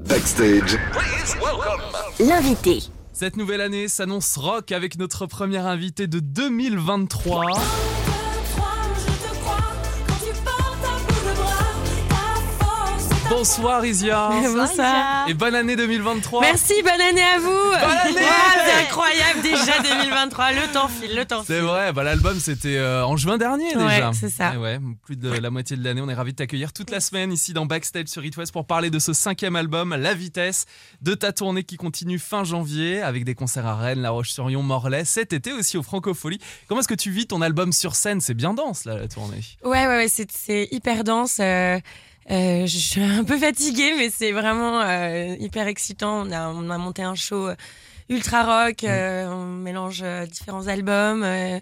Backstage. 0.00 0.76
L'invité. 2.20 2.80
Cette 3.12 3.36
nouvelle 3.36 3.62
année 3.62 3.88
s'annonce 3.88 4.36
rock 4.36 4.72
avec 4.72 4.98
notre 4.98 5.26
premier 5.26 5.58
invité 5.58 6.06
de 6.06 6.20
2023. 6.20 7.52
Bonsoir 13.28 13.84
Isia 13.84 14.30
Bonsoir. 14.54 15.28
et 15.28 15.34
bonne 15.34 15.54
année 15.56 15.74
2023. 15.74 16.42
Merci, 16.42 16.74
bonne 16.82 17.00
année 17.00 17.22
à 17.22 17.38
vous. 17.40 17.48
Bonne 17.50 17.82
année. 18.18 18.26
C'est 18.64 18.82
incroyable 18.84 19.42
déjà 19.42 19.80
2023. 19.82 20.52
Le 20.52 20.72
temps 20.72 20.86
file, 20.88 21.16
le 21.16 21.24
temps 21.24 21.42
C'est 21.44 21.56
file. 21.56 21.64
vrai, 21.64 21.92
bah, 21.92 22.04
l'album 22.04 22.38
c'était 22.38 22.76
euh, 22.76 23.04
en 23.04 23.16
juin 23.16 23.36
dernier 23.36 23.76
Ouais, 23.76 23.96
déjà. 23.96 24.12
c'est 24.12 24.28
ça. 24.30 24.54
Et 24.54 24.56
ouais, 24.56 24.78
plus 25.04 25.16
de 25.16 25.28
la 25.30 25.50
moitié 25.50 25.76
de 25.76 25.82
l'année. 25.84 26.00
On 26.00 26.08
est 26.08 26.14
ravis 26.14 26.32
de 26.32 26.36
t'accueillir 26.36 26.72
toute 26.72 26.90
la 26.90 27.00
semaine 27.00 27.32
ici 27.32 27.52
dans 27.52 27.66
Backstage 27.66 28.06
sur 28.06 28.24
It 28.24 28.36
West 28.36 28.52
pour 28.52 28.64
parler 28.66 28.90
de 28.90 28.98
ce 29.00 29.12
cinquième 29.12 29.56
album, 29.56 29.94
La 29.96 30.14
Vitesse, 30.14 30.66
de 31.02 31.14
ta 31.14 31.32
tournée 31.32 31.64
qui 31.64 31.76
continue 31.76 32.20
fin 32.20 32.44
janvier 32.44 33.02
avec 33.02 33.24
des 33.24 33.34
concerts 33.34 33.66
à 33.66 33.74
Rennes, 33.76 34.02
La 34.02 34.10
Roche-sur-Yon, 34.10 34.62
Morlaix, 34.62 35.04
cet 35.04 35.32
été 35.32 35.52
aussi 35.52 35.76
au 35.76 35.82
Francofolie. 35.82 36.38
Comment 36.68 36.80
est-ce 36.80 36.88
que 36.88 36.94
tu 36.94 37.10
vis 37.10 37.26
ton 37.26 37.42
album 37.42 37.72
sur 37.72 37.96
scène? 37.96 38.20
C'est 38.20 38.34
bien 38.34 38.54
dense 38.54 38.84
là 38.84 38.96
la 38.96 39.08
tournée. 39.08 39.40
Ouais, 39.64 39.86
ouais, 39.86 39.96
ouais, 39.96 40.08
c'est, 40.08 40.30
c'est 40.30 40.68
hyper 40.70 41.02
dense. 41.02 41.38
euh, 41.40 41.78
euh, 42.30 42.66
je 42.66 42.78
suis 42.78 43.02
un 43.02 43.24
peu 43.24 43.38
fatiguée, 43.38 43.94
mais 43.96 44.10
c'est 44.10 44.32
vraiment 44.32 44.80
euh, 44.80 45.36
hyper 45.38 45.66
excitant. 45.66 46.26
On 46.26 46.30
a, 46.32 46.48
on 46.48 46.70
a 46.70 46.78
monté 46.78 47.02
un 47.02 47.14
show 47.14 47.48
euh, 47.48 47.56
ultra 48.08 48.66
rock. 48.66 48.84
euh, 48.84 49.28
on 49.28 49.44
mélange 49.46 50.04
différents 50.30 50.66
albums. 50.66 51.24
et 51.24 51.60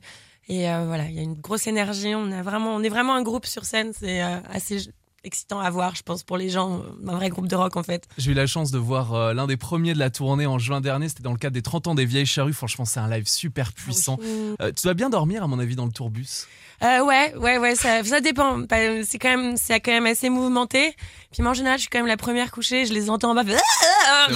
voilà, 0.48 1.04
il 1.08 1.14
y 1.14 1.18
a 1.18 1.22
une 1.22 1.34
grosse 1.34 1.66
énergie. 1.66 2.14
On, 2.14 2.30
a 2.32 2.42
vraiment, 2.42 2.74
on 2.74 2.82
est 2.82 2.88
vraiment 2.88 3.14
un 3.14 3.22
groupe 3.22 3.46
sur 3.46 3.64
scène. 3.64 3.92
C'est 3.98 4.20
assez 4.20 4.88
excitant 5.24 5.60
à 5.60 5.70
voir, 5.70 5.94
je 5.96 6.02
pense, 6.02 6.22
pour 6.22 6.36
les 6.36 6.50
gens. 6.50 6.82
Un 7.06 7.16
vrai 7.16 7.28
groupe 7.28 7.48
de 7.48 7.56
rock, 7.56 7.76
en 7.76 7.82
fait. 7.82 8.06
J'ai 8.18 8.32
eu 8.32 8.34
la 8.34 8.46
chance 8.46 8.70
de 8.70 8.78
voir 8.78 9.14
euh, 9.14 9.34
l'un 9.34 9.46
des 9.46 9.56
premiers 9.56 9.94
de 9.94 9.98
la 9.98 10.10
tournée 10.10 10.46
en 10.46 10.58
juin 10.58 10.80
dernier. 10.80 11.08
C'était 11.08 11.22
dans 11.22 11.32
le 11.32 11.38
cadre 11.38 11.54
des 11.54 11.62
30 11.62 11.88
ans 11.88 11.94
des 11.94 12.04
Vieilles 12.04 12.26
Charrues. 12.26 12.52
Franchement, 12.52 12.84
c'est 12.84 13.00
un 13.00 13.08
live 13.08 13.26
super 13.26 13.72
puissant. 13.72 14.18
Euh, 14.60 14.70
tu 14.72 14.84
dois 14.84 14.94
bien 14.94 15.10
dormir, 15.10 15.42
à 15.42 15.46
mon 15.46 15.58
avis, 15.58 15.76
dans 15.76 15.86
le 15.86 15.92
tourbus. 15.92 16.46
Euh, 16.84 17.00
ouais, 17.04 17.34
ouais, 17.36 17.58
ouais, 17.58 17.74
ça, 17.74 18.04
ça 18.04 18.20
dépend. 18.20 18.58
Bah, 18.58 18.76
C'est 19.04 19.18
quand 19.18 19.30
même, 19.30 19.56
c'est 19.56 19.80
quand 19.80 19.92
même 19.92 20.06
assez 20.06 20.28
mouvementé. 20.28 20.94
Puis 21.32 21.42
moi, 21.42 21.50
en 21.50 21.54
général, 21.54 21.78
je 21.78 21.82
suis 21.82 21.90
quand 21.90 21.98
même 21.98 22.06
la 22.06 22.16
première 22.16 22.50
couchée. 22.52 22.84
Je 22.86 22.92
les 22.92 23.10
entends 23.10 23.30
en 23.30 23.34
bas. 23.34 23.42
Donc, 23.44 23.54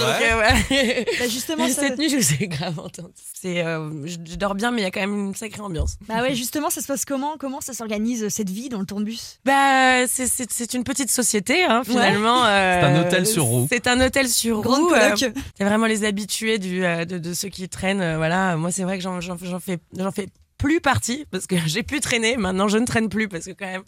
vrai 0.01 0.31
euh, 0.31 0.39
ouais. 0.39 1.05
Bah 1.19 1.27
justement, 1.27 1.67
ça... 1.69 1.81
cette 1.81 1.97
nuit, 1.97 2.09
je 2.09 2.17
vous 2.17 2.43
ai 2.43 2.47
grave 2.47 2.79
entendu. 2.79 3.13
C'est, 3.33 3.63
euh, 3.63 3.89
je, 4.05 4.17
je 4.29 4.35
dors 4.35 4.55
bien, 4.55 4.71
mais 4.71 4.81
il 4.81 4.83
y 4.83 4.87
a 4.87 4.91
quand 4.91 4.99
même 4.99 5.27
une 5.27 5.35
sacrée 5.35 5.61
ambiance. 5.61 5.95
bah 6.07 6.21
ouais, 6.21 6.35
justement, 6.35 6.69
ça 6.69 6.81
se 6.81 6.87
passe 6.87 7.05
comment? 7.05 7.35
Comment 7.39 7.61
ça 7.61 7.73
s'organise 7.73 8.23
euh, 8.23 8.29
cette 8.29 8.49
vie 8.49 8.67
dans 8.69 8.79
le 8.79 8.85
tourbus 8.85 9.39
Bah, 9.45 10.07
c'est, 10.07 10.27
c'est, 10.27 10.51
c'est 10.51 10.73
une 10.73 10.83
petite 10.83 11.09
société, 11.11 11.63
hein, 11.63 11.83
finalement. 11.85 12.43
euh, 12.45 12.79
C'est 12.81 12.87
un 12.87 13.01
hôtel 13.01 13.25
sur 13.27 13.43
roue. 13.45 13.67
C'est 13.71 13.87
un 13.87 14.01
hôtel 14.01 14.27
sur 14.27 14.61
Grande 14.61 14.81
roue. 14.81 14.93
euh. 14.93 15.15
C'est 15.15 15.63
vraiment 15.63 15.85
les 15.85 16.03
habitués 16.03 16.57
du, 16.59 16.83
euh, 16.83 17.05
de, 17.05 17.17
de 17.17 17.33
ceux 17.33 17.49
qui 17.49 17.69
traînent. 17.69 18.01
euh, 18.01 18.17
voilà, 18.17 18.57
moi 18.57 18.71
c'est 18.71 18.83
vrai 18.83 18.97
que 18.97 19.03
j'en, 19.03 19.21
j'en, 19.21 19.37
j'en 19.41 19.59
fais, 19.59 19.77
j'en 19.97 20.11
fais 20.11 20.27
plus 20.59 20.81
partie 20.81 21.25
parce 21.31 21.47
que 21.47 21.55
j'ai 21.65 21.81
pu 21.81 21.99
traîner. 21.99 22.37
Maintenant, 22.37 22.67
je 22.67 22.77
ne 22.77 22.85
traîne 22.85 23.09
plus 23.09 23.27
parce 23.27 23.45
que 23.45 23.51
quand 23.51 23.65
même, 23.65 23.83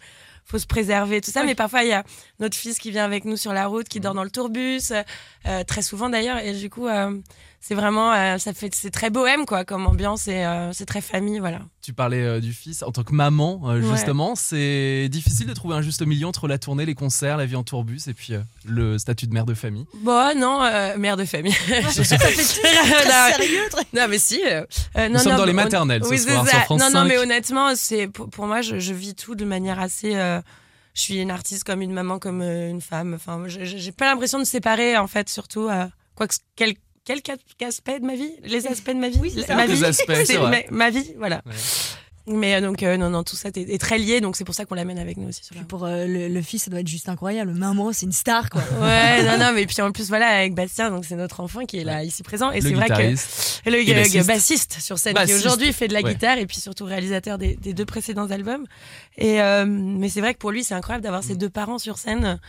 faut 0.45 0.57
se 0.57 0.65
préserver 0.65 1.21
tout 1.21 1.29
ça. 1.29 1.43
Mais 1.43 1.53
parfois, 1.53 1.83
il 1.83 1.89
y 1.89 1.93
a 1.93 2.03
notre 2.39 2.57
fils 2.57 2.79
qui 2.79 2.89
vient 2.89 3.05
avec 3.05 3.25
nous 3.25 3.37
sur 3.37 3.53
la 3.53 3.67
route, 3.67 3.87
qui 3.87 3.99
dort 3.99 4.15
dans 4.15 4.23
le 4.23 4.31
tourbus, 4.31 4.91
euh, 5.45 5.63
très 5.65 5.83
souvent 5.83 6.09
d'ailleurs. 6.09 6.39
Et 6.39 6.53
du 6.53 6.69
coup, 6.71 6.87
euh, 6.87 7.19
c'est 7.63 7.75
vraiment, 7.75 8.11
euh, 8.11 8.37
ça 8.39 8.53
fait, 8.53 8.73
c'est 8.73 8.89
très 8.89 9.11
bohème 9.11 9.45
quoi, 9.45 9.63
comme 9.65 9.85
ambiance 9.85 10.27
et 10.27 10.43
euh, 10.43 10.73
c'est 10.73 10.85
très 10.87 10.99
famille, 10.99 11.37
voilà. 11.39 11.59
Tu 11.83 11.93
parlais 11.93 12.21
euh, 12.21 12.39
du 12.39 12.53
fils 12.53 12.81
en 12.81 12.91
tant 12.91 13.03
que 13.03 13.13
maman, 13.13 13.61
euh, 13.65 13.79
Ouais. 13.81 13.87
justement. 13.95 14.33
C'est 14.35 15.07
difficile 15.09 15.45
de 15.47 15.53
trouver 15.53 15.75
un 15.75 15.81
juste 15.81 16.05
milieu 16.05 16.25
entre 16.27 16.47
la 16.47 16.57
tournée, 16.57 16.85
les 16.85 16.95
concerts, 16.95 17.37
la 17.37 17.45
vie 17.45 17.55
en 17.55 17.63
tourbus 17.63 18.01
et 18.07 18.13
puis 18.15 18.33
euh, 18.33 18.41
le 18.65 18.97
statut 18.97 19.27
de 19.27 19.33
mère 19.33 19.45
de 19.45 19.53
famille. 19.53 19.85
Bon, 20.01 20.35
non, 20.37 20.63
euh, 20.63 20.97
mère 20.97 21.17
de 21.17 21.25
famille. 21.25 21.53
Ça 21.91 22.03
fait 22.03 22.17
très 22.17 23.05
Non, 23.05 23.35
sérieux, 23.37 23.61
très... 23.69 23.83
Non, 23.93 24.07
mais 24.09 24.17
si. 24.17 24.41
Nous 24.97 25.09
non, 25.09 25.19
sommes 25.19 25.31
non, 25.33 25.37
dans 25.37 25.45
les 25.45 25.51
on- 25.51 25.55
maternelles 25.55 26.03
ce 26.03 26.09
oui, 26.09 26.17
soir 26.19 26.43
c'est 26.45 26.49
sur 26.51 26.59
ça. 26.59 26.65
France 26.65 26.81
Non, 26.81 26.89
5. 26.89 26.93
non, 26.99 27.05
mais 27.05 27.17
honnêtement, 27.19 27.75
c'est 27.75 28.07
pour, 28.07 28.29
pour 28.29 28.47
moi, 28.47 28.61
je, 28.61 28.79
je 28.79 28.93
vis 28.93 29.13
tout 29.15 29.35
de 29.35 29.45
manière 29.45 29.79
assez. 29.79 30.15
euh, 30.15 30.41
je 30.93 31.01
suis 31.01 31.19
une 31.21 31.31
artiste 31.31 31.63
comme 31.63 31.81
une 31.81 31.93
maman, 31.93 32.17
comme 32.19 32.41
une 32.41 32.81
femme. 32.81 33.13
Enfin, 33.13 33.43
j'ai 33.47 33.91
pas 33.91 34.05
l'impression 34.05 34.39
de 34.39 34.43
séparer, 34.45 34.97
en 34.97 35.07
fait, 35.07 35.29
surtout 35.29 35.67
euh, 35.69 35.85
quoi 36.15 36.27
que 36.27 36.35
quel 36.55 36.73
quel 37.05 37.21
aspect 37.67 37.99
de 37.99 38.05
ma 38.05 38.15
vie, 38.15 38.31
les 38.43 38.67
aspects 38.67 38.89
de 38.91 38.99
ma 38.99 39.09
vie, 39.09 39.19
Oui, 39.21 39.31
c'est 39.35 39.43
ça. 39.45 39.55
ma 39.55 39.65
Les 39.65 39.75
vie, 39.75 39.85
aspects, 39.85 40.11
c'est 40.25 40.37
vrai. 40.37 40.65
ma, 40.69 40.77
ma 40.77 40.89
vie, 40.89 41.13
voilà. 41.17 41.41
Ouais. 41.45 41.53
Mais 42.27 42.53
euh, 42.53 42.61
donc 42.61 42.83
euh, 42.83 42.97
non, 42.97 43.09
non, 43.09 43.23
tout 43.23 43.35
ça 43.35 43.49
est, 43.49 43.57
est 43.57 43.81
très 43.81 43.97
lié, 43.97 44.21
donc 44.21 44.35
c'est 44.35 44.43
pour 44.45 44.53
ça 44.53 44.63
qu'on 44.65 44.75
l'amène 44.75 44.99
avec 44.99 45.17
nous 45.17 45.27
aussi 45.29 45.43
sur 45.43 45.55
la 45.55 45.63
pour 45.63 45.85
euh, 45.85 46.05
le, 46.05 46.27
le 46.27 46.41
fils, 46.43 46.63
ça 46.63 46.69
doit 46.69 46.79
être 46.81 46.87
juste 46.87 47.09
incroyable. 47.09 47.51
Maman, 47.51 47.91
c'est 47.93 48.05
une 48.05 48.11
star, 48.11 48.51
quoi. 48.51 48.61
Ouais, 48.79 49.23
non, 49.23 49.39
non, 49.43 49.51
mais 49.55 49.65
puis 49.65 49.81
en 49.81 49.91
plus, 49.91 50.07
voilà, 50.09 50.27
avec 50.27 50.53
Bastien, 50.53 50.91
donc 50.91 51.03
c'est 51.03 51.15
notre 51.15 51.39
enfant 51.39 51.65
qui 51.65 51.79
est 51.79 51.83
là, 51.83 52.03
ici 52.03 52.21
présent. 52.21 52.51
Et 52.51 52.61
le 52.61 52.69
c'est 52.69 52.75
vrai 52.75 52.87
que 52.89 53.69
le, 53.71 53.79
Et 53.89 53.93
bassiste. 53.95 54.27
bassiste. 54.27 54.77
sur 54.79 54.99
scène 54.99 55.15
Bassiste. 55.15 55.39
qui 55.39 55.45
aujourd'hui 55.47 55.73
fait 55.73 55.87
de 55.87 55.93
la 55.93 56.01
Ouais. 56.01 56.13
guitare 56.13 56.37
et 56.37 56.45
puis 56.45 56.57
surtout 56.57 56.85
réalisateur 56.85 57.39
des, 57.39 57.55
des 57.55 57.73
deux 57.73 57.85
précédents 57.85 58.29
albums. 58.29 58.65
Et 59.17 59.41
euh, 59.41 59.65
mais 59.65 60.07
c'est 60.07 60.21
vrai 60.21 60.35
que 60.35 60.39
pour 60.39 60.51
lui 60.51 60.63
c'est 60.63 60.75
incroyable 60.75 61.03
d'avoir 61.03 61.23
Mm. 61.23 61.27
ses 61.27 61.35
deux 61.35 61.49
parents 61.49 61.79
sur 61.79 61.97
scène. 61.97 62.39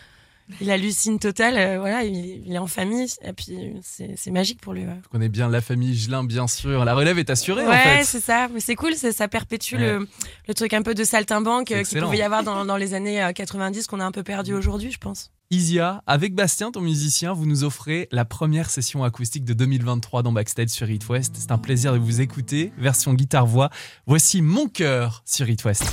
Il 0.61 0.71
hallucine 0.71 1.19
total, 1.19 1.57
euh, 1.57 1.79
voilà, 1.81 2.05
il, 2.05 2.43
il 2.47 2.53
est 2.53 2.59
en 2.59 2.67
famille 2.67 3.07
et 3.23 3.33
puis 3.33 3.57
c'est 3.83 4.15
c'est 4.17 4.31
magique 4.31 4.61
pour 4.61 4.73
lui. 4.73 4.83
Ouais, 4.85 4.97
On 5.07 5.11
connaît 5.13 5.29
bien 5.29 5.49
la 5.49 5.61
famille 5.61 5.97
Gelin, 5.97 6.25
bien 6.25 6.47
sûr. 6.47 6.85
La 6.85 6.95
relève 6.95 7.19
est 7.19 7.31
assurée 7.31 7.65
en 7.67 7.71
Ouais, 7.71 7.99
fait. 7.99 8.05
c'est 8.05 8.21
ça, 8.21 8.49
mais 8.53 8.61
c'est 8.61 8.75
cool, 8.77 8.95
c'est- 8.95 9.13
ça 9.13 9.29
perpétue 9.29 9.75
Ouais. 9.77 9.81
le, 9.99 10.09
le 10.49 10.55
truc 10.55 10.73
un 10.75 10.83
peu 10.83 10.95
de 10.95 11.05
saltimbanque 11.05 11.71
euh, 11.73 11.83
qu'il 11.85 12.01
pouvait 12.01 12.19
y 12.19 12.23
avoir 12.23 12.43
dans, 12.45 12.65
dans 12.65 12.77
les 12.77 12.95
années 12.95 13.23
euh, 13.23 13.33
90 13.33 13.87
qu'on 13.87 14.01
a 14.01 14.05
un 14.05 14.13
peu 14.13 14.23
perdu 14.23 14.55
aujourd'hui, 14.55 14.91
je 14.93 14.99
pense. 14.99 15.31
Isia, 15.51 16.03
avec 16.07 16.35
Bastien, 16.35 16.71
ton 16.71 16.81
musicien, 16.81 17.35
vous 17.35 17.45
nous 17.45 17.63
offrez 17.63 18.09
la 18.11 18.25
première 18.25 18.71
session 18.71 19.05
acoustique 19.05 19.45
de 19.45 19.53
2023 19.53 20.23
dans 20.23 20.33
Backstage 20.33 20.71
sur 20.71 20.89
It 20.89 21.07
West. 21.11 21.35
C'est 21.39 21.51
un 21.53 21.59
plaisir 21.59 21.93
de 21.93 21.99
vous 21.99 22.23
écouter. 22.23 22.73
Version 22.79 23.13
guitare-voix. 23.13 23.69
Voici 24.07 24.41
Mon 24.41 24.67
cœur 24.69 25.23
sur 25.27 25.51
It 25.51 25.63
West. 25.67 25.85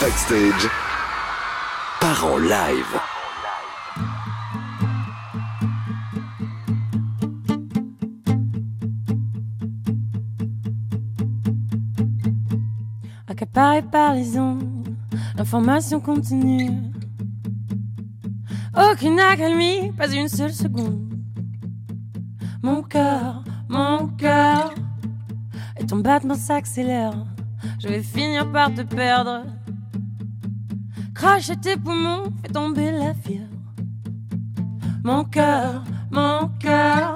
Backstage. 0.00 0.68
Part 2.00 2.26
en 2.26 2.38
live. 2.38 3.00
Accaparé 13.38 13.82
par 13.82 14.14
les 14.14 14.36
ondes, 14.36 14.88
l'information 15.36 16.00
continue. 16.00 16.72
Aucune 18.76 19.20
accalmie, 19.20 19.92
pas 19.96 20.12
une 20.12 20.26
seule 20.26 20.52
seconde. 20.52 21.14
Mon 22.62 22.82
cœur, 22.82 23.44
mon 23.68 24.08
cœur, 24.08 24.74
et 25.78 25.86
ton 25.86 25.98
battement 25.98 26.34
s'accélère. 26.34 27.12
Je 27.78 27.86
vais 27.86 28.02
finir 28.02 28.50
par 28.50 28.74
te 28.74 28.82
perdre. 28.82 29.44
Crache 31.14 31.52
tes 31.60 31.76
poumons, 31.76 32.32
fais 32.42 32.52
tomber 32.52 32.90
la 32.90 33.14
fièvre. 33.14 33.44
Mon 35.04 35.22
cœur, 35.22 35.84
mon 36.10 36.50
cœur, 36.58 37.14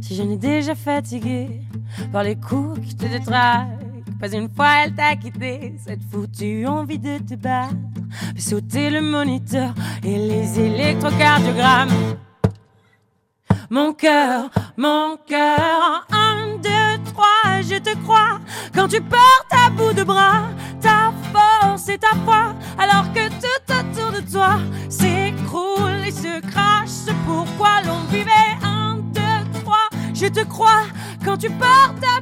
si 0.00 0.14
je 0.14 0.22
n'ai 0.22 0.38
déjà 0.38 0.74
fatigué 0.74 1.60
par 2.10 2.22
les 2.22 2.36
coups 2.36 2.80
qui 2.80 2.96
te 2.96 3.04
détraquent. 3.04 3.85
Pas 4.20 4.32
une 4.32 4.48
fois 4.48 4.84
elle 4.84 4.94
t'a 4.94 5.14
quitté, 5.16 5.74
cette 5.84 6.02
foutue 6.10 6.66
envie 6.66 6.98
de 6.98 7.18
te 7.18 7.34
battre. 7.34 7.74
Sauter 8.38 8.90
le 8.90 9.02
moniteur 9.02 9.74
et 10.02 10.16
les 10.16 10.58
électrocardiogrammes. 10.58 12.16
Mon 13.68 13.92
cœur, 13.92 14.50
mon 14.76 15.16
cœur, 15.26 16.06
un, 16.12 16.56
deux, 16.62 17.02
trois, 17.12 17.60
je 17.62 17.78
te 17.78 17.96
crois. 18.04 18.38
Quand 18.74 18.88
tu 18.88 19.00
portes 19.00 19.52
à 19.52 19.70
bout 19.70 19.92
de 19.92 20.04
bras 20.04 20.44
ta 20.80 21.12
force 21.32 21.88
et 21.88 21.98
ta 21.98 22.14
foi, 22.24 22.54
alors 22.78 23.12
que 23.12 23.28
tout 23.28 23.72
autour 23.72 24.12
de 24.12 24.30
toi 24.30 24.58
s'écroule 24.88 26.06
et 26.06 26.12
se 26.12 26.40
crache. 26.40 27.14
Pourquoi 27.26 27.82
l'on 27.84 28.00
vivait, 28.10 28.30
un, 28.62 28.98
deux, 29.12 29.60
trois, 29.60 29.88
je 30.14 30.26
te 30.26 30.44
crois. 30.44 30.84
Quand 31.24 31.36
tu 31.36 31.50
portes 31.50 32.04
à 32.04 32.20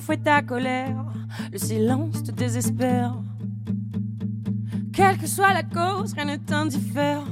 fouet 0.00 0.16
ta 0.16 0.42
colère, 0.42 1.04
le 1.52 1.58
silence 1.58 2.22
te 2.22 2.30
désespère. 2.30 3.14
Quelle 4.92 5.18
que 5.18 5.26
soit 5.26 5.52
la 5.52 5.62
cause, 5.62 6.14
rien 6.14 6.24
ne 6.24 6.36
t'indiffère. 6.36 7.24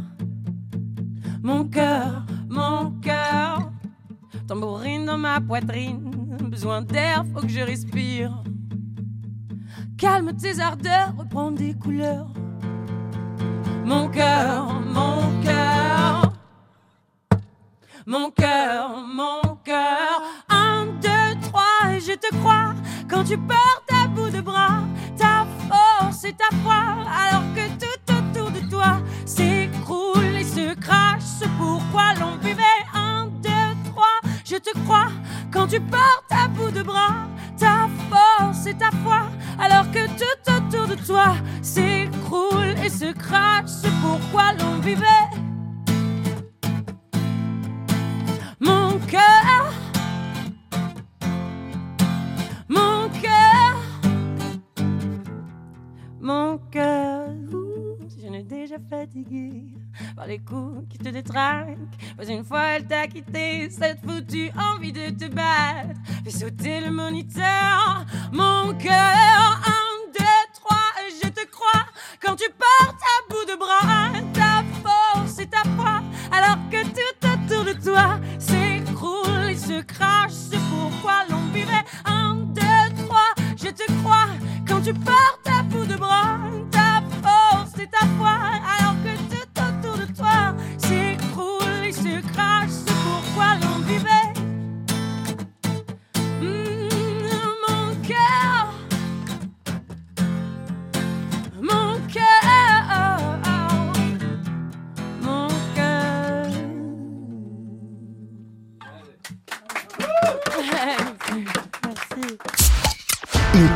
Mon 1.42 1.64
cœur, 1.64 2.24
mon 2.48 2.92
cœur, 3.00 3.70
tambourine 4.46 5.06
dans 5.06 5.18
ma 5.18 5.40
poitrine. 5.40 6.10
Besoin 6.42 6.82
d'air, 6.82 7.24
faut 7.32 7.40
que 7.40 7.48
je 7.48 7.60
respire. 7.60 8.42
Calme 9.96 10.32
tes 10.36 10.60
ardeurs, 10.60 11.14
reprends 11.16 11.50
des 11.50 11.74
couleurs. 11.74 12.28
Mon 13.84 14.08
cœur, 14.08 14.72
mon 14.82 15.42
cœur, 15.42 16.32
mon 18.06 18.30
cœur, 18.30 19.04
mon 19.06 19.56
cœur. 19.64 20.22
Je 22.08 22.14
te 22.14 22.34
crois 22.36 22.72
quand 23.10 23.24
tu 23.24 23.36
portes 23.36 23.92
à 23.92 24.08
bout 24.08 24.30
de 24.30 24.40
bras 24.40 24.80
ta 25.18 25.46
force 25.68 26.24
et 26.24 26.32
ta 26.32 26.48
foi, 26.62 26.80
alors 27.04 27.44
que 27.54 27.68
tout 27.82 28.12
autour 28.18 28.50
de 28.50 28.60
toi 28.70 29.00
s'écroule 29.26 30.36
et 30.40 30.44
se 30.44 30.74
crache. 30.74 31.22
Ce 31.40 31.44
pourquoi 31.58 32.14
l'on 32.18 32.36
vivait. 32.36 32.62
Un, 32.94 33.26
deux, 33.42 33.90
trois, 33.90 34.20
je 34.42 34.56
te 34.56 34.70
crois 34.84 35.08
quand 35.52 35.66
tu 35.66 35.80
portes 35.80 36.30
à 36.30 36.48
bout 36.48 36.70
de 36.70 36.82
bras 36.82 37.26
ta 37.58 37.88
force 38.08 38.66
et 38.66 38.74
ta 38.74 38.90
foi, 39.02 39.26
alors 39.60 39.90
que 39.90 40.06
tout 40.06 40.52
autour 40.56 40.86
de 40.88 40.94
toi 40.94 41.34
s'écroule 41.60 42.74
et 42.82 42.88
se 42.88 43.12
crache. 43.12 43.68
Ce 43.82 43.88
pourquoi 44.00 44.54
l'on 44.58 44.78
vivait. 44.78 45.28
Mon 48.60 48.98
cœur, 49.00 49.72
mon 56.28 56.58
cœur. 56.70 57.30
Je 58.20 58.26
n'ai 58.26 58.42
déjà 58.42 58.76
fatigué 58.90 59.62
par 60.14 60.26
les 60.26 60.38
coups 60.38 60.86
qui 60.90 60.98
te 60.98 61.08
détraquent, 61.08 61.78
pas 62.18 62.26
une 62.28 62.44
fois 62.44 62.64
elle 62.74 62.86
t'a 62.86 63.06
quitté, 63.06 63.70
cette 63.70 64.00
foutue 64.04 64.50
envie 64.74 64.92
de 64.92 65.08
te 65.08 65.26
battre. 65.28 65.98
Fais 66.24 66.30
sauter 66.30 66.80
le 66.80 66.90
moniteur, 66.90 68.04
mon 68.30 68.74
cœur. 68.74 69.40
Un, 69.76 69.94
deux, 70.18 70.44
trois, 70.52 70.90
je 71.22 71.28
te 71.30 71.46
crois 71.50 71.86
quand 72.20 72.36
tu 72.36 72.48
portes 72.50 73.02
à 73.14 73.16
bout 73.30 73.46
de 73.50 73.56
bras 73.58 74.12
ta 74.34 74.62
force 74.84 75.38
et 75.38 75.46
ta 75.46 75.62
foi, 75.76 76.02
alors 76.30 76.58
que 76.70 76.82
tout 76.98 77.18
autour 77.32 77.64
de 77.64 77.72
toi 77.82 78.20
s'écroule 78.38 79.48
et 79.48 79.56
se 79.56 79.80
crache. 79.80 80.32
C'est 80.50 80.60
pourquoi 80.68 81.24
l'on 81.30 81.46
vivait. 81.54 81.86
Un, 82.04 82.34
deux, 82.52 83.04
trois, 83.06 83.32
je 83.56 83.70
te 83.70 83.90
crois 84.02 84.28
quand 84.68 84.82
tu 84.82 84.92
portes 84.92 85.46
à 85.46 85.62
bout 85.62 85.86
de 85.86 85.96
bras 85.96 86.38
ta 86.70 87.02
force 87.22 87.72
et 87.80 87.86
ta 87.86 88.06
foi, 88.18 88.36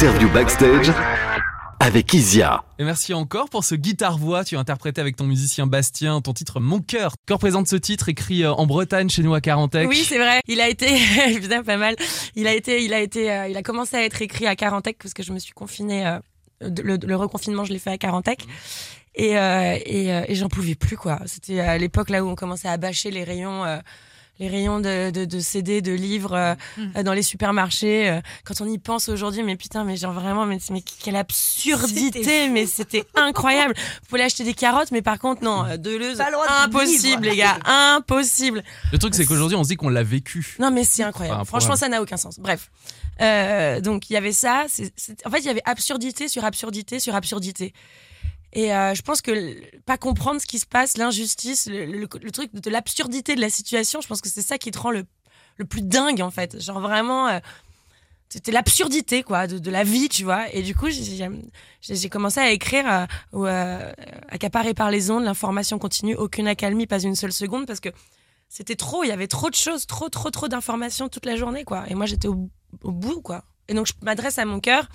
Interview 0.02 0.28
backstage 0.30 0.90
avec 1.78 2.12
Isia. 2.12 2.64
Et 2.80 2.82
merci 2.82 3.14
encore 3.14 3.48
pour 3.48 3.62
ce 3.62 3.76
guitare-voix. 3.76 4.42
Tu 4.42 4.56
as 4.56 4.58
interprété 4.58 5.00
avec 5.00 5.14
ton 5.14 5.22
musicien 5.22 5.68
Bastien 5.68 6.20
ton 6.20 6.32
titre 6.32 6.58
Mon 6.58 6.80
cœur. 6.80 7.14
Que 7.24 7.34
représente 7.34 7.68
ce 7.68 7.76
titre 7.76 8.08
écrit 8.08 8.42
euh, 8.42 8.52
en 8.52 8.66
Bretagne 8.66 9.08
chez 9.08 9.22
nous 9.22 9.32
à 9.32 9.40
Carantec 9.40 9.88
Oui, 9.88 10.04
c'est 10.04 10.18
vrai. 10.18 10.40
Il 10.48 10.60
a 10.60 10.68
été, 10.68 10.88
putain, 11.40 11.62
pas 11.62 11.76
mal. 11.76 11.94
Il 12.34 12.48
a 12.48 12.52
été, 12.52 12.82
il 12.84 12.92
a 12.92 12.98
été, 12.98 13.30
euh, 13.30 13.46
il 13.46 13.56
a 13.56 13.62
commencé 13.62 13.94
à 13.96 14.02
être 14.04 14.20
écrit 14.22 14.48
à 14.48 14.56
Carantec 14.56 14.98
parce 15.00 15.14
que 15.14 15.22
je 15.22 15.32
me 15.32 15.38
suis 15.38 15.52
confinée. 15.52 16.04
euh, 16.04 16.18
le, 16.62 16.96
le 16.96 17.14
reconfinement, 17.14 17.64
je 17.64 17.72
l'ai 17.72 17.78
fait 17.78 17.90
à 17.90 17.98
Carantec. 17.98 18.44
Et, 19.14 19.38
euh, 19.38 19.78
et, 19.86 20.12
euh, 20.12 20.24
et 20.26 20.34
j'en 20.34 20.48
pouvais 20.48 20.74
plus 20.74 20.96
quoi. 20.96 21.20
C'était 21.26 21.60
à 21.60 21.78
l'époque 21.78 22.10
là 22.10 22.24
où 22.24 22.28
on 22.28 22.34
commençait 22.34 22.68
à 22.68 22.76
bâcher 22.76 23.12
les 23.12 23.22
rayons, 23.24 23.64
euh, 23.64 23.78
les 24.42 24.48
rayons 24.48 24.80
de, 24.80 25.10
de, 25.10 25.24
de 25.24 25.38
CD, 25.40 25.80
de 25.82 25.92
livres 25.92 26.32
euh, 26.34 26.54
euh, 26.96 27.02
dans 27.04 27.12
les 27.12 27.22
supermarchés. 27.22 28.08
euh. 28.10 28.20
quand 28.44 28.60
on 28.60 28.66
y 28.66 28.78
pense 28.78 29.08
aujourd'hui, 29.08 29.42
mais 29.44 29.56
putain, 29.56 29.84
mais 29.84 29.96
genre 29.96 30.12
vraiment, 30.12 30.46
mais, 30.46 30.58
mais 30.70 30.82
quelle 30.82 31.14
absurdité, 31.16 32.48
mais 32.48 32.66
c'était 32.66 33.04
incroyable. 33.14 33.74
Vous 33.76 34.06
pouvez 34.08 34.22
acheter 34.22 34.44
des 34.44 34.54
carottes, 34.54 34.90
mais 34.90 35.02
par 35.02 35.18
contre 35.18 35.44
non, 35.44 35.64
euh, 35.64 35.76
Deleuze, 35.76 36.18
de 36.18 36.22
impossible 36.64 37.22
vivre. 37.22 37.34
les 37.34 37.36
gars, 37.36 37.58
impossible. 37.64 38.62
Le 38.92 38.98
truc, 38.98 39.14
c'est 39.14 39.24
qu'aujourd'hui, 39.26 39.56
on 39.56 39.62
se 39.64 39.68
dit 39.68 39.76
qu'on 39.76 39.88
l'a 39.88 40.02
vécu. 40.02 40.56
Non, 40.58 40.70
mais 40.70 40.84
c'est 40.84 41.02
incroyable. 41.04 41.36
Enfin, 41.40 41.44
Franchement, 41.48 41.76
ça 41.76 41.88
n'a 41.88 42.02
aucun 42.02 42.16
sens. 42.16 42.38
Bref. 42.40 42.70
Euh, 43.20 43.80
donc, 43.80 44.10
il 44.10 44.14
y 44.14 44.16
avait 44.16 44.32
ça. 44.32 44.64
c'est- 44.68 44.92
En 45.24 45.30
fait, 45.30 45.38
il 45.38 45.46
y 45.46 45.50
avait 45.50 45.62
absurdité 45.66 46.28
sur 46.28 46.44
absurdité 46.44 46.98
sur 46.98 47.14
absurdité. 47.14 47.72
Et 48.52 48.74
euh, 48.74 48.94
je 48.94 49.02
pense 49.02 49.22
que 49.22 49.54
pas 49.80 49.96
comprendre 49.96 50.40
ce 50.40 50.46
qui 50.46 50.58
se 50.58 50.66
passe, 50.66 50.96
l'injustice, 50.98 51.68
le, 51.70 52.06
truc 52.06 52.52
de 52.54 52.70
l'absurdité 52.70 53.34
de 53.34 53.40
la 53.40 53.50
situation, 53.50 54.00
je 54.00 54.08
pense 54.08 54.20
que 54.20 54.28
c'est 54.28 54.42
ça 54.42 54.58
qui 54.58 54.70
te 54.70 54.78
rend 54.78 54.90
le, 54.90 55.04
le 55.56 55.64
plus 55.64 55.82
dingue, 55.82 56.20
en 56.20 56.30
fait. 56.30 56.60
Genre 56.60 56.80
vraiment. 56.80 57.28
euh, 57.28 57.40
c'était 58.28 58.50
l'absurdité 58.52 59.22
quoi 59.22 59.46
de, 59.46 59.70
la 59.70 59.84
vie 59.84 60.08
tu 60.08 60.24
vois 60.24 60.50
et 60.54 60.62
du 60.62 60.74
coup 60.74 60.86
j'ai- 60.88 62.08
commencé 62.08 62.40
à 62.40 62.50
écrire 62.50 62.90
euh, 62.90 63.04
euh, 63.34 63.92
accaparé 64.30 64.72
par 64.72 64.90
les 64.90 65.10
ondes 65.10 65.24
l'information 65.24 65.78
continue 65.78 66.14
aucune 66.16 66.48
accalmie 66.48 66.86
pas 66.86 67.02
une 67.02 67.14
seule 67.14 67.34
seconde 67.34 67.66
parce 67.66 67.80
que 67.80 67.90
c'était 68.48 68.74
trop 68.74 69.04
il 69.04 69.08
y 69.08 69.12
avait 69.12 69.26
trop 69.26 69.50
de 69.50 69.54
choses 69.54 69.86
trop 69.86 70.08
trop 70.08 70.30
trop 70.30 70.48
d'informations 70.48 71.10
toute 71.10 71.26
la 71.26 71.36
journée 71.36 71.64
quoi 71.64 71.84
et 71.88 71.94
moi 71.94 72.06
j'étais 72.06 72.28
au, 72.28 72.48
au 72.82 72.90
bout 72.92 73.20
quoi 73.20 73.44
et 73.68 73.74
donc 73.74 73.86
je 73.86 73.92
m'adresse 74.00 74.38
à 74.38 74.46
mon 74.46 74.60
cœur 74.60 74.88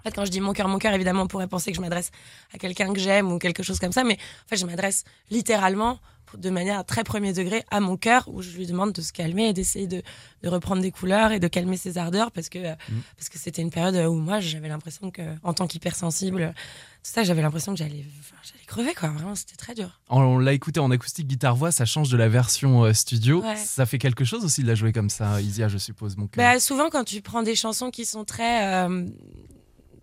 en 0.00 0.02
fait 0.02 0.14
quand 0.14 0.24
je 0.24 0.30
dis 0.30 0.40
mon 0.40 0.52
cœur 0.52 0.68
mon 0.68 0.78
cœur 0.78 0.92
évidemment 0.94 1.22
on 1.22 1.26
pourrait 1.28 1.48
penser 1.48 1.70
que 1.70 1.76
je 1.76 1.80
m'adresse 1.80 2.10
à 2.54 2.58
quelqu'un 2.58 2.92
que 2.92 2.98
j'aime 3.00 3.30
ou 3.30 3.38
quelque 3.38 3.62
chose 3.62 3.78
comme 3.78 3.92
ça 3.92 4.04
mais 4.04 4.14
en 4.14 4.48
fait 4.48 4.56
je 4.56 4.66
m'adresse 4.66 5.04
littéralement 5.30 6.00
de 6.36 6.50
manière 6.50 6.84
très 6.84 7.02
premier 7.02 7.32
degré 7.32 7.64
à 7.70 7.80
mon 7.80 7.96
cœur 7.96 8.28
où 8.28 8.40
je 8.40 8.50
lui 8.50 8.66
demande 8.66 8.92
de 8.92 9.02
se 9.02 9.12
calmer 9.12 9.48
et 9.48 9.52
d'essayer 9.52 9.88
de, 9.88 10.02
de 10.42 10.48
reprendre 10.48 10.80
des 10.80 10.92
couleurs 10.92 11.32
et 11.32 11.40
de 11.40 11.48
calmer 11.48 11.76
ses 11.76 11.98
ardeurs 11.98 12.30
parce 12.30 12.48
que 12.48 12.58
euh, 12.58 12.74
parce 13.16 13.28
que 13.28 13.38
c'était 13.38 13.62
une 13.62 13.70
période 13.70 13.96
où 14.08 14.14
moi 14.14 14.40
j'avais 14.40 14.68
l'impression 14.68 15.10
que 15.10 15.22
en 15.42 15.52
tant 15.54 15.66
qu'hypersensible 15.66 16.54
tout 17.02 17.10
ça 17.10 17.24
j'avais 17.24 17.42
l'impression 17.42 17.72
que 17.72 17.78
j'allais 17.78 18.04
j'allais 18.44 18.64
crever 18.66 18.94
quoi 18.94 19.08
vraiment 19.08 19.34
c'était 19.34 19.56
très 19.56 19.74
dur 19.74 20.00
On 20.08 20.38
l'a 20.38 20.52
écouté 20.52 20.78
en 20.80 20.90
acoustique 20.90 21.26
guitare-voix, 21.26 21.72
ça 21.72 21.84
change 21.84 22.10
de 22.10 22.16
la 22.16 22.28
version 22.28 22.84
euh, 22.84 22.92
studio. 22.92 23.42
Ouais. 23.42 23.56
Ça 23.56 23.86
fait 23.86 23.98
quelque 23.98 24.24
chose 24.24 24.44
aussi 24.44 24.62
de 24.62 24.68
la 24.68 24.74
jouer 24.74 24.92
comme 24.92 25.10
ça, 25.10 25.40
Isia, 25.40 25.68
je 25.68 25.78
suppose, 25.78 26.16
mon 26.16 26.26
cœur. 26.26 26.44
Bah, 26.44 26.60
souvent, 26.60 26.90
quand 26.90 27.04
tu 27.04 27.20
prends 27.20 27.42
des 27.42 27.54
chansons 27.54 27.90
qui 27.90 28.04
sont 28.04 28.24
très, 28.24 28.86
euh, 28.86 29.06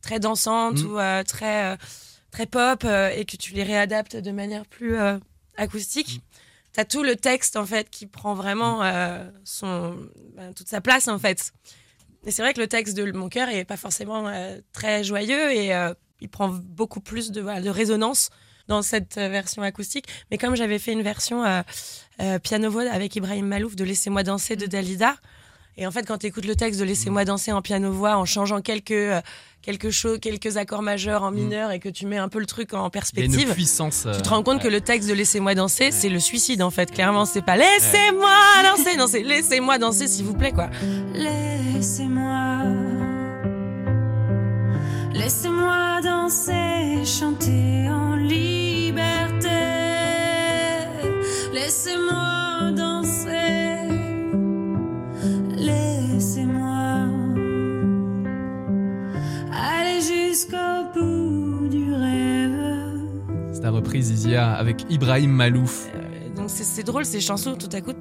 très 0.08 0.20
dansantes 0.20 0.82
Mm. 0.82 0.86
ou 0.86 1.00
euh, 1.00 1.24
très, 1.24 1.74
euh, 1.74 1.78
très 2.32 2.46
pop 2.46 2.84
euh, 2.86 3.10
et 3.10 3.26
que 3.26 3.36
tu 3.36 3.54
les 3.54 3.64
réadaptes 3.64 4.16
de 4.16 4.32
manière 4.32 4.66
plus 4.66 4.96
acoustique, 5.58 6.22
t'as 6.74 6.86
tout 6.86 7.04
le 7.04 7.16
texte 7.16 7.58
en 7.58 7.66
fait 7.66 7.90
qui 7.90 8.06
prend 8.06 8.34
vraiment 8.34 8.84
euh, 8.84 9.30
son, 9.44 9.98
ben, 10.36 10.54
toute 10.54 10.70
sa 10.70 10.82
place 10.82 11.08
en 11.08 11.20
fait. 11.20 11.52
Et 12.26 12.32
c'est 12.32 12.42
vrai 12.42 12.54
que 12.54 12.62
le 12.62 12.68
texte 12.68 12.96
de 12.96 13.12
Mon 13.12 13.30
cœur 13.30 13.50
est 13.50 13.66
pas 13.66 13.78
forcément 13.78 14.32
très 14.74 15.04
joyeux 15.04 15.52
et 15.52 15.72
il 16.20 16.30
prend 16.30 16.50
beaucoup 16.50 17.00
plus 17.00 17.32
de, 17.32 17.42
voilà, 17.42 17.62
de 17.62 17.70
résonance 17.70 18.30
dans 18.68 18.82
cette 18.82 19.16
version 19.16 19.62
acoustique. 19.62 20.08
Mais 20.30 20.38
comme 20.38 20.56
j'avais 20.56 20.80
fait 20.80 20.92
une 20.92 21.04
version 21.04 21.46
euh, 21.46 21.62
euh, 22.22 22.40
piano-voix 22.40 22.90
avec 22.92 23.16
Ibrahim 23.16 23.48
Malouf 23.48 23.76
de 23.76 23.84
Laissez-moi 23.84 24.24
danser 24.24 24.56
de 24.56 24.66
Dalida, 24.66 25.16
et 25.78 25.86
en 25.86 25.92
fait, 25.92 26.04
quand 26.08 26.18
tu 26.18 26.28
écoutes 26.28 26.46
le 26.46 26.56
texte 26.56 26.80
de 26.80 26.86
Laissez-moi 26.86 27.24
danser 27.24 27.52
en 27.52 27.62
piano-voix, 27.62 28.18
en 28.18 28.26
changeant 28.26 28.62
quelques, 28.62 28.92
euh, 28.92 29.22
quelque 29.62 29.92
chose, 29.92 30.18
quelques 30.20 30.58
accords 30.58 30.82
majeurs 30.82 31.22
en 31.24 31.30
mineur 31.32 31.72
et 31.72 31.80
que 31.80 31.90
tu 31.90 32.06
mets 32.08 32.18
un 32.18 32.30
peu 32.30 32.40
le 32.40 32.46
truc 32.48 32.74
en 32.74 32.82
a 32.82 32.86
une 32.86 32.90
perspective, 32.92 33.54
puissance. 33.54 34.06
euh, 34.08 34.14
tu 34.14 34.22
te 34.24 34.30
rends 34.30 34.42
compte 34.42 34.62
que 34.62 34.68
le 34.68 34.82
texte 34.82 35.08
de 35.08 35.14
Laissez-moi 35.14 35.54
danser, 35.56 35.92
c'est 35.92 36.10
le 36.10 36.20
suicide 36.20 36.64
en 36.64 36.72
fait. 36.72 36.92
Clairement, 36.92 37.26
c'est 37.26 37.44
pas 37.44 37.58
Laissez-moi 37.58 38.30
danser, 38.64 38.98
non, 38.98 39.06
c'est 39.08 39.22
Laissez-moi 39.22 39.78
danser 39.78 40.08
s'il 40.08 40.26
vous 40.26 40.34
plaît 40.34 40.52
quoi. 40.52 40.70
Laissez-moi, 41.14 42.64
laissez-moi 45.14 46.02
danser, 46.02 47.06
chanter 47.06 47.88
en 47.90 48.16
liberté. 48.16 48.67
Reprise, 63.78 64.10
Isia, 64.10 64.54
avec 64.54 64.86
Ibrahim 64.90 65.32
Malouf. 65.32 65.88
Euh, 65.96 66.30
Donc 66.36 66.50
c'est 66.50 66.84
drôle 66.84 67.06
ces 67.06 67.22
chansons, 67.22 67.56
tout 67.56 67.70
à 67.72 67.82
coup, 67.82 67.94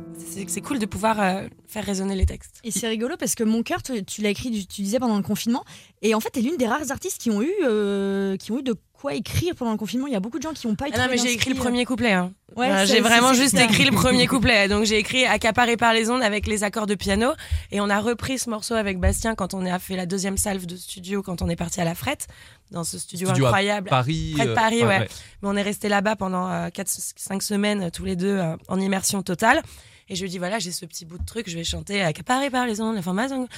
c'est 0.48 0.60
cool 0.60 0.78
de 0.78 0.86
pouvoir 0.86 1.20
euh, 1.20 1.48
faire 1.66 1.84
résonner 1.84 2.16
les 2.16 2.26
textes. 2.26 2.60
Et 2.64 2.70
c'est 2.70 2.88
rigolo 2.88 3.16
parce 3.18 3.34
que 3.34 3.44
Mon 3.44 3.62
cœur, 3.62 3.82
tu, 3.82 4.04
tu 4.04 4.22
l'as 4.22 4.30
écrit, 4.30 4.50
tu 4.66 4.82
disais 4.82 4.98
pendant 4.98 5.16
le 5.16 5.22
confinement. 5.22 5.64
Et 6.02 6.14
en 6.14 6.20
fait, 6.20 6.30
t'es 6.30 6.40
l'une 6.40 6.56
des 6.56 6.66
rares 6.66 6.90
artistes 6.90 7.20
qui 7.20 7.30
ont 7.30 7.42
eu, 7.42 7.52
euh, 7.64 8.36
qui 8.36 8.52
ont 8.52 8.58
eu 8.58 8.62
de 8.62 8.74
quoi 8.96 9.14
écrire 9.14 9.54
pendant 9.54 9.72
le 9.72 9.76
confinement. 9.76 10.06
Il 10.06 10.12
y 10.12 10.16
a 10.16 10.20
beaucoup 10.20 10.38
de 10.38 10.42
gens 10.42 10.52
qui 10.52 10.66
n'ont 10.66 10.74
pas 10.74 10.86
Ah 10.92 10.98
non, 10.98 11.06
mais 11.10 11.18
j'ai 11.18 11.32
écrit 11.32 11.50
le 11.50 11.56
premier 11.56 11.84
couplet. 11.84 12.12
Hein. 12.12 12.32
Ouais, 12.56 12.86
j'ai 12.86 13.00
vraiment 13.00 13.32
juste 13.32 13.58
écrit 13.58 13.84
le 13.84 13.92
premier 13.92 14.26
couplet. 14.26 14.68
Donc 14.68 14.84
j'ai 14.84 14.98
écrit 14.98 15.24
Accaparé 15.26 15.76
par 15.76 15.92
les 15.92 16.10
ondes 16.10 16.22
avec 16.22 16.46
les 16.46 16.64
accords 16.64 16.86
de 16.86 16.94
piano. 16.94 17.32
Et 17.70 17.80
on 17.80 17.88
a 17.88 18.00
repris 18.00 18.38
ce 18.38 18.50
morceau 18.50 18.74
avec 18.74 18.98
Bastien 18.98 19.34
quand 19.34 19.54
on 19.54 19.64
a 19.66 19.78
fait 19.78 19.96
la 19.96 20.06
deuxième 20.06 20.36
salve 20.36 20.66
de 20.66 20.76
studio, 20.76 21.22
quand 21.22 21.42
on 21.42 21.48
est 21.48 21.56
parti 21.56 21.80
à 21.80 21.84
la 21.84 21.94
frette, 21.94 22.26
dans 22.70 22.84
ce 22.84 22.98
studio, 22.98 23.28
Studio 23.28 23.46
à 23.46 23.48
incroyable. 23.48 23.88
Paris. 23.88 24.32
Près 24.36 24.46
de 24.46 24.50
euh, 24.50 24.54
Paris, 24.54 24.84
ouais. 24.84 25.00
Mais 25.42 25.48
on 25.48 25.56
est 25.56 25.62
resté 25.62 25.88
là-bas 25.88 26.16
pendant 26.16 26.48
4-5 26.68 27.40
semaines, 27.40 27.82
euh, 27.84 27.90
tous 27.90 28.04
les 28.04 28.16
deux, 28.16 28.36
euh, 28.38 28.56
en 28.68 28.80
immersion 28.80 29.22
totale. 29.22 29.62
Et 30.08 30.14
je 30.14 30.22
lui 30.22 30.30
dis 30.30 30.38
voilà, 30.38 30.58
j'ai 30.58 30.72
ce 30.72 30.86
petit 30.86 31.04
bout 31.04 31.18
de 31.18 31.24
truc, 31.24 31.48
je 31.48 31.56
vais 31.56 31.64
chanter 31.64 32.02
accaparé 32.02 32.50
par 32.50 32.66
les 32.66 32.80
ondes, 32.80 32.94
l'information. 32.94 33.48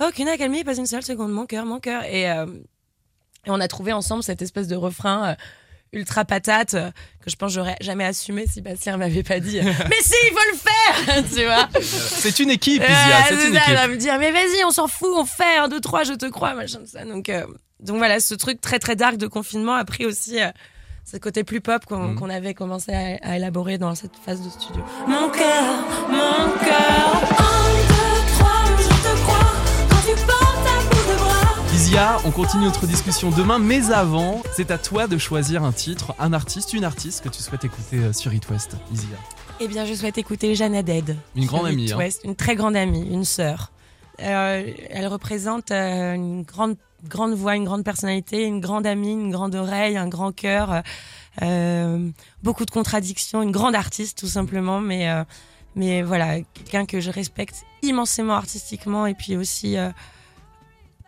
Aucune 0.00 0.28
accalmie, 0.28 0.62
pas 0.62 0.76
une 0.76 0.86
seule 0.86 1.02
seconde, 1.02 1.32
mon 1.32 1.46
cœur, 1.46 1.66
mon 1.66 1.80
cœur. 1.80 2.04
Et, 2.04 2.30
euh, 2.30 2.46
et 3.48 3.50
on 3.50 3.58
a 3.60 3.66
trouvé 3.68 3.92
ensemble 3.92 4.22
cette 4.22 4.42
espèce 4.42 4.68
de 4.68 4.76
refrain. 4.76 5.30
euh, 5.30 5.34
ultra 5.94 6.26
patate 6.26 6.74
euh, 6.74 6.90
que 7.24 7.30
je 7.30 7.36
pense 7.36 7.50
j'aurais 7.50 7.76
jamais 7.80 8.04
assumé 8.04 8.44
si 8.46 8.60
Bastien 8.60 8.98
m'avait 8.98 9.22
pas 9.22 9.40
dit 9.40 9.58
euh, 9.58 9.62
mais 9.88 9.96
si 10.02 10.12
il 10.22 10.32
faut 10.34 10.52
le 10.52 10.58
faire 10.58 11.24
tu 11.34 11.44
vois 11.46 11.66
C'est 11.94 12.40
une 12.40 12.50
équipe, 12.50 12.82
Isia, 12.82 12.94
c'est 13.26 13.46
une 13.48 13.54
ça, 13.54 13.60
équipe. 13.62 13.74
va 13.74 13.88
me 13.88 13.96
dire 13.96 14.18
mais 14.18 14.30
vas-y 14.30 14.62
on 14.66 14.70
s'en 14.70 14.86
fout 14.86 15.08
on 15.16 15.24
fait 15.24 15.56
un 15.56 15.66
deux 15.68 15.80
trois 15.80 16.04
je 16.04 16.12
te 16.12 16.26
crois 16.26 16.52
machin 16.52 16.80
tout 16.80 16.90
ça 16.92 17.06
donc 17.06 17.30
euh, 17.30 17.46
donc 17.80 17.96
voilà 17.96 18.20
ce 18.20 18.34
truc 18.34 18.60
très 18.60 18.78
très 18.78 18.96
dark 18.96 19.16
de 19.16 19.26
confinement 19.26 19.72
a 19.76 19.84
pris 19.86 20.04
aussi 20.04 20.38
euh, 20.42 20.50
ce 21.10 21.16
côté 21.16 21.42
plus 21.42 21.62
pop 21.62 21.82
qu'on 21.86 22.08
Mhm. 22.08 22.16
qu'on 22.16 22.28
avait 22.28 22.52
commencé 22.52 22.92
à, 22.92 23.16
à 23.26 23.36
élaborer 23.36 23.78
dans 23.78 23.94
cette 23.94 24.12
phase 24.22 24.42
de 24.42 24.50
studio 24.50 24.82
Mon 25.06 25.30
cœur, 25.30 25.72
mon 26.10 26.50
cœur. 26.66 27.07
On 32.28 32.30
continue 32.30 32.64
notre 32.64 32.86
discussion 32.86 33.30
demain, 33.30 33.58
mais 33.58 33.90
avant, 33.90 34.42
c'est 34.54 34.70
à 34.70 34.76
toi 34.76 35.06
de 35.06 35.16
choisir 35.16 35.64
un 35.64 35.72
titre, 35.72 36.14
un 36.18 36.34
artiste, 36.34 36.74
une 36.74 36.84
artiste 36.84 37.24
que 37.24 37.30
tu 37.30 37.42
souhaites 37.42 37.64
écouter 37.64 37.96
euh, 37.96 38.12
sur 38.12 38.34
It 38.34 38.46
West, 38.50 38.76
Isia. 38.92 39.16
Eh 39.60 39.66
bien, 39.66 39.86
je 39.86 39.94
souhaite 39.94 40.18
écouter 40.18 40.54
Jeanne 40.54 40.74
Haddad. 40.74 41.16
Une 41.34 41.46
grande 41.46 41.64
amie, 41.64 41.86
It 41.86 41.92
hein. 41.92 41.96
West, 41.96 42.20
une 42.24 42.36
très 42.36 42.54
grande 42.54 42.76
amie, 42.76 43.08
une 43.10 43.24
sœur. 43.24 43.72
Euh, 44.20 44.70
elle 44.90 45.06
représente 45.06 45.70
euh, 45.70 46.12
une 46.12 46.42
grande, 46.42 46.76
grande 47.08 47.32
voix, 47.32 47.56
une 47.56 47.64
grande 47.64 47.82
personnalité, 47.82 48.44
une 48.44 48.60
grande 48.60 48.86
amie, 48.86 49.12
une 49.12 49.30
grande 49.30 49.54
oreille, 49.54 49.96
un 49.96 50.08
grand 50.08 50.32
cœur, 50.32 50.82
euh, 51.40 52.10
beaucoup 52.42 52.66
de 52.66 52.70
contradictions, 52.70 53.42
une 53.42 53.52
grande 53.52 53.74
artiste 53.74 54.18
tout 54.18 54.26
simplement, 54.26 54.80
mais 54.80 55.08
mais 55.76 56.02
voilà, 56.02 56.42
quelqu'un 56.52 56.84
que 56.84 57.00
je 57.00 57.10
respecte 57.10 57.64
immensément 57.80 58.34
artistiquement 58.34 59.06
et 59.06 59.14
puis 59.14 59.34
aussi 59.34 59.76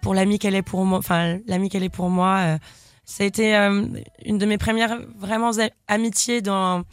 pour 0.03 0.15
l'amie 0.15 0.39
qu'elle 0.39 0.55
est 0.55 0.63
pour 0.63 0.85
moi, 0.85 0.99
enfin 0.99 1.39
l'amie 1.47 1.69
qu'elle 1.69 1.83
est 1.85 1.89
pour 1.89 2.11
moi. 2.11 2.39
euh, 2.39 2.59
ça 3.05 3.25
a 3.25 3.27
été 3.27 3.57
euh, 3.57 3.87
une 4.25 4.39
de 4.39 4.47
mes 4.47 4.57
premières 4.59 5.01
vraiment 5.17 5.51
a- 5.59 5.71
amitiés 5.89 6.43
dans 6.43 6.85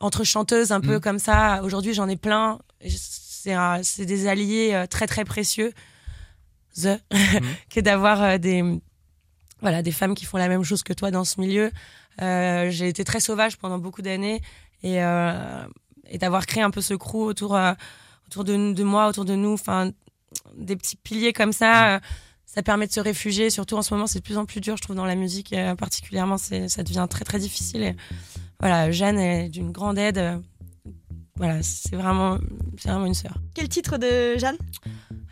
entre 0.00 0.24
chanteuses 0.24 0.72
un 0.72 0.80
peu 0.80 0.96
Mm. 0.96 1.00
comme 1.00 1.18
ça. 1.18 1.62
Aujourd'hui, 1.62 1.94
j'en 1.94 2.08
ai 2.08 2.16
plein. 2.16 2.58
C'est 3.82 4.04
des 4.06 4.26
alliés 4.26 4.70
euh, 4.74 4.86
très 4.86 5.06
très 5.06 5.24
précieux. 5.24 5.72
The, 6.82 7.00
que 7.70 7.80
d'avoir 7.80 8.38
des 8.38 8.80
voilà 9.60 9.82
des 9.82 9.92
femmes 9.92 10.14
qui 10.14 10.24
font 10.26 10.36
la 10.36 10.48
même 10.48 10.62
chose 10.64 10.82
que 10.82 10.92
toi 10.92 11.10
dans 11.10 11.24
ce 11.24 11.40
milieu. 11.40 11.70
Euh, 12.20 12.70
J'ai 12.70 12.88
été 12.88 13.04
très 13.04 13.20
sauvage 13.20 13.56
pendant 13.56 13.78
beaucoup 13.78 14.02
d'années 14.02 14.42
et 14.82 15.02
euh, 15.02 15.64
et 16.08 16.18
d'avoir 16.18 16.44
créé 16.46 16.62
un 16.62 16.70
peu 16.70 16.80
ce 16.82 16.94
crew 16.94 17.16
autour 17.22 17.56
euh, 17.56 17.72
autour 18.26 18.44
de, 18.44 18.72
de 18.72 18.82
moi, 18.84 19.06
autour 19.08 19.24
de 19.24 19.34
nous, 19.36 19.52
enfin 19.54 19.90
des 20.56 20.76
petits 20.76 20.96
piliers 20.96 21.32
comme 21.32 21.52
ça. 21.52 21.94
euh, 21.94 22.00
ça 22.56 22.62
permet 22.62 22.86
de 22.86 22.92
se 22.92 23.00
réfugier, 23.00 23.50
surtout 23.50 23.76
en 23.76 23.82
ce 23.82 23.92
moment, 23.92 24.06
c'est 24.06 24.20
de 24.20 24.24
plus 24.24 24.38
en 24.38 24.46
plus 24.46 24.62
dur, 24.62 24.78
je 24.78 24.82
trouve, 24.82 24.96
dans 24.96 25.04
la 25.04 25.14
musique, 25.14 25.52
euh, 25.52 25.74
particulièrement, 25.74 26.38
c'est, 26.38 26.70
ça 26.70 26.82
devient 26.82 27.06
très 27.08 27.22
très 27.22 27.38
difficile. 27.38 27.82
Et, 27.82 27.94
voilà, 28.60 28.90
Jeanne 28.90 29.18
est 29.18 29.50
d'une 29.50 29.72
grande 29.72 29.98
aide. 29.98 30.16
euh, 30.16 30.38
Voilà, 31.36 31.62
c'est 31.62 31.94
vraiment, 31.96 32.38
c'est 32.78 32.88
vraiment 32.88 33.04
une 33.04 33.12
sœur. 33.12 33.36
Quel 33.52 33.68
titre 33.68 33.98
de 33.98 34.38
Jeanne? 34.38 34.56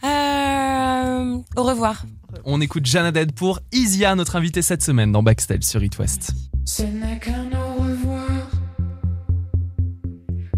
Euh, 0.04 1.38
au 1.56 1.62
revoir. 1.62 2.04
On 2.44 2.60
écoute 2.60 2.84
Jeanne 2.84 3.06
Haddad 3.06 3.32
pour 3.32 3.60
Isia, 3.72 4.14
notre 4.16 4.36
invitée 4.36 4.60
cette 4.60 4.82
semaine 4.82 5.10
dans 5.10 5.22
Backstage 5.22 5.62
sur 5.62 5.82
It 5.82 5.98
West. 5.98 6.32
Ce 6.66 6.82
n'est 6.82 7.18
qu'un 7.20 7.46
au 7.52 7.82
revoir. 7.82 8.50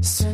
Ce 0.03 0.25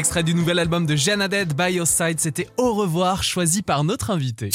Extrait 0.00 0.22
du 0.22 0.32
nouvel 0.34 0.58
album 0.58 0.86
de 0.86 0.96
Jeanne 0.96 1.20
Haddad, 1.20 1.52
By 1.52 1.74
Your 1.74 1.86
Side, 1.86 2.20
c'était 2.20 2.48
Au 2.56 2.72
revoir, 2.72 3.22
choisi 3.22 3.60
par 3.60 3.84
notre 3.84 4.08
invité. 4.10 4.48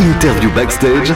Interview 0.00 0.50
backstage 0.50 1.14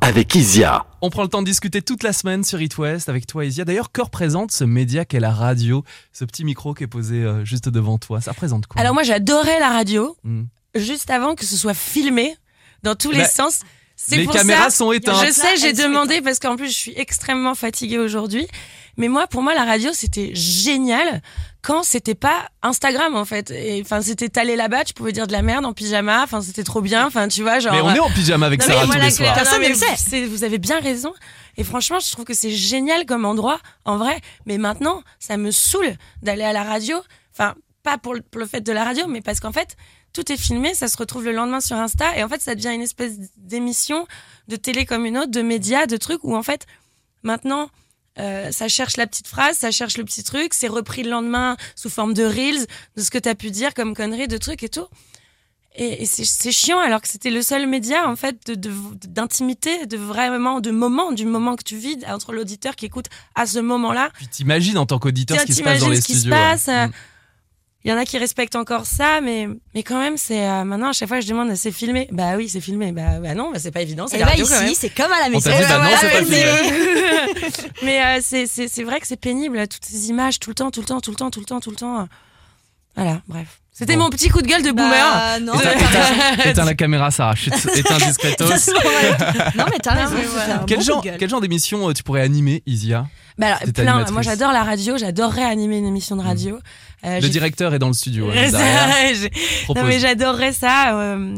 avec 0.00 0.34
Isia. 0.34 0.84
On 1.00 1.10
prend 1.10 1.22
le 1.22 1.28
temps 1.28 1.42
de 1.42 1.46
discuter 1.46 1.80
toute 1.80 2.02
la 2.02 2.12
semaine 2.12 2.42
sur 2.42 2.60
It 2.60 2.76
West 2.76 3.08
avec 3.08 3.28
toi, 3.28 3.44
Isia. 3.44 3.64
D'ailleurs, 3.64 3.92
que 3.92 4.02
représente 4.02 4.50
ce 4.50 4.64
média 4.64 5.04
qu'est 5.04 5.20
la 5.20 5.30
radio 5.30 5.84
Ce 6.12 6.24
petit 6.24 6.44
micro 6.44 6.74
qui 6.74 6.82
est 6.82 6.88
posé 6.88 7.22
euh, 7.22 7.44
juste 7.44 7.68
devant 7.68 7.98
toi, 7.98 8.20
ça 8.20 8.32
représente 8.32 8.66
quoi? 8.66 8.80
Alors 8.80 8.94
moi 8.94 9.04
j'adorais 9.04 9.60
la 9.60 9.68
radio, 9.68 10.16
Hmm. 10.24 10.42
juste 10.74 11.08
avant 11.10 11.36
que 11.36 11.44
ce 11.44 11.56
soit 11.56 11.74
filmé 11.74 12.34
dans 12.82 12.96
tous 12.96 13.12
les 13.12 13.18
Bah, 13.18 13.28
sens. 13.28 13.60
C'est 13.94 14.16
Les 14.16 14.24
pour 14.24 14.32
caméras 14.32 14.64
ça, 14.64 14.70
sont 14.70 14.90
éteintes. 14.92 15.24
Je 15.24 15.30
sais, 15.30 15.56
j'ai 15.58 15.72
demandé 15.74 16.20
parce 16.20 16.40
qu'en 16.40 16.56
plus 16.56 16.66
je 16.68 16.74
suis 16.76 16.94
extrêmement 16.96 17.54
fatiguée 17.54 17.98
aujourd'hui. 17.98 18.48
Mais 18.96 19.08
moi, 19.08 19.26
pour 19.28 19.40
moi, 19.42 19.54
la 19.54 19.64
radio, 19.64 19.90
c'était 19.92 20.32
génial 20.34 21.22
quand 21.62 21.82
c'était 21.82 22.14
pas 22.14 22.48
Instagram 22.62 23.14
en 23.16 23.24
fait. 23.24 23.50
Et 23.50 23.80
enfin, 23.84 24.00
c'était 24.02 24.28
t'allais 24.28 24.56
là-bas, 24.56 24.84
tu 24.84 24.94
pouvais 24.94 25.12
dire 25.12 25.26
de 25.26 25.32
la 25.32 25.42
merde 25.42 25.64
en 25.64 25.72
pyjama. 25.72 26.22
Enfin, 26.22 26.40
c'était 26.40 26.64
trop 26.64 26.80
bien. 26.80 27.06
Enfin, 27.06 27.28
tu 27.28 27.42
vois, 27.42 27.58
genre. 27.58 27.72
Mais 27.72 27.80
on 27.80 27.94
est 27.94 27.98
en 27.98 28.10
pyjama 28.10 28.46
avec 28.46 28.60
Non, 28.60 28.66
Sarah 28.66 28.86
tous 28.86 28.92
les 29.00 29.10
soirs. 29.10 29.34
Personne 29.34 29.62
ne 29.62 29.74
sait. 29.74 29.96
c'est- 29.96 30.24
Vous 30.26 30.44
avez 30.44 30.58
bien 30.58 30.80
raison. 30.80 31.12
Et 31.56 31.64
franchement, 31.64 31.98
je 32.00 32.10
trouve 32.12 32.24
que 32.24 32.34
c'est 32.34 32.50
génial 32.52 33.04
comme 33.06 33.24
endroit, 33.24 33.60
en 33.84 33.96
vrai. 33.98 34.20
Mais 34.46 34.56
maintenant, 34.58 35.02
ça 35.18 35.36
me 35.36 35.50
saoule 35.50 35.94
d'aller 36.22 36.44
à 36.44 36.52
la 36.52 36.62
radio. 36.64 36.96
Enfin, 37.32 37.54
pas 37.82 37.98
pour 37.98 38.14
le, 38.14 38.22
pour 38.22 38.40
le 38.40 38.46
fait 38.46 38.60
de 38.60 38.72
la 38.72 38.84
radio, 38.84 39.06
mais 39.08 39.20
parce 39.20 39.40
qu'en 39.40 39.52
fait, 39.52 39.76
tout 40.12 40.30
est 40.32 40.36
filmé, 40.36 40.74
ça 40.74 40.88
se 40.88 40.96
retrouve 40.96 41.24
le 41.24 41.32
lendemain 41.32 41.60
sur 41.60 41.76
Insta. 41.76 42.16
Et 42.16 42.22
en 42.24 42.28
fait, 42.28 42.40
ça 42.40 42.54
devient 42.54 42.72
une 42.74 42.82
espèce 42.82 43.12
d'émission 43.36 44.06
de 44.48 44.56
télé 44.56 44.84
comme 44.86 45.04
une 45.06 45.18
autre, 45.18 45.30
de 45.30 45.42
médias, 45.42 45.86
de 45.86 45.96
trucs 45.96 46.24
où 46.24 46.34
en 46.36 46.42
fait, 46.42 46.66
maintenant, 47.22 47.68
euh, 48.20 48.50
ça 48.52 48.68
cherche 48.68 48.96
la 48.96 49.06
petite 49.06 49.26
phrase, 49.28 49.56
ça 49.56 49.70
cherche 49.70 49.96
le 49.96 50.04
petit 50.04 50.22
truc, 50.22 50.54
c'est 50.54 50.68
repris 50.68 51.02
le 51.02 51.10
lendemain 51.10 51.56
sous 51.74 51.90
forme 51.90 52.14
de 52.14 52.24
reels, 52.24 52.66
de 52.96 53.02
ce 53.02 53.10
que 53.10 53.18
tu 53.18 53.28
as 53.28 53.34
pu 53.34 53.50
dire 53.50 53.74
comme 53.74 53.94
conneries, 53.94 54.28
de 54.28 54.36
trucs 54.38 54.62
et 54.62 54.68
tout. 54.68 54.86
Et, 55.76 56.02
et 56.02 56.04
c'est 56.06 56.50
chiant 56.50 56.80
alors 56.80 57.00
que 57.00 57.06
c'était 57.08 57.30
le 57.30 57.42
seul 57.42 57.68
média 57.68 58.08
en 58.10 58.16
fait 58.16 58.44
de- 58.48 58.54
de- 58.56 58.72
d'intimité, 59.06 59.86
de, 59.86 59.96
vraiment 59.96 60.60
de 60.60 60.72
moment, 60.72 61.12
du 61.12 61.24
moment 61.26 61.54
que 61.54 61.62
tu 61.62 61.76
vis 61.76 61.96
entre 62.08 62.32
l'auditeur 62.32 62.74
qui 62.74 62.86
écoute 62.86 63.06
à 63.36 63.46
ce 63.46 63.60
moment-là. 63.60 64.10
Puis 64.14 64.26
t'imagines 64.26 64.76
en 64.78 64.86
tant 64.86 64.98
qu'auditeur 64.98 65.38
ce 65.40 65.44
qui 65.46 65.54
se 65.54 65.62
passe 65.62 65.78
dans 65.80 65.88
les 65.88 66.00
ce 66.00 66.06
qui 66.06 66.14
se 66.14 66.18
studios. 66.20 66.34
passe, 66.36 66.66
ouais. 66.66 66.74
euh, 66.74 66.86
Mm. 66.88 66.92
Il 67.84 67.90
y 67.90 67.94
en 67.94 67.96
a 67.96 68.04
qui 68.04 68.18
respectent 68.18 68.56
encore 68.56 68.84
ça, 68.84 69.22
mais 69.22 69.48
mais 69.74 69.82
quand 69.82 69.98
même 69.98 70.18
c'est 70.18 70.46
euh, 70.46 70.64
maintenant 70.64 70.90
à 70.90 70.92
chaque 70.92 71.08
fois 71.08 71.20
je 71.20 71.26
demande 71.28 71.54
c'est 71.56 71.72
filmé. 71.72 72.08
Bah 72.12 72.32
oui 72.36 72.46
c'est 72.48 72.60
filmé. 72.60 72.92
Bah, 72.92 73.18
bah 73.22 73.34
non, 73.34 73.50
bah, 73.52 73.58
c'est 73.58 73.70
pas 73.70 73.80
évident. 73.80 74.06
C'est 74.06 74.18
bah 74.22 74.34
ici, 74.36 74.74
c'est 74.74 74.90
comme 74.90 75.10
à 75.10 75.18
la 75.20 75.26
On 75.28 75.30
maison. 75.30 75.50
dit, 75.50 75.56
bah 75.56 75.78
non, 75.78 75.80
voilà, 75.82 75.96
c'est 75.96 76.10
pas 76.10 76.20
mais 76.28 76.44
filmé. 76.62 77.50
mais 77.82 78.04
euh, 78.04 78.18
c'est 78.22 78.46
c'est 78.46 78.68
c'est 78.68 78.82
vrai 78.84 79.00
que 79.00 79.06
c'est 79.06 79.16
pénible 79.16 79.66
toutes 79.66 79.84
ces 79.86 80.10
images 80.10 80.38
tout 80.38 80.50
le 80.50 80.54
temps, 80.54 80.70
tout 80.70 80.80
le 80.80 80.86
temps, 80.86 81.00
tout 81.00 81.10
le 81.10 81.16
temps, 81.16 81.30
tout 81.30 81.40
le 81.40 81.46
temps, 81.46 81.60
tout 81.60 81.70
le 81.70 81.76
temps. 81.76 82.06
Voilà, 82.96 83.22
bref. 83.28 83.46
C'était 83.72 83.94
Bon. 83.96 84.02
mon 84.04 84.10
petit 84.10 84.28
coup 84.28 84.42
de 84.42 84.46
gueule 84.48 84.62
de 84.62 84.72
boomer. 84.72 84.90
Bah, 84.90 85.40
non, 85.40 85.54
Éteins, 85.54 85.70
éteins- 85.72 86.50
éteins 86.50 86.64
la 86.66 86.74
caméra, 86.74 87.10
Sarah. 87.10 87.34
Chut, 87.34 87.54
éteins 87.76 87.96
discretos. 87.96 88.44
non 89.56 89.64
mais 89.70 89.78
t'as 89.82 89.92
raison. 89.94 90.16
Quel 90.66 90.78
bon 90.80 90.84
genre, 90.84 91.04
quel 91.18 91.30
genre 91.30 91.40
d'émission 91.40 91.88
euh, 91.88 91.92
tu 91.94 92.02
pourrais 92.02 92.20
animer, 92.20 92.62
Isia? 92.66 93.06
Bah 93.38 93.56
alors, 93.56 93.72
plein. 93.72 94.10
Moi, 94.12 94.22
j'adore 94.22 94.52
la 94.52 94.62
radio. 94.64 94.96
J'adorerais 94.98 95.44
animer 95.44 95.78
une 95.78 95.86
émission 95.86 96.16
de 96.16 96.22
radio. 96.22 96.58
Euh, 97.04 97.20
Le 97.20 97.28
directeur 97.28 97.72
est 97.74 97.78
dans 97.78 97.86
le 97.88 97.92
studio. 97.94 98.30
hein, 98.30 98.50
non 99.74 99.84
mais 99.84 99.98
j'adorerais 99.98 100.52
ça. 100.52 100.98
euh, 100.98 101.36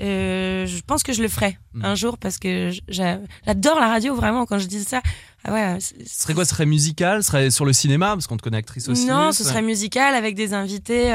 euh, 0.00 0.66
je 0.66 0.80
pense 0.82 1.02
que 1.04 1.12
je 1.12 1.22
le 1.22 1.28
ferai 1.28 1.56
Mm. 1.74 1.84
un 1.84 1.94
jour 1.94 2.18
parce 2.18 2.38
que 2.38 2.70
j'a- 2.88 3.18
j'adore 3.46 3.78
la 3.78 3.88
radio 3.88 4.14
vraiment. 4.14 4.44
Quand 4.46 4.58
je 4.58 4.66
dis 4.66 4.82
ça, 4.82 5.00
ah 5.44 5.52
ouais. 5.52 5.78
Ce 5.80 5.94
serait 6.22 6.34
quoi 6.34 6.44
Ce 6.44 6.50
serait 6.50 6.66
musical 6.66 7.22
Ce 7.22 7.28
serait 7.28 7.50
sur 7.50 7.64
le 7.64 7.72
cinéma 7.72 8.08
Parce 8.08 8.26
qu'on 8.26 8.36
te 8.36 8.42
connaît 8.42 8.56
actrice 8.58 8.88
aussi. 8.88 9.06
Non, 9.06 9.30
ce 9.32 9.44
serait 9.44 9.62
musical 9.62 10.14
avec 10.14 10.34
des 10.34 10.52
invités. 10.54 11.12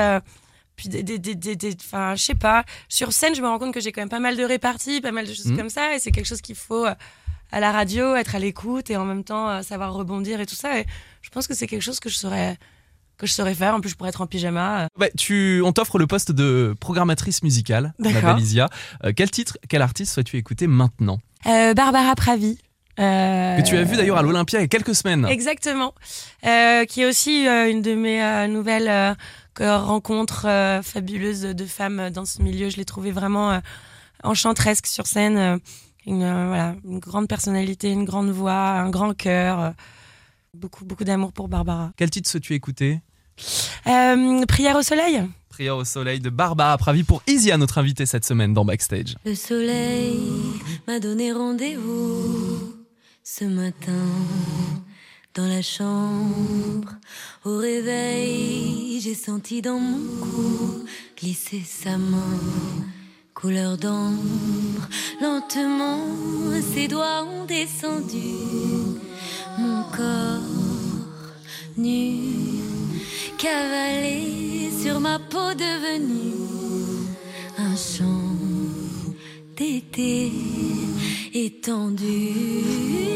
puis 0.78 0.88
des, 0.88 1.04
des, 1.04 1.36
des, 1.36 1.76
enfin, 1.82 2.16
je 2.16 2.24
sais 2.24 2.36
pas. 2.36 2.64
Sur 2.88 3.12
scène, 3.12 3.36
je 3.36 3.42
me 3.42 3.48
rends 3.48 3.60
compte 3.60 3.74
que 3.74 3.82
j'ai 3.82 3.92
quand 3.92 4.00
même 4.02 4.08
pas 4.10 4.20
mal 4.22 4.38
de 4.38 4.44
réparties, 4.46 5.02
pas 5.02 5.12
mal 5.12 5.28
de 5.28 5.34
choses 5.34 5.48
Mhm. 5.48 5.58
comme 5.58 5.70
ça, 5.70 5.94
et 5.94 6.00
c'est 6.00 6.12
quelque 6.12 6.26
chose 6.28 6.40
qu'il 6.42 6.56
faut 6.56 6.86
à 7.52 7.60
la 7.60 7.72
radio, 7.72 8.16
être 8.16 8.36
à 8.36 8.40
l'écoute 8.40 8.90
et 8.90 8.98
en 8.98 9.06
même 9.06 9.24
temps 9.24 9.50
euh, 9.50 9.62
savoir 9.62 9.94
rebondir 9.94 10.40
et 10.40 10.46
tout 10.46 10.56
ça. 10.56 10.80
Et 10.80 10.86
je 11.22 11.30
pense 11.30 11.48
que 11.48 11.54
c'est 11.56 11.68
quelque 11.68 11.82
chose 11.82 12.00
que 12.00 12.10
je 12.10 12.16
saurais 12.16 12.58
que 13.18 13.28
je 13.28 13.34
saurais 13.34 13.54
faire. 13.56 13.76
En 13.76 13.82
plus, 13.82 13.90
je 13.90 13.96
pourrais 13.96 14.10
être 14.10 14.22
en 14.22 14.28
pyjama. 14.28 14.84
euh. 14.84 14.88
Bah, 14.98 15.08
tu, 15.18 15.62
on 15.66 15.74
t'offre 15.74 15.98
le 16.00 16.08
poste 16.08 16.32
de 16.32 16.74
programmatrice 16.80 17.44
musicale, 17.44 17.94
ma 18.00 18.14
D'accord. 18.14 18.36
belle 18.36 18.44
Isia. 18.44 18.70
Euh, 19.04 19.12
quel 19.14 19.30
titre, 19.30 19.58
quel 19.68 19.82
artiste 19.82 20.14
souhaites-tu 20.14 20.38
écouter 20.38 20.68
maintenant? 20.68 21.20
Euh, 21.46 21.74
Barbara 21.74 22.16
Pravi. 22.16 22.58
euh, 22.98 23.58
Que 23.58 23.62
tu 23.68 23.76
as 23.76 23.84
vu 23.84 23.98
d'ailleurs 23.98 24.16
à 24.18 24.22
l'Olympia 24.22 24.60
il 24.60 24.62
y 24.62 24.66
a 24.66 24.68
quelques 24.70 24.96
semaines. 24.96 25.26
Exactement. 25.26 25.94
Qui 26.44 27.02
est 27.02 27.06
aussi 27.06 27.46
une 27.46 27.82
de 27.82 27.94
mes 27.94 28.48
nouvelles 28.48 29.18
rencontres 29.60 30.48
fabuleuses 30.84 31.42
de 31.42 31.66
femmes 31.66 32.10
dans 32.12 32.26
ce 32.26 32.42
milieu. 32.42 32.70
Je 32.70 32.78
l'ai 32.78 32.86
trouvée 32.86 33.12
vraiment 33.12 33.60
enchanteresque 34.24 34.88
sur 34.88 35.08
scène. 35.08 35.60
Euh, 36.10 36.14
une, 36.14 36.24
euh, 36.24 36.48
voilà, 36.48 36.76
une 36.86 37.00
grande 37.00 37.28
personnalité, 37.28 37.92
une 37.92 38.06
grande 38.06 38.30
voix, 38.32 38.54
un 38.54 38.90
grand 38.90 39.14
cœur. 39.14 39.60
euh, 39.60 39.70
beaucoup, 40.54 40.84
beaucoup 40.86 41.04
d'amour 41.04 41.32
pour 41.32 41.48
Barbara. 41.48 41.92
Quel 41.96 42.10
titre 42.10 42.30
souhaites-tu 42.30 42.54
écouter? 42.56 43.00
Euh, 43.88 44.46
Prière 44.48 44.76
au 44.76 44.82
soleil 44.82 45.22
Prière 45.50 45.78
au 45.78 45.86
soleil 45.86 46.20
de 46.20 46.30
Barbara 46.30 46.78
Pravi 46.78 47.04
pour 47.04 47.22
Isia, 47.28 47.58
notre 47.58 47.78
invitée 47.78 48.06
cette 48.06 48.26
semaine 48.26 48.54
dans 48.54 48.66
Backstage. 48.66 49.16
Le 49.26 49.36
soleil 49.36 50.20
m'a 50.88 51.00
donné 51.00 51.32
rendez-vous 51.32 52.74
ce 53.24 53.46
matin 53.46 54.06
dans 55.36 55.48
la 55.48 55.62
chambre. 55.62 56.96
Au 57.46 57.58
réveil, 57.58 59.00
j'ai 59.02 59.14
senti 59.16 59.62
dans 59.62 59.80
mon 59.80 60.00
cou 60.22 60.86
glisser 61.18 61.62
sa 61.66 61.98
main, 61.98 62.38
couleur 63.42 63.78
d'ambre. 63.78 64.88
Lentement, 65.22 66.00
ses 66.74 66.88
doigts 66.88 67.24
ont 67.24 67.46
descendu 67.46 68.36
mon 69.58 69.84
corps 69.96 70.40
nu, 71.78 72.18
cavalé 73.38 74.70
sur 74.82 75.00
ma 75.00 75.20
peau 75.20 75.54
devenue 75.54 76.36
un 77.58 77.76
champ 77.76 78.36
d'été 79.56 80.32
étendu. 81.34 83.09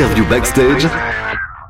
Interview 0.00 0.24
backstage 0.30 0.88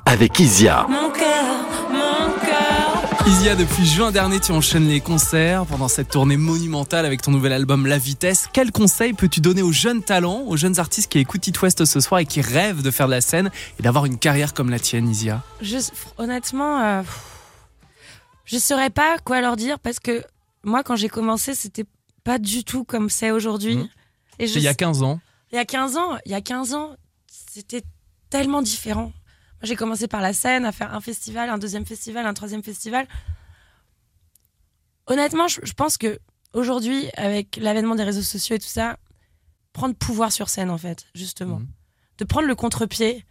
avec 0.06 0.38
Isia. 0.38 0.86
Mon 0.88 1.10
cœur, 1.10 1.90
mon 1.90 2.30
cœur. 2.38 3.26
Isia, 3.26 3.56
depuis 3.56 3.84
juin 3.84 4.12
dernier, 4.12 4.38
tu 4.38 4.52
enchaînes 4.52 4.86
les 4.86 5.00
concerts 5.00 5.66
pendant 5.66 5.88
cette 5.88 6.10
tournée 6.10 6.36
monumentale 6.36 7.06
avec 7.06 7.22
ton 7.22 7.32
nouvel 7.32 7.52
album 7.52 7.88
La 7.88 7.98
Vitesse. 7.98 8.48
Quel 8.52 8.70
conseil 8.70 9.14
peux-tu 9.14 9.40
donner 9.40 9.62
aux 9.62 9.72
jeunes 9.72 10.04
talents, 10.04 10.44
aux 10.46 10.56
jeunes 10.56 10.78
artistes 10.78 11.10
qui 11.10 11.18
écoutent 11.18 11.48
It 11.48 11.60
West 11.60 11.84
ce 11.84 11.98
soir 11.98 12.20
et 12.20 12.24
qui 12.24 12.40
rêvent 12.40 12.82
de 12.82 12.92
faire 12.92 13.06
de 13.06 13.10
la 13.10 13.20
scène 13.20 13.50
et 13.80 13.82
d'avoir 13.82 14.06
une 14.06 14.16
carrière 14.16 14.54
comme 14.54 14.70
la 14.70 14.78
tienne, 14.78 15.08
Isia? 15.08 15.42
Je, 15.60 15.78
honnêtement, 16.16 16.80
euh, 16.80 17.02
je 18.44 18.58
saurais 18.58 18.90
pas 18.90 19.16
quoi 19.24 19.40
leur 19.40 19.56
dire 19.56 19.80
parce 19.80 19.98
que 19.98 20.22
moi, 20.62 20.84
quand 20.84 20.94
j'ai 20.94 21.08
commencé, 21.08 21.56
c'était 21.56 21.86
pas 22.22 22.38
du 22.38 22.62
tout 22.62 22.84
comme 22.84 23.10
c'est 23.10 23.32
aujourd'hui. 23.32 23.78
Mhm. 23.78 23.88
Et 24.38 24.46
je 24.46 24.56
il 24.56 24.62
y 24.62 24.68
a 24.68 24.74
15 24.74 25.02
ans. 25.02 25.18
Il 25.50 25.56
y 25.56 25.58
a 25.58 25.64
15 25.64 25.96
ans, 25.96 26.16
il 26.26 26.30
y 26.30 26.34
a 26.36 26.40
15 26.40 26.74
ans, 26.74 26.94
c'était 27.26 27.82
tellement 28.30 28.62
différent. 28.62 29.12
Moi, 29.60 29.64
j'ai 29.64 29.76
commencé 29.76 30.08
par 30.08 30.20
la 30.22 30.32
scène, 30.32 30.64
à 30.64 30.72
faire 30.72 30.94
un 30.94 31.00
festival, 31.00 31.50
un 31.50 31.58
deuxième 31.58 31.84
festival, 31.84 32.24
un 32.26 32.34
troisième 32.34 32.62
festival. 32.62 33.06
Honnêtement, 35.06 35.48
je, 35.48 35.60
je 35.62 35.72
pense 35.72 35.98
que 35.98 36.18
aujourd'hui, 36.54 37.08
avec 37.16 37.56
l'avènement 37.56 37.94
des 37.94 38.04
réseaux 38.04 38.22
sociaux 38.22 38.56
et 38.56 38.58
tout 38.58 38.66
ça, 38.66 38.96
prendre 39.72 39.94
pouvoir 39.94 40.32
sur 40.32 40.48
scène, 40.48 40.70
en 40.70 40.78
fait, 40.78 41.06
justement. 41.14 41.58
Mhm. 41.60 41.68
De 42.18 42.24
prendre 42.24 42.46
le 42.48 42.54
contre-pied 42.54 43.24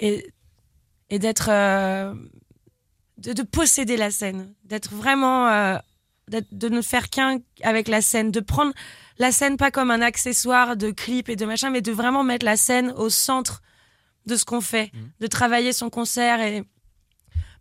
et, 0.00 0.32
et 1.10 1.18
d'être. 1.18 1.48
euh, 1.50 2.14
de, 3.18 3.32
de 3.32 3.42
posséder 3.42 3.96
la 3.96 4.10
scène. 4.10 4.54
D'être 4.64 4.92
vraiment. 4.92 5.48
euh, 5.48 5.78
de 6.28 6.68
ne 6.70 6.80
faire 6.80 7.10
qu'un 7.10 7.38
avec 7.62 7.86
la 7.86 8.00
scène. 8.00 8.30
De 8.30 8.40
prendre 8.40 8.72
la 9.18 9.30
scène 9.30 9.56
pas 9.58 9.70
comme 9.70 9.90
un 9.90 10.00
accessoire 10.00 10.76
de 10.76 10.90
clip 10.90 11.28
et 11.28 11.36
de 11.36 11.44
machin, 11.44 11.68
mais 11.70 11.82
de 11.82 11.92
vraiment 11.92 12.24
mettre 12.24 12.46
la 12.46 12.56
scène 12.56 12.90
au 12.96 13.10
centre 13.10 13.60
de 14.26 14.36
ce 14.36 14.44
qu'on 14.44 14.60
fait, 14.60 14.90
Mhm. 14.94 15.10
de 15.20 15.26
travailler 15.26 15.72
son 15.72 15.90
concert 15.90 16.40
et 16.40 16.62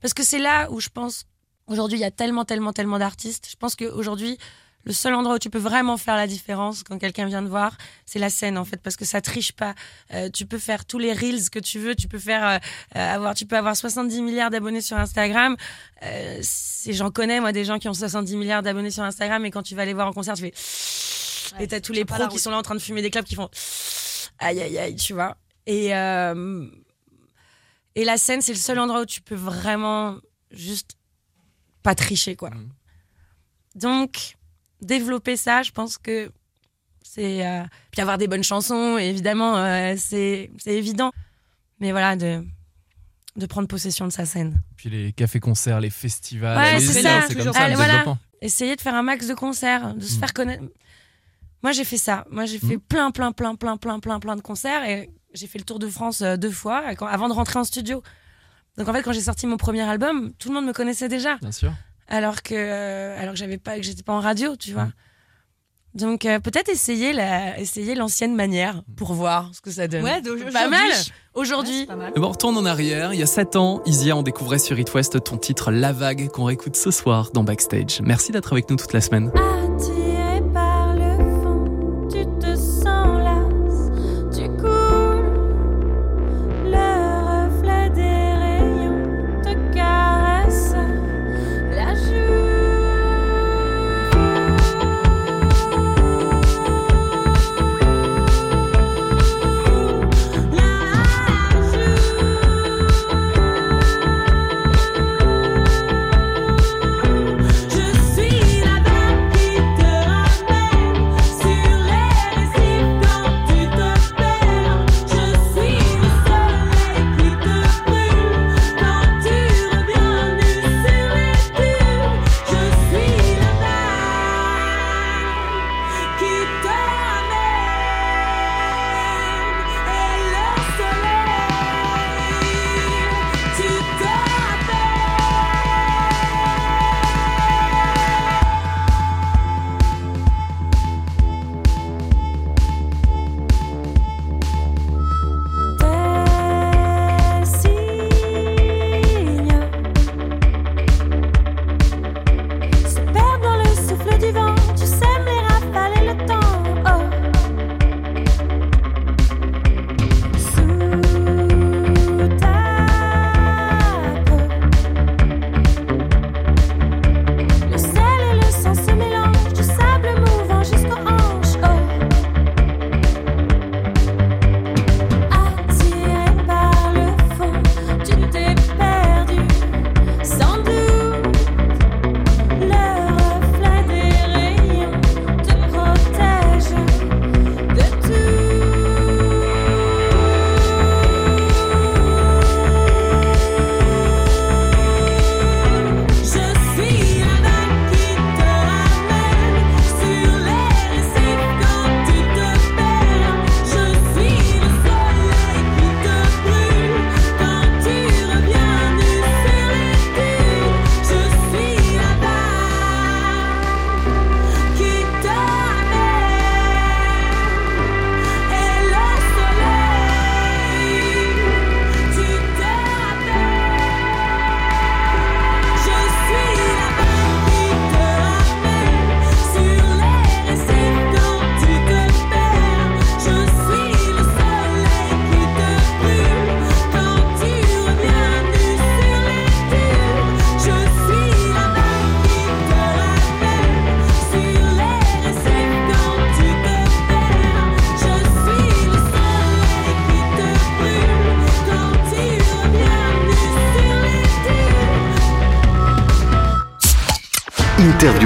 parce 0.01 0.13
que 0.13 0.23
c'est 0.23 0.39
là 0.39 0.69
où 0.71 0.79
je 0.79 0.89
pense 0.89 1.25
aujourd'hui 1.67 1.97
il 1.97 2.01
y 2.01 2.05
a 2.05 2.11
tellement 2.11 2.45
tellement 2.45 2.73
tellement 2.73 2.99
d'artistes. 2.99 3.47
Je 3.49 3.55
pense 3.55 3.75
qu'aujourd'hui 3.75 4.37
le 4.85 4.91
seul 4.91 5.13
endroit 5.13 5.35
où 5.35 5.39
tu 5.39 5.49
peux 5.49 5.59
vraiment 5.59 5.95
faire 5.95 6.17
la 6.17 6.27
différence 6.27 6.83
quand 6.83 6.97
quelqu'un 6.99 7.25
vient 7.25 7.41
te 7.41 7.47
voir, 7.47 7.77
c'est 8.05 8.19
la 8.19 8.29
scène 8.29 8.57
en 8.57 8.65
fait, 8.65 8.81
parce 8.81 8.97
que 8.97 9.05
ça 9.05 9.21
triche 9.21 9.53
pas. 9.53 9.75
Euh, 10.13 10.29
tu 10.29 10.45
peux 10.45 10.57
faire 10.57 10.83
tous 10.83 10.99
les 10.99 11.13
reels 11.13 11.49
que 11.49 11.59
tu 11.59 11.79
veux, 11.79 11.95
tu 11.95 12.09
peux 12.09 12.19
faire 12.19 12.45
euh, 12.45 12.57
euh, 12.97 13.15
avoir, 13.15 13.33
tu 13.33 13.45
peux 13.45 13.55
avoir 13.55 13.77
70 13.77 14.21
milliards 14.21 14.49
d'abonnés 14.49 14.81
sur 14.81 14.97
Instagram. 14.97 15.55
Euh, 16.03 16.41
J'en 16.89 17.11
connais 17.11 17.39
moi 17.39 17.53
des 17.53 17.63
gens 17.63 17.79
qui 17.79 17.87
ont 17.87 17.93
70 17.93 18.35
milliards 18.35 18.61
d'abonnés 18.61 18.91
sur 18.91 19.03
Instagram 19.03 19.45
et 19.45 19.51
quand 19.51 19.63
tu 19.63 19.73
vas 19.73 19.85
les 19.85 19.93
voir 19.93 20.05
en 20.07 20.11
concert, 20.11 20.33
tu 20.35 20.41
fais 20.51 20.53
et 21.63 21.67
t'as 21.67 21.79
tous 21.79 21.93
les 21.93 22.03
pros 22.03 22.27
qui 22.27 22.39
sont 22.39 22.51
là 22.51 22.57
en 22.57 22.61
train 22.61 22.75
de 22.75 22.81
fumer 22.81 23.01
des 23.01 23.09
clopes 23.09 23.25
qui 23.25 23.35
font 23.35 23.49
aïe 24.39 24.59
aïe 24.61 24.77
aïe, 24.77 24.95
tu 24.97 25.13
vois. 25.13 25.37
Et 25.65 25.95
euh, 25.95 26.67
et 27.95 28.03
la 28.05 28.17
scène, 28.17 28.41
c'est 28.41 28.53
le 28.53 28.59
seul 28.59 28.79
endroit 28.79 29.01
où 29.01 29.05
tu 29.05 29.21
peux 29.21 29.35
vraiment 29.35 30.17
juste 30.51 30.97
pas 31.83 31.95
tricher 31.95 32.35
quoi. 32.35 32.49
Mhm. 32.51 32.69
Donc 33.75 34.35
développer 34.81 35.37
ça, 35.37 35.63
je 35.63 35.71
pense 35.71 35.97
que 35.97 36.31
c'est 37.03 37.45
euh, 37.47 37.63
puis 37.91 38.01
avoir 38.01 38.17
des 38.17 38.27
bonnes 38.27 38.43
chansons, 38.43 38.97
évidemment, 38.97 39.57
euh, 39.57 39.95
c'est 39.97 40.49
évident. 40.65 41.11
Mais 41.79 41.91
voilà 41.91 42.15
de 42.15 42.43
de 43.35 43.45
prendre 43.47 43.67
possession 43.67 44.05
de 44.07 44.11
sa 44.11 44.25
scène. 44.25 44.61
Puis 44.77 44.89
les 44.89 45.11
cafés-concerts, 45.11 45.79
les 45.79 45.89
festivals. 45.89 46.55
Ouais, 46.57 46.79
c'est 46.79 47.01
comme 47.35 47.51
ça 47.53 47.67
le 47.67 47.75
Voilà. 47.75 48.17
essayer 48.41 48.75
de 48.75 48.81
faire 48.81 48.93
un 48.93 49.01
max 49.01 49.27
de 49.27 49.33
concerts, 49.33 49.95
de 49.95 50.01
se 50.05 50.17
Mm. 50.17 50.19
faire 50.19 50.33
connaître. 50.33 50.63
Moi, 51.63 51.71
j'ai 51.71 51.83
fait 51.83 51.97
ça. 51.97 52.25
Moi, 52.29 52.45
j'ai 52.45 52.59
fait 52.59 52.75
Mm. 52.75 52.81
plein, 52.81 53.09
plein, 53.11 53.31
plein, 53.31 53.55
plein, 53.55 53.77
plein, 53.77 53.99
plein, 53.99 54.19
plein 54.19 54.35
de 54.35 54.41
concerts 54.41 54.83
et 54.87 55.09
j'ai 55.33 55.47
fait 55.47 55.57
le 55.59 55.65
tour 55.65 55.79
de 55.79 55.87
France 55.87 56.21
euh, 56.21 56.37
deux 56.37 56.51
fois 56.51 56.83
quand- 56.95 57.07
avant 57.07 57.27
de 57.29 57.33
rentrer 57.33 57.59
en 57.59 57.63
studio. 57.63 58.01
Donc 58.77 58.87
en 58.87 58.93
fait, 58.93 59.03
quand 59.03 59.11
j'ai 59.13 59.21
sorti 59.21 59.45
mon 59.47 59.57
premier 59.57 59.81
album, 59.83 60.31
tout 60.39 60.49
le 60.49 60.55
monde 60.55 60.65
me 60.65 60.73
connaissait 60.73 61.07
déjà, 61.09 61.37
Bien 61.37 61.51
sûr. 61.51 61.71
alors 62.07 62.41
que 62.41 62.55
euh, 62.55 63.19
alors 63.21 63.33
que 63.33 63.39
j'avais 63.39 63.57
pas, 63.57 63.77
que 63.77 63.83
j'étais 63.83 64.03
pas 64.03 64.13
en 64.13 64.19
radio, 64.19 64.55
tu 64.55 64.73
vois. 64.73 64.87
Donc 65.93 66.25
euh, 66.25 66.39
peut-être 66.39 66.69
essayer 66.69 67.13
la, 67.13 67.59
essayer 67.59 67.93
l'ancienne 67.93 68.33
manière 68.35 68.81
pour 68.97 69.13
voir 69.13 69.51
ce 69.53 69.61
que 69.61 69.69
ça 69.69 69.87
donne. 69.87 70.03
Ouais, 70.03 70.21
pas 70.51 70.67
mal. 70.67 70.89
Ouais, 70.89 70.95
Aujourd'hui, 71.35 71.81
c'est 71.81 71.85
pas 71.85 71.95
mal. 71.95 72.11
Et 72.15 72.19
bon, 72.19 72.27
on 72.27 72.31
retourne 72.31 72.57
en 72.57 72.65
arrière. 72.65 73.13
Il 73.13 73.19
y 73.19 73.23
a 73.23 73.27
7 73.27 73.55
ans, 73.57 73.79
Isia, 73.85 74.17
on 74.17 74.23
découvrait 74.23 74.57
sur 74.57 74.79
It 74.79 74.91
West 74.95 75.23
ton 75.23 75.37
titre 75.37 75.69
La 75.71 75.91
Vague 75.93 76.29
qu'on 76.29 76.45
réécoute 76.45 76.75
ce 76.75 76.89
soir 76.89 77.29
dans 77.31 77.43
Backstage. 77.43 78.01
Merci 78.01 78.31
d'être 78.31 78.53
avec 78.53 78.67
nous 78.71 78.75
toute 78.75 78.93
la 78.93 79.01
semaine. 79.01 79.31
Attiré 79.35 80.02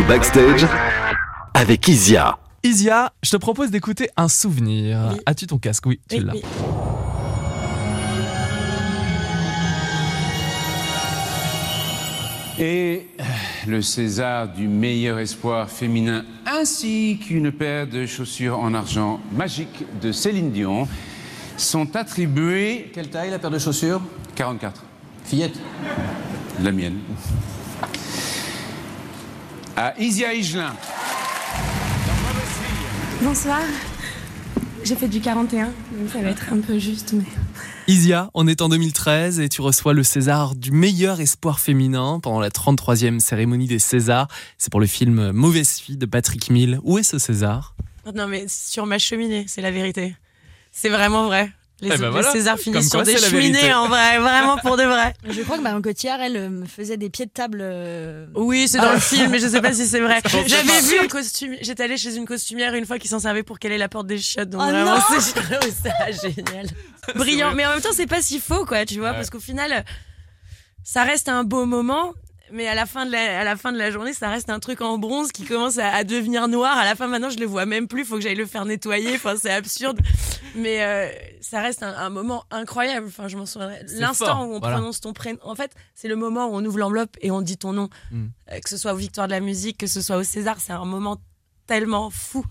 backstage 0.08 0.66
avec 1.54 1.88
Isia. 1.88 2.38
Isia, 2.64 3.12
je 3.24 3.32
te 3.32 3.38
propose 3.38 3.72
d'écouter 3.72 4.10
un 4.18 4.28
souvenir. 4.28 5.10
Oui. 5.14 5.20
As-tu 5.26 5.48
ton 5.48 5.58
casque 5.58 5.86
Oui, 5.86 6.00
tu 6.10 6.18
Oui, 6.18 6.24
l'as. 6.24 6.34
oui. 6.34 6.42
Et 12.60 13.08
le 13.68 13.82
César 13.84 14.48
du 14.48 14.68
meilleur 14.68 15.20
espoir 15.20 15.70
féminin 15.70 16.26
ainsi 16.48 17.20
qu'une 17.24 17.52
paire 17.52 17.86
de 17.88 18.06
chaussures 18.08 18.58
en 18.58 18.74
argent 18.74 19.20
magique 19.32 19.86
de 20.02 20.12
Céline 20.12 20.52
Dion 20.52 20.88
sont 21.56 21.96
attribués 21.96 22.90
Quelle 22.96 23.10
taille 23.10 23.30
la 23.30 23.38
paire 23.38 23.52
de 23.52 23.60
chaussures? 23.60 24.02
44. 24.36 24.84
Fillette. 25.26 25.60
La 26.64 26.72
mienne. 26.72 26.98
À 29.80 29.94
Isia 30.00 30.34
Higelin. 30.34 30.76
Bonsoir. 33.22 33.60
J'ai 34.84 34.96
fait 34.96 35.08
du 35.08 35.22
41, 35.22 35.66
donc 35.66 36.10
ça 36.12 36.20
va 36.20 36.30
être 36.30 36.52
un 36.52 36.62
peu 36.62 36.80
juste, 36.80 37.14
mais. 37.14 37.26
Isia, 37.88 38.32
on 38.34 38.48
est 38.48 38.64
en 38.64 38.70
2013 38.70 39.40
et 39.40 39.50
tu 39.50 39.62
reçois 39.62 39.94
le 39.94 40.02
César 40.02 40.56
du 40.56 40.72
meilleur 40.72 41.22
espoir 41.22 41.60
féminin 41.60 42.20
pendant 42.20 42.40
la 42.40 42.50
33e 42.50 43.20
cérémonie 43.20 43.68
des 43.68 43.78
Césars. 43.78 44.28
C'est 44.58 44.72
pour 44.72 44.80
le 44.80 44.88
film 44.88 45.30
Mauvaise 45.30 45.78
fille 45.78 45.98
de 45.98 46.08
Patrick 46.08 46.50
Mill. 46.50 46.80
Où 46.82 46.98
est 46.98 47.04
ce 47.04 47.20
César? 47.20 47.76
Non, 48.16 48.28
mais 48.28 48.46
sur 48.48 48.88
ma 48.88 48.98
cheminée, 48.98 49.46
c'est 49.48 49.62
la 49.62 49.70
vérité. 49.70 50.16
C'est 50.72 50.90
vraiment 50.90 51.28
vrai. 51.28 51.52
Les, 51.80 51.92
Eh 51.94 51.98
ben 52.00 52.12
les. 52.16 52.24
Césars 52.24 52.58
finissent 52.58 52.90
quoi, 52.90 53.06
sur 53.06 53.14
des 53.14 53.18
cheminées, 53.20 53.72
en 53.74 53.88
vrai, 53.88 54.18
vraiment 54.18 54.58
pour 54.58 54.78
de 54.78 54.84
vrai. 54.84 55.14
Je 55.30 55.42
crois 55.42 55.58
que 55.58 55.62
Marion 55.62 55.82
Cotillard, 55.82 56.20
elle 56.22 56.36
euh, 56.38 56.50
me 56.50 56.66
faisait 56.66 56.98
des 56.98 57.12
pieds 57.12 57.28
de 57.28 57.32
table. 57.32 57.60
euh, 57.62 58.26
Oui, 58.36 58.68
c'est 58.68 58.80
dans 58.80 58.90
Ah. 58.90 58.94
le 58.96 59.00
film, 59.00 59.30
mais 59.30 59.38
je 59.40 59.48
sais 59.48 59.62
pas 59.62 59.74
si 59.74 59.86
c'est 59.86 60.00
vrai. 60.00 60.20
J'avais 60.48 60.82
vu 60.82 60.98
un 61.04 61.08
costume. 61.08 61.56
J'étais 61.62 61.84
allée 61.84 61.98
chez 61.98 62.16
une 62.16 62.26
costumière 62.26 62.74
une 62.74 62.86
fois 62.88 62.98
qui 62.98 63.08
s'en 63.08 63.20
servait 63.20 63.44
pour 63.44 63.60
caler 63.60 63.78
la 63.78 63.90
porte 63.90 64.08
des 64.08 64.18
chiottes. 64.18 64.50
Donc 64.50 64.62
Oh 64.66 64.70
vraiment, 64.70 64.96
non 64.96 65.02
c'est 65.20 65.22
c'est 66.24 66.34
génial. 66.36 66.66
Brillant. 67.16 67.54
Mais 67.54 67.66
en 67.68 67.72
même 67.74 67.82
temps, 67.82 67.90
c'est 67.94 68.08
pas 68.08 68.22
si 68.24 68.40
faux, 68.40 68.66
quoi, 68.66 68.86
tu 68.86 68.98
vois, 68.98 69.10
Ouais. 69.10 69.16
parce 69.16 69.30
qu'au 69.30 69.40
final, 69.40 69.86
ça 70.84 71.04
reste 71.04 71.30
un 71.30 71.44
beau 71.44 71.66
moment. 71.66 72.14
Mais 72.52 72.68
à 72.68 72.76
la 72.76 72.86
fin 72.86 73.06
de 73.06 73.12
la, 73.12 73.42
à 73.42 73.44
la 73.44 73.56
fin 73.56 73.72
de 73.72 73.78
la 73.78 73.92
journée, 73.92 74.14
ça 74.14 74.30
reste 74.30 74.50
un 74.50 74.60
truc 74.60 74.82
en 74.82 74.98
bronze 74.98 75.32
qui 75.32 75.44
commence 75.46 75.78
à, 75.78 75.90
à 75.90 76.04
devenir 76.04 76.48
noir. 76.48 76.78
À 76.78 76.86
la 76.86 76.96
fin, 76.96 77.08
maintenant, 77.08 77.30
je 77.30 77.40
le 77.40 77.46
vois 77.46 77.66
même 77.66 77.88
plus. 77.88 78.06
Faut 78.06 78.16
que 78.16 78.22
j'aille 78.22 78.36
le 78.36 78.46
faire 78.46 78.66
nettoyer. 78.66 79.16
Enfin, 79.16 79.36
c'est 79.38 79.52
absurde. 79.52 80.00
Mais 80.56 80.84
euh, 80.84 81.10
ça 81.42 81.62
reste 81.62 81.84
un, 81.84 81.94
un 81.94 82.10
moment 82.10 82.46
incroyable. 82.52 83.08
Enfin, 83.08 83.28
je 83.28 83.38
m'en 83.38 83.46
souviendrai. 83.46 83.82
L'instant 84.00 84.46
où 84.46 84.54
on 84.56 84.60
voilà. 84.60 84.78
prononce 84.78 85.02
ton 85.02 85.14
prénom. 85.14 85.40
En 85.44 85.56
fait, 85.56 85.72
c'est 85.94 86.08
le 86.08 86.16
moment 86.16 86.48
où 86.48 86.56
on 86.56 86.66
ouvre 86.66 86.80
l'enveloppe 86.80 87.18
et 87.22 87.32
on 87.32 87.42
dit 87.42 87.58
ton 87.58 87.74
nom. 87.74 87.90
Mm. 88.12 88.28
Euh, 88.52 88.60
que 88.60 88.70
ce 88.70 88.78
soit 88.78 88.94
aux 88.94 88.98
Victoires 88.98 89.28
de 89.28 89.34
la 89.34 89.40
musique, 89.40 89.78
que 89.78 89.88
ce 89.88 90.02
soit 90.02 90.18
au 90.18 90.24
César, 90.24 90.58
c'est 90.60 90.74
un 90.74 90.86
moment 90.86 91.18
tellement 91.68 92.10
fou. 92.10 92.46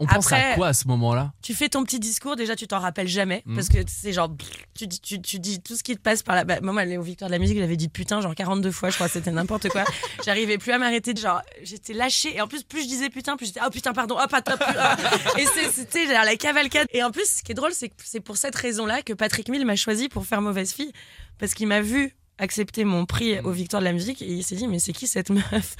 On 0.00 0.06
pense 0.06 0.32
à 0.32 0.54
quoi 0.54 0.68
à 0.68 0.72
ce 0.72 0.88
moment-là? 0.88 1.32
Tu 1.40 1.54
fais 1.54 1.68
ton 1.68 1.84
petit 1.84 2.00
discours, 2.00 2.34
déjà 2.34 2.56
tu 2.56 2.66
t'en 2.66 2.80
rappelles 2.80 3.06
jamais, 3.08 3.42
Mm. 3.46 3.54
parce 3.54 3.68
que 3.68 3.78
c'est 3.86 4.12
genre, 4.12 4.28
tu, 4.74 4.86
dis- 4.88 5.00
tu, 5.00 5.20
tu 5.22 5.38
dis 5.38 5.60
tout 5.62 5.76
ce 5.76 5.82
qui 5.84 5.94
te 5.94 6.00
passe 6.00 6.22
par 6.22 6.34
là. 6.34 6.44
Bah, 6.44 6.58
moi, 6.62 6.82
aux 6.98 7.02
Victoires 7.02 7.28
de 7.30 7.34
la 7.34 7.38
musique, 7.38 7.58
j'avais 7.58 7.76
dit 7.76 7.88
putain, 7.88 8.20
genre 8.20 8.34
42 8.34 8.70
fois, 8.72 8.90
je 8.90 8.96
crois, 8.96 9.08
c'était 9.08 9.30
n'importe 9.30 9.68
quoi. 9.68 9.84
J'arrivais 10.24 10.58
plus 10.58 10.72
à 10.72 10.78
m'arrêter, 10.78 11.14
genre, 11.14 11.42
j'étais 11.62 11.92
lâchée. 11.92 12.34
Et 12.36 12.40
en 12.40 12.48
plus, 12.48 12.64
plus 12.64 12.82
je 12.82 12.88
disais 12.88 13.08
putain, 13.10 13.36
plus 13.36 13.46
j'étais, 13.46 13.60
oh 13.64 13.70
putain, 13.70 13.92
pardon, 13.92 14.16
hop, 14.18 14.32
hop, 14.32 14.48
hop. 14.52 14.62
ah. 14.78 14.96
Et 15.38 15.44
c'était 15.72 16.06
la 16.06 16.36
cavalcade. 16.36 16.88
Et 16.92 17.02
en 17.02 17.10
plus, 17.12 17.28
ce 17.38 17.42
qui 17.42 17.52
est 17.52 17.54
drôle, 17.54 17.72
c'est 17.72 17.88
que 17.88 17.94
c'est 18.04 18.20
pour 18.20 18.36
cette 18.36 18.56
raison-là 18.56 19.02
que 19.02 19.12
Patrick 19.12 19.48
Mill 19.48 19.64
m'a 19.64 19.76
choisi 19.76 20.08
pour 20.08 20.26
faire 20.26 20.40
Mauvaise 20.42 20.72
Fille, 20.72 20.92
parce 21.38 21.54
qu'il 21.54 21.68
m'a 21.68 21.80
vu 21.80 22.14
accepter 22.38 22.84
mon 22.84 23.06
prix 23.06 23.38
aux 23.40 23.52
Victoires 23.52 23.80
de 23.80 23.84
la 23.86 23.92
musique 23.92 24.20
et 24.20 24.26
il 24.26 24.42
s'est 24.42 24.56
dit 24.56 24.66
mais 24.66 24.80
c'est 24.80 24.92
qui 24.92 25.06
cette 25.06 25.30
meuf? 25.30 25.76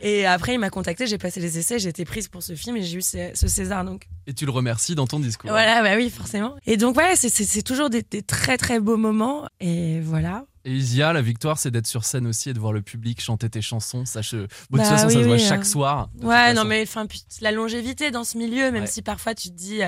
Et 0.00 0.26
après 0.26 0.54
il 0.54 0.58
m'a 0.58 0.70
contacté 0.70 1.06
j'ai 1.06 1.18
passé 1.18 1.40
les 1.40 1.58
essais 1.58 1.78
j'ai 1.78 1.88
été 1.88 2.04
prise 2.04 2.28
pour 2.28 2.42
ce 2.42 2.54
film 2.54 2.76
et 2.76 2.82
j'ai 2.82 2.98
eu 2.98 3.02
ce, 3.02 3.30
ce 3.34 3.48
César 3.48 3.84
donc 3.84 4.08
Et 4.26 4.34
tu 4.34 4.44
le 4.44 4.50
remercies 4.52 4.94
dans 4.94 5.06
ton 5.06 5.20
discours. 5.20 5.50
voilà, 5.50 5.82
bah 5.82 5.94
oui, 5.96 6.10
forcément. 6.10 6.54
Et 6.66 6.76
donc, 6.76 6.96
ouais, 6.96 7.16
c'est- 7.16 7.62
toujours 7.62 7.90
des, 7.90 8.02
des 8.02 8.22
très 8.22 8.56
très 8.58 8.78
beaux 8.80 8.96
moments. 8.96 9.46
Et 9.60 10.00
voilà. 10.00 10.44
Et 10.64 10.72
Isia, 10.72 11.12
la 11.14 11.22
victoire, 11.22 11.58
c'est 11.58 11.70
d'être 11.70 11.86
sur 11.86 12.04
scène 12.04 12.26
aussi 12.26 12.50
et 12.50 12.52
de 12.52 12.58
voir 12.58 12.72
le 12.74 12.82
public 12.82 13.20
chanter 13.22 13.48
tes 13.48 13.62
chansons. 13.62 14.04
Ça, 14.04 14.20
de 14.20 14.46
Bah 14.70 14.78
toute 14.78 14.86
façon, 14.86 15.06
oui, 15.06 15.12
ça 15.14 15.18
se 15.20 15.24
voit 15.24 15.36
oui, 15.36 15.40
chaque 15.40 15.60
euh. 15.62 15.64
soir. 15.64 16.10
Ouais, 16.20 16.50
non, 16.50 16.56
façon. 16.56 16.64
mais 16.68 16.82
enfin, 16.82 17.06
la 17.40 17.52
longévité 17.52 18.10
dans 18.10 18.24
ce 18.24 18.36
milieu, 18.36 18.70
même 18.70 18.82
Ouais. 18.82 18.86
si 18.86 19.00
parfois 19.02 19.34
tu 19.34 19.48
te 19.48 19.54
dis, 19.56 19.80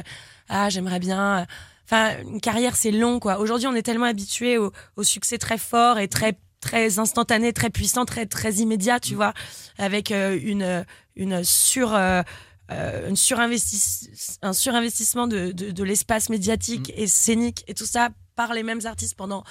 ah, 0.48 0.68
j'aimerais 0.70 1.00
bien. 1.00 1.40
euh, 1.40 1.44
Enfin, 1.84 2.12
une 2.22 2.40
carrière, 2.40 2.76
c'est 2.76 2.92
long, 2.92 3.18
quoi. 3.18 3.38
Aujourd'hui, 3.40 3.66
on 3.66 3.74
est 3.74 3.82
tellement 3.82 4.06
habitué 4.06 4.58
au, 4.58 4.72
au 4.96 5.02
succès 5.02 5.38
très 5.38 5.58
fort 5.58 5.98
et 5.98 6.06
très 6.08 6.38
très 6.60 6.98
instantané, 6.98 7.52
très 7.52 7.70
puissant, 7.70 8.04
très 8.04 8.26
très 8.26 8.54
immédiat, 8.54 8.96
Mm. 8.96 9.00
tu 9.00 9.14
vois, 9.14 9.32
avec 9.78 10.10
euh, 10.12 10.38
une 10.42 10.84
une 11.16 11.42
sur 11.44 11.94
euh, 11.94 12.22
euh, 12.70 13.08
une 13.08 13.16
surinvestis- 13.16 14.38
un 14.42 14.52
surinvestissement 14.52 15.26
de, 15.26 15.52
de, 15.52 15.70
de 15.70 15.84
l'espace 15.84 16.28
médiatique 16.28 16.88
Mm. 16.90 17.00
et 17.00 17.06
scénique 17.06 17.64
et 17.68 17.74
tout 17.74 17.86
ça 17.86 18.10
par 18.36 18.54
les 18.54 18.62
mêmes 18.62 18.80
artistes 18.84 19.14
pendant 19.16 19.44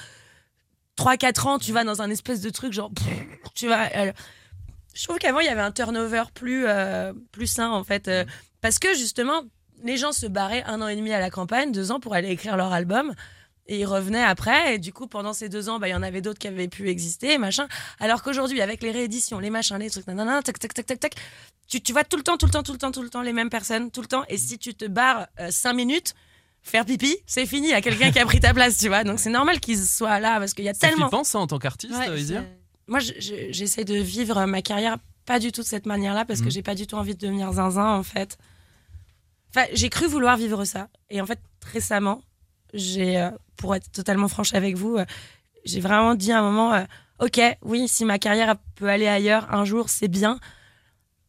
3-4 0.97 1.47
ans, 1.47 1.59
tu 1.59 1.71
vas 1.71 1.83
dans 1.83 2.01
un 2.01 2.09
espèce 2.09 2.41
de 2.41 2.49
truc 2.49 2.73
genre, 2.73 2.91
tu 3.55 3.67
vois. 3.67 3.87
euh, 3.95 4.11
je 4.93 5.03
trouve 5.05 5.17
qu'avant, 5.17 5.39
il 5.39 5.45
y 5.45 5.49
avait 5.49 5.61
un 5.61 5.71
turnover 5.71 6.23
plus, 6.33 6.65
euh, 6.67 7.13
plus 7.31 7.47
sain, 7.47 7.69
en 7.69 7.83
fait. 7.83 8.07
euh, 8.07 8.25
parce 8.61 8.79
que 8.79 8.93
justement, 8.95 9.43
les 9.83 9.95
gens 9.97 10.11
se 10.11 10.25
barraient 10.25 10.63
un 10.63 10.81
an 10.81 10.87
et 10.89 10.95
demi 10.97 11.13
à 11.13 11.19
la 11.19 11.29
campagne, 11.29 11.71
deux 11.71 11.91
ans 11.91 11.99
pour 12.01 12.13
aller 12.15 12.29
écrire 12.29 12.57
leur 12.57 12.73
album. 12.73 13.13
Et 13.71 13.79
ils 13.81 13.85
revenaient 13.85 14.23
après. 14.23 14.75
Et 14.75 14.77
du 14.79 14.91
coup, 14.91 15.05
pendant 15.05 15.31
ces 15.31 15.47
deux 15.47 15.69
ans, 15.69 15.77
bah, 15.77 15.87
il 15.87 15.91
y 15.91 15.95
en 15.95 16.01
avait 16.01 16.21
d'autres 16.21 16.39
qui 16.39 16.47
avaient 16.47 16.67
pu 16.67 16.89
exister, 16.89 17.37
machin. 17.37 17.67
Alors 17.99 18.23
qu'aujourd'hui, 18.23 18.61
avec 18.61 18.81
les 18.81 18.89
rééditions, 18.91 19.37
les 19.37 19.51
machins, 19.51 19.77
les 19.77 19.91
trucs, 19.91 20.07
nanana, 20.07 20.41
tac, 20.41 20.57
tac, 20.57 20.73
tac, 20.73 20.85
tac, 20.87 20.99
tac, 20.99 21.13
tu, 21.67 21.79
tu 21.79 21.91
vois 21.93 22.03
tout 22.03 22.17
le 22.17 22.23
temps, 22.23 22.35
tout 22.37 22.47
le 22.47 22.51
temps, 22.51 22.63
tout 22.63 22.71
le 22.73 22.79
temps, 22.79 22.91
tout 22.91 23.03
le 23.03 23.09
temps 23.11 23.21
les 23.21 23.31
mêmes 23.31 23.51
personnes, 23.51 23.91
tout 23.91 24.01
le 24.01 24.07
temps. 24.07 24.23
Et 24.27 24.37
si 24.39 24.57
tu 24.57 24.73
te 24.73 24.85
barres 24.85 25.27
euh, 25.39 25.51
cinq 25.51 25.73
minutes, 25.73 26.15
faire 26.63 26.83
pipi, 26.83 27.15
c'est 27.27 27.45
fini. 27.45 27.67
Il 27.67 27.71
y 27.71 27.73
a 27.75 27.81
quelqu'un 27.81 28.11
qui 28.11 28.17
a 28.17 28.25
pris 28.25 28.39
ta 28.39 28.55
place, 28.55 28.77
tu 28.79 28.87
vois. 28.87 29.03
Donc 29.03 29.19
c'est 29.19 29.29
normal 29.29 29.59
qu'ils 29.59 29.85
soient 29.85 30.19
là 30.19 30.39
parce 30.39 30.55
qu'il 30.55 30.65
y 30.65 30.69
a 30.69 30.73
tellement. 30.73 31.07
flippant, 31.07 31.23
ça, 31.23 31.37
en 31.37 31.45
tant 31.45 31.59
qu'artiste, 31.59 31.93
ouais, 31.93 32.07
Moi, 32.87 32.97
je- 32.99 33.13
je- 33.19 33.51
j'essaie 33.51 33.83
de 33.85 33.93
vivre 33.95 34.43
ma 34.47 34.63
carrière 34.63 34.97
pas 35.27 35.37
du 35.37 35.51
tout 35.51 35.61
de 35.61 35.67
cette 35.67 35.85
manière-là 35.85 36.25
parce 36.25 36.39
que 36.39 36.45
Mhm. 36.45 36.51
j'ai 36.51 36.63
pas 36.63 36.73
du 36.73 36.87
tout 36.87 36.95
envie 36.95 37.13
de 37.13 37.19
devenir 37.19 37.53
zinzin 37.53 37.85
en 37.93 38.01
fait. 38.01 38.39
Enfin, 39.55 39.67
j'ai 39.73 39.89
cru 39.89 40.07
vouloir 40.07 40.37
vivre 40.37 40.65
ça 40.65 40.89
et 41.11 41.21
en 41.21 41.25
fait 41.27 41.39
récemment, 41.71 42.23
j'ai, 42.73 43.19
euh, 43.19 43.31
pour 43.55 43.75
être 43.75 43.91
totalement 43.91 44.27
franche 44.27 44.53
avec 44.53 44.75
vous, 44.75 44.97
euh, 44.97 45.05
j'ai 45.65 45.79
vraiment 45.79 46.15
dit 46.15 46.31
à 46.31 46.39
un 46.39 46.41
moment, 46.41 46.73
euh, 46.73 46.83
ok, 47.19 47.41
oui, 47.63 47.87
si 47.87 48.05
ma 48.05 48.19
carrière 48.19 48.55
peut 48.75 48.87
aller 48.87 49.07
ailleurs 49.07 49.53
un 49.53 49.65
jour, 49.65 49.89
c'est 49.89 50.07
bien, 50.07 50.39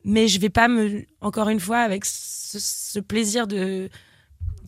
mais 0.05 0.29
je 0.29 0.41
vais 0.41 0.51
pas 0.51 0.69
me, 0.69 1.05
encore 1.21 1.49
une 1.49 1.61
fois, 1.61 1.79
avec 1.79 2.05
ce, 2.05 2.59
ce 2.59 3.01
plaisir 3.01 3.47
de 3.47 3.91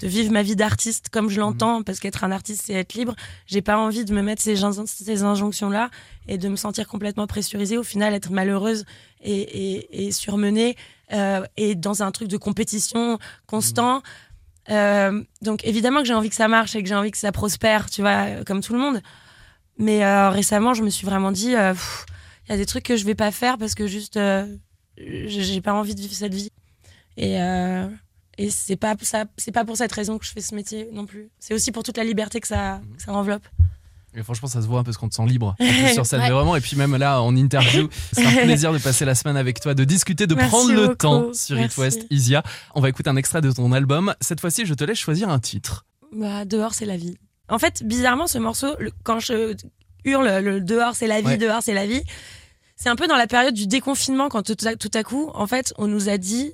de 0.03 0.09
vivre 0.09 0.33
ma 0.33 0.43
vie 0.43 0.57
d'artiste 0.57 1.09
comme 1.11 1.29
je 1.29 1.39
l'entends, 1.39 1.83
parce 1.83 2.01
qu'être 2.01 2.25
un 2.25 2.33
artiste, 2.33 2.65
c'est 2.67 2.73
être 2.75 2.95
libre. 2.95 3.15
J'ai 3.47 3.63
pas 3.63 3.79
envie 3.79 4.05
de 4.05 4.13
me 4.13 4.21
mettre 4.21 4.43
ces, 4.43 4.65
injonctions-là 4.65 5.91
et 6.27 6.39
de 6.39 6.49
me 6.49 6.57
sentir 6.57 6.89
complètement 6.89 7.29
pressurisée. 7.29 7.79
Au 7.79 7.85
final, 7.85 8.13
être 8.13 8.33
malheureuse 8.33 8.85
et, 9.23 9.33
et, 9.33 10.07
et 10.07 10.13
surmenée 10.13 10.77
euh, 11.13 11.45
et 11.57 11.77
dans 11.77 12.03
un 12.03 12.11
truc 12.11 12.29
de 12.29 12.37
compétition 12.37 13.19
constant. 13.47 14.03
Euh, 14.71 15.23
donc 15.41 15.65
évidemment 15.65 16.01
que 16.01 16.07
j'ai 16.07 16.15
envie 16.15 16.29
que 16.29 16.35
ça 16.35 16.49
marche 16.49 16.77
et 16.77 16.83
que 16.83 16.89
j'ai 16.89 16.95
envie 16.95 17.11
que 17.11 17.19
ça 17.19 17.33
prospère, 17.33 17.91
tu 17.91 18.01
vois, 18.01 18.45
comme 18.47 18.61
tout 18.61 18.73
le 18.73 18.79
monde. 18.79 19.01
Mais 19.79 20.05
euh, 20.05 20.31
récemment, 20.31 20.75
je 20.75 20.83
me 20.83 20.91
suis 20.91 21.07
vraiment 21.07 21.33
dit, 21.33 21.55
euh, 21.55 21.75
il 22.47 22.53
y 22.53 22.55
a 22.55 22.57
des 22.57 22.67
trucs 22.67 22.85
que 22.85 22.97
je 22.97 23.05
vais 23.05 23.15
pas 23.15 23.31
faire 23.31 23.59
parce 23.59 23.75
que 23.75 23.87
juste, 23.87 24.19
j'ai 24.97 25.61
pas 25.61 25.73
envie 25.73 25.95
de 25.95 26.01
vivre 26.01 26.15
cette 26.15 26.35
vie. 26.35 26.51
Et, 27.17 27.37
et 28.39 28.51
c'est 28.51 28.77
pas 28.77 28.95
pas 29.53 29.65
pour 29.65 29.77
cette 29.77 29.93
raison 29.93 30.19
que 30.19 30.25
je 30.25 30.33
fais 30.33 30.41
ce 30.41 30.55
métier 30.55 30.89
non 30.93 31.07
plus. 31.07 31.31
C'est 31.39 31.55
aussi 31.55 31.73
pour 31.73 31.83
toute 31.83 31.97
la 31.97 32.05
liberté 32.05 32.41
que 32.41 32.49
ça, 32.49 32.81
que 32.97 33.03
ça 33.03 33.13
enveloppe. 33.13 33.47
Et 34.15 34.23
franchement, 34.23 34.49
ça 34.49 34.61
se 34.61 34.67
voit 34.67 34.85
parce 34.85 34.97
qu'on 34.99 35.09
te 35.09 35.15
sent 35.15 35.25
libre 35.27 35.55
sur 35.95 36.05
scène. 36.07 36.21
Ouais. 36.21 36.27
Mais 36.27 36.33
vraiment, 36.35 36.55
et 36.57 36.61
puis 36.61 36.77
même 36.77 36.97
là, 36.97 37.23
en 37.23 37.35
interview, 37.35 37.89
c'est 38.13 38.27
un 38.27 38.33
plaisir 38.45 38.73
de 38.73 38.79
passer 38.79 39.05
la 39.05 39.15
semaine 39.15 39.37
avec 39.39 39.61
toi, 39.61 39.75
de 39.75 39.85
discuter, 39.85 40.27
de 40.27 40.35
Merci 40.35 40.51
prendre 40.51 40.73
le 40.73 40.95
temps 40.95 41.33
sur 41.33 41.57
It 41.57 41.63
Merci. 41.63 41.81
West, 41.81 42.07
Isia. 42.11 42.43
On 42.75 42.81
va 42.81 42.89
écouter 42.91 43.09
un 43.11 43.17
extrait 43.17 43.41
de 43.41 43.51
ton 43.51 43.73
album. 43.73 44.15
Cette 44.21 44.41
fois-ci, 44.41 44.67
je 44.67 44.75
te 44.75 44.85
laisse 44.85 44.99
choisir 44.99 45.31
un 45.31 45.39
titre. 45.39 45.87
Bah, 46.15 46.45
dehors, 46.45 46.75
c'est 46.75 46.85
la 46.85 46.97
vie. 46.99 47.17
En 47.49 47.59
fait, 47.59 47.83
bizarrement, 47.85 48.27
ce 48.27 48.39
morceau, 48.39 48.75
le- 48.79 48.93
quand 49.03 49.19
je 49.19 49.55
hurle 50.05 50.29
le 50.41 50.61
dehors, 50.61 50.95
c'est 50.95 51.07
la 51.07 51.21
vie, 51.21 51.27
Ouais. 51.29 51.37
dehors, 51.39 51.63
c'est 51.63 51.75
la 51.75 51.87
vie, 51.87 52.03
c'est 52.77 52.89
un 52.89 52.97
peu 52.97 53.07
dans 53.07 53.17
la 53.17 53.27
période 53.27 53.55
du 53.55 53.67
déconfinement 53.67 54.29
quand 54.29 54.43
tout 54.43 54.57
à, 54.67 54.77
tout 54.77 54.91
à 54.95 55.03
coup, 55.05 55.31
en 55.35 55.47
fait, 55.47 55.73
on 55.79 55.87
nous 55.87 56.09
a 56.09 56.19
dit, 56.19 56.53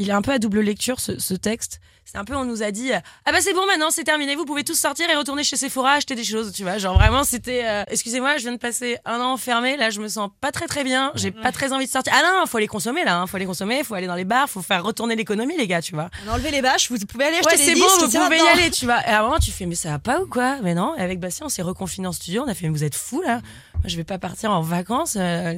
il 0.00 0.08
est 0.08 0.12
un 0.12 0.22
peu 0.22 0.32
à 0.32 0.38
double 0.38 0.60
lecture 0.60 0.98
ce, 1.00 1.18
ce 1.18 1.34
texte. 1.34 1.80
C'est 2.06 2.18
un 2.18 2.24
peu, 2.24 2.34
on 2.34 2.44
nous 2.44 2.64
a 2.64 2.72
dit, 2.72 2.92
euh, 2.92 2.98
ah 3.24 3.30
bah 3.30 3.38
c'est 3.40 3.52
bon 3.52 3.64
maintenant, 3.66 3.90
c'est 3.92 4.02
terminé, 4.02 4.34
vous 4.34 4.44
pouvez 4.44 4.64
tous 4.64 4.74
sortir 4.74 5.08
et 5.08 5.14
retourner 5.14 5.44
chez 5.44 5.56
Sephora 5.56 5.92
acheter 5.92 6.16
des 6.16 6.24
choses, 6.24 6.52
tu 6.52 6.64
vois. 6.64 6.76
Genre 6.76 6.98
vraiment, 6.98 7.22
c'était, 7.22 7.60
euh, 7.64 7.84
excusez-moi, 7.86 8.36
je 8.36 8.42
viens 8.42 8.52
de 8.52 8.58
passer 8.58 8.98
un 9.04 9.20
an 9.20 9.32
enfermé, 9.34 9.76
là, 9.76 9.90
je 9.90 10.00
me 10.00 10.08
sens 10.08 10.28
pas 10.40 10.50
très 10.50 10.66
très 10.66 10.82
bien, 10.82 11.12
j'ai 11.14 11.30
pas 11.30 11.52
très 11.52 11.72
envie 11.72 11.86
de 11.86 11.90
sortir. 11.90 12.12
Ah 12.16 12.22
non, 12.40 12.46
faut 12.46 12.58
les 12.58 12.66
consommer 12.66 13.04
là, 13.04 13.16
hein, 13.20 13.26
faut 13.28 13.36
les 13.36 13.46
consommer, 13.46 13.84
faut 13.84 13.94
aller 13.94 14.08
dans 14.08 14.16
les 14.16 14.24
bars, 14.24 14.50
faut 14.50 14.60
faire 14.62 14.82
retourner 14.82 15.14
l'économie, 15.14 15.56
les 15.56 15.68
gars, 15.68 15.82
tu 15.82 15.94
vois. 15.94 16.10
On 16.26 16.30
a 16.30 16.34
enlevé 16.34 16.50
les 16.50 16.62
bâches, 16.62 16.90
vous 16.90 16.98
pouvez 17.06 17.26
aller 17.26 17.36
acheter 17.36 17.50
Ouais, 17.50 17.56
des 17.58 17.64
c'est 17.74 17.74
bon, 17.78 17.86
vous 18.06 18.10
pouvez 18.24 18.38
y 18.38 18.48
aller, 18.48 18.70
tu 18.72 18.86
vois. 18.86 19.02
Et 19.06 19.10
à 19.10 19.20
un 19.20 19.22
moment, 19.22 19.38
tu 19.38 19.52
fais, 19.52 19.66
mais 19.66 19.76
ça 19.76 19.90
va 19.90 19.98
pas 20.00 20.20
ou 20.20 20.26
quoi? 20.26 20.56
Mais 20.64 20.74
non. 20.74 20.96
Et 20.96 21.02
avec 21.02 21.20
Bastien, 21.20 21.46
on 21.46 21.50
s'est 21.50 21.62
reconfiné 21.62 22.08
en 22.08 22.12
studio. 22.12 22.42
On 22.44 22.48
a 22.50 22.54
fait, 22.54 22.66
mais 22.66 22.72
vous 22.72 22.82
êtes 22.82 22.96
fous 22.96 23.22
là. 23.22 23.34
Moi, 23.74 23.84
je 23.84 23.96
vais 23.96 24.04
pas 24.04 24.18
partir 24.18 24.50
en 24.50 24.62
vacances. 24.62 25.14
euh, 25.16 25.54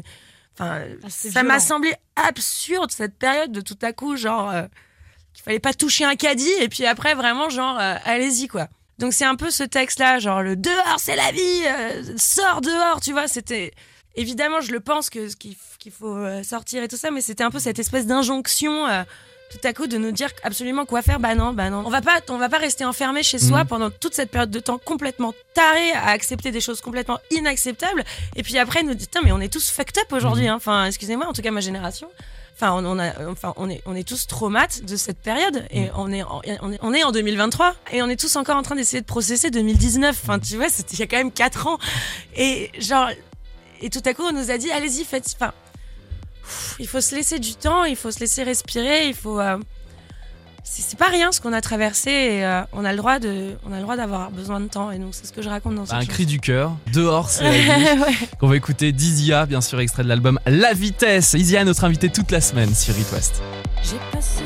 Enfin, 0.58 0.82
Ah, 1.02 1.08
ça 1.08 1.42
m'a 1.44 1.60
semblé 1.60 1.94
absurde 2.16 2.90
cette 2.90 3.16
période 3.18 3.52
de 3.52 3.60
tout 3.60 3.78
à 3.82 3.92
coup, 3.92 4.16
genre 4.16 4.50
euh, 4.50 4.64
qu'il 5.32 5.42
fallait 5.42 5.60
pas 5.60 5.74
toucher 5.74 6.04
un 6.04 6.16
caddie 6.16 6.52
et 6.60 6.68
puis 6.68 6.86
après 6.86 7.14
vraiment 7.14 7.48
genre 7.48 7.78
euh, 7.78 7.94
allez-y 8.04 8.48
quoi. 8.48 8.68
Donc 8.98 9.12
c'est 9.12 9.24
un 9.24 9.34
peu 9.34 9.50
ce 9.50 9.64
texte-là, 9.64 10.18
genre 10.18 10.42
le 10.42 10.56
dehors 10.56 10.98
c'est 10.98 11.16
la 11.16 11.32
vie, 11.32 11.62
euh, 11.66 12.14
sors 12.16 12.60
dehors, 12.60 13.00
tu 13.00 13.12
vois. 13.12 13.28
C'était 13.28 13.72
évidemment 14.14 14.60
je 14.60 14.72
le 14.72 14.80
pense 14.80 15.10
que 15.10 15.34
qu'il 15.36 15.92
faut 15.92 16.16
euh, 16.16 16.42
sortir 16.42 16.82
et 16.82 16.88
tout 16.88 16.96
ça, 16.96 17.10
mais 17.10 17.20
c'était 17.20 17.44
un 17.44 17.50
peu 17.50 17.58
cette 17.58 17.78
espèce 17.78 18.06
d'injonction. 18.06 18.86
Tout 19.52 19.68
à 19.68 19.72
coup 19.72 19.86
de 19.86 19.98
nous 19.98 20.12
dire 20.12 20.30
absolument 20.42 20.86
quoi 20.86 21.02
faire. 21.02 21.20
Bah 21.20 21.34
non 21.34 21.52
bah 21.52 21.70
non. 21.70 21.82
On 21.86 21.90
va 21.90 22.00
pas 22.00 22.20
on 22.28 22.38
va 22.38 22.48
pas 22.48 22.58
rester 22.58 22.84
enfermé 22.84 23.22
chez 23.22 23.38
soi 23.38 23.60
Mhm. 23.62 23.66
pendant 23.68 23.90
toute 23.90 24.14
cette 24.14 24.30
période 24.30 24.50
de 24.50 24.60
temps 24.60 24.78
complètement 24.78 25.34
taré 25.54 25.92
à 25.92 26.08
accepter 26.08 26.50
des 26.50 26.60
choses 26.60 26.80
complètement 26.80 27.18
inacceptables. 27.30 28.04
Et 28.36 28.42
puis 28.42 28.58
après 28.58 28.82
nous 28.82 28.94
dit 28.94 29.06
putain 29.06 29.20
mais 29.22 29.32
on 29.32 29.40
est 29.40 29.52
tous 29.52 29.70
fucked 29.70 29.98
up 29.98 30.12
aujourd'hui 30.12 30.48
hein. 30.48 30.54
enfin 30.56 30.86
excusez-moi 30.86 31.26
en 31.26 31.32
tout 31.32 31.42
cas 31.42 31.50
ma 31.50 31.60
génération. 31.60 32.08
Enfin 32.54 32.72
on, 32.74 32.84
on 32.84 32.98
a 32.98 33.28
enfin 33.30 33.54
on 33.56 33.68
est 33.70 33.82
on 33.86 33.94
est 33.96 34.06
tous 34.06 34.26
traumates 34.26 34.84
de 34.84 34.96
cette 34.96 35.18
période 35.18 35.64
et 35.70 35.88
on 35.96 36.12
est 36.12 36.22
en, 36.22 36.40
on 36.62 36.72
est 36.72 36.78
on 36.82 36.92
est 36.94 37.02
en 37.04 37.10
2023 37.12 37.74
et 37.92 38.02
on 38.02 38.08
est 38.08 38.20
tous 38.20 38.36
encore 38.36 38.56
en 38.56 38.62
train 38.62 38.76
d'essayer 38.76 39.00
de 39.00 39.06
processer 39.06 39.50
2019 39.50 40.18
enfin 40.22 40.38
tu 40.38 40.56
vois 40.56 40.68
c'était 40.68 40.94
il 40.94 41.00
y 41.00 41.02
a 41.02 41.06
quand 41.06 41.16
même 41.16 41.32
4 41.32 41.66
ans. 41.66 41.78
Et 42.36 42.70
genre 42.78 43.08
et 43.80 43.90
tout 43.90 44.02
à 44.04 44.14
coup 44.14 44.22
on 44.22 44.32
nous 44.32 44.50
a 44.50 44.58
dit 44.58 44.70
allez-y 44.70 45.04
faites 45.04 45.26
enfin 45.34 45.52
pff, 46.42 46.76
il 46.78 46.86
faut 46.88 47.00
se 47.00 47.14
laisser 47.14 47.38
du 47.38 47.54
temps 47.54 47.84
il 47.84 47.96
faut 47.96 48.10
se 48.10 48.20
laisser 48.20 48.42
respirer 48.42 49.08
il 49.08 49.14
faut 49.14 49.40
euh, 49.40 49.58
c'est 50.64 50.98
pas 50.98 51.08
rien 51.08 51.32
ce 51.32 51.40
qu'on 51.40 51.52
a 51.52 51.60
traversé 51.60 52.10
et 52.10 52.44
euh, 52.46 52.62
on 52.72 52.84
a 52.84 52.92
le 52.92 52.96
droit 52.96 53.18
de 53.18 53.56
on 53.66 53.72
a 53.72 53.76
le 53.76 53.82
droit 53.82 53.96
d'avoir 53.96 54.30
besoin 54.30 54.60
de 54.60 54.68
temps 54.68 54.90
et 54.90 54.98
donc 54.98 55.10
c'est 55.12 55.26
ce 55.26 55.32
que 55.32 55.42
je 55.42 55.48
raconte 55.48 55.74
dans 55.74 55.84
cette 55.86 55.94
Un 55.94 56.04
cri 56.04 56.24
du 56.24 56.40
cœur. 56.40 56.76
Dehors, 56.92 57.28
c'est 57.28 57.44
la 57.44 57.50
vie. 57.50 58.00
Ouais. 58.00 58.28
Qu'on 58.40 58.48
va 58.48 58.56
écouter 58.56 58.92
d'Isia, 58.92 59.44
bien 59.44 59.60
sûr, 59.60 59.80
extrait 59.80 60.02
de 60.02 60.08
l'album 60.08 60.38
La 60.46 60.72
Vitesse. 60.72 61.34
Isia 61.34 61.60
est 61.60 61.64
notre 61.64 61.84
invitée 61.84 62.08
toute 62.08 62.30
la 62.30 62.40
semaine 62.40 62.74
sur 62.74 62.96
It 62.98 63.12
West. 63.12 63.42
J'ai 63.82 63.98
passé 64.12 64.42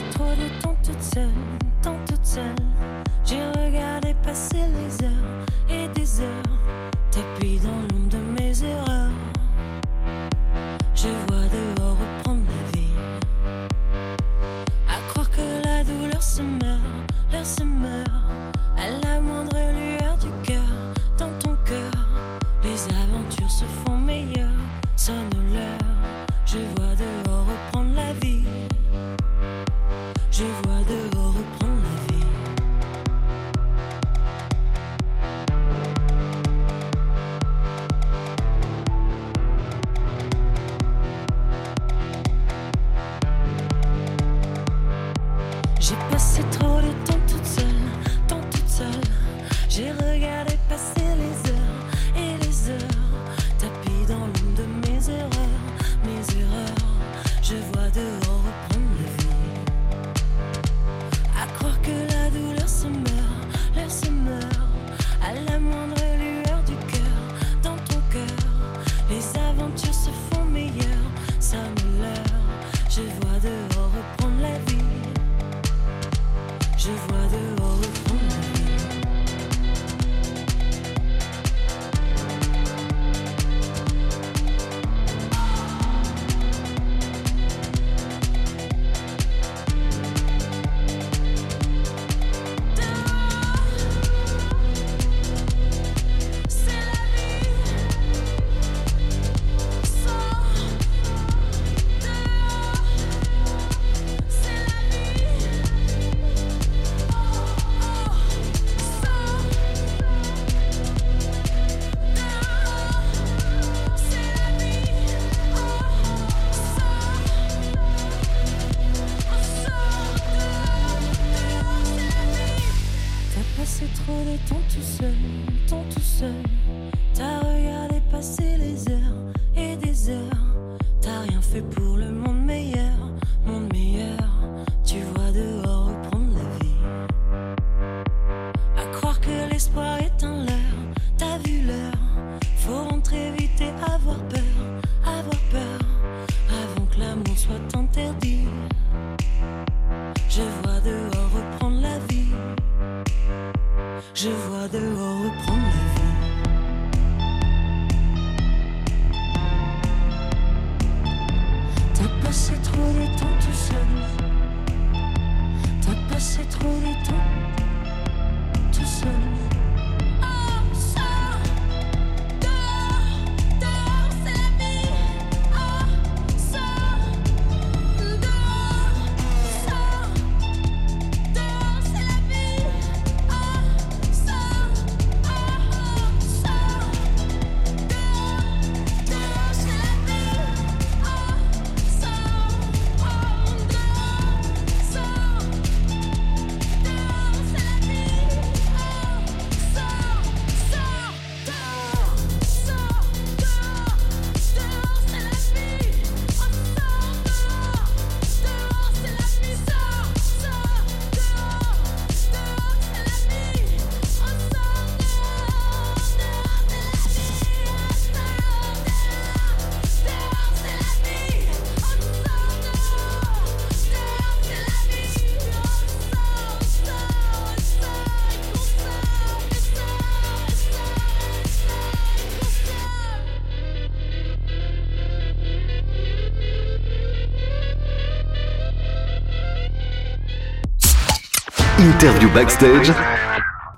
L'interview 241.98 242.28
backstage 242.34 242.92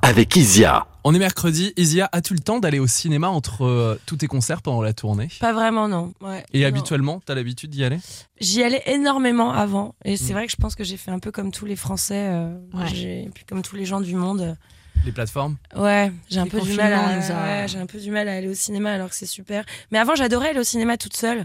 avec 0.03 0.35
Isia. 0.35 0.89
On 1.05 1.15
est 1.15 1.21
mercredi. 1.21 1.73
Isia, 1.77 2.09
as-tu 2.11 2.35
le 2.35 2.41
temps 2.41 2.59
d'aller 2.59 2.81
au 2.81 2.89
cinéma 2.89 3.29
entre 3.29 3.65
euh, 3.65 4.01
tous 4.07 4.17
tes 4.17 4.27
concerts 4.27 4.61
pendant 4.61 4.83
la 4.83 4.93
tournée? 4.93 5.29
Pas 5.39 5.53
vraiment, 5.53 5.87
non. 5.87 6.13
Ouais. 6.21 6.45
Et 6.53 6.63
Non. 6.63 6.67
habituellement, 6.67 7.23
t'as 7.25 7.37
l'habitude 7.37 7.71
d'y 7.71 7.85
aller? 7.85 8.01
J'y 8.41 8.65
allais 8.65 8.83
énormément 8.87 9.53
avant. 9.53 9.95
Et 10.05 10.17
c'est 10.17 10.33
Mm. 10.33 10.37
vrai 10.37 10.47
que 10.47 10.51
je 10.51 10.57
pense 10.57 10.75
que 10.75 10.83
j'ai 10.83 10.97
fait 10.97 11.13
un 11.13 11.21
peu 11.21 11.31
comme 11.31 11.53
tous 11.53 11.65
les 11.65 11.77
Français, 11.77 12.27
euh, 12.29 12.59
Ouais. 12.75 12.89
j'ai- 12.93 13.23
et 13.23 13.31
puis 13.33 13.45
comme 13.45 13.63
tous 13.63 13.77
les 13.77 13.85
gens 13.85 14.01
du 14.01 14.17
monde. 14.17 14.57
Les 15.05 15.13
plateformes? 15.13 15.57
Ouais, 15.77 16.11
j'ai 16.29 16.41
un 16.41 16.49
peu 16.49 16.61
du 16.61 16.73
mal 16.73 16.93
à, 16.93 17.19
ouais, 17.21 17.69
j'ai 17.69 17.79
un 17.79 17.87
peu 17.87 18.01
du 18.01 18.11
mal 18.11 18.29
à 18.29 18.33
aller 18.35 18.49
au 18.49 18.55
cinéma 18.55 18.91
alors 18.95 19.11
que 19.11 19.15
c'est 19.15 19.27
super. 19.27 19.65
Mais 19.93 19.99
avant, 20.01 20.17
j'adorais 20.17 20.49
aller 20.49 20.59
au 20.61 20.65
cinéma 20.65 20.97
toute 20.97 21.17
seule. 21.17 21.45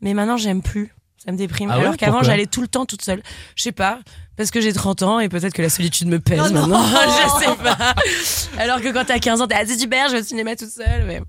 Mais 0.00 0.14
maintenant, 0.14 0.38
j'aime 0.38 0.62
plus. 0.62 0.90
Ça 1.22 1.32
me 1.32 1.36
déprime. 1.38 1.70
Ah 1.70 1.76
ouais 1.76 1.82
alors? 1.84 1.96
qu'avant, 1.96 2.22
j'allais 2.22 2.44
tout 2.46 2.60
le 2.62 2.68
temps 2.68 2.84
toute 2.86 3.00
seule. 3.02 3.22
Je 3.56 3.62
sais 3.62 3.72
pas. 3.72 4.00
Parce 4.36 4.50
que 4.50 4.60
j'ai 4.60 4.72
30 4.72 5.02
ans 5.02 5.20
et 5.20 5.28
peut-être 5.28 5.52
que 5.52 5.62
la 5.62 5.68
solitude 5.68 6.08
me 6.08 6.18
pèse 6.18 6.40
Oh 6.44 6.48
non. 6.50 6.66
maintenant. 6.66 6.84
je 7.40 7.44
sais 7.44 7.56
pas. 7.62 7.94
Alors 8.58 8.80
que 8.80 8.92
quand 8.92 9.04
t'as 9.04 9.18
15 9.20 9.40
ans, 9.42 9.46
t'es 9.46 9.54
ah, 9.56 9.64
c'est 9.66 9.78
super, 9.78 10.08
je 10.08 10.14
vais 10.14 10.20
au 10.20 10.24
cinéma 10.24 10.56
toute 10.56 10.70
seule. 10.70 11.04
Mais 11.06 11.20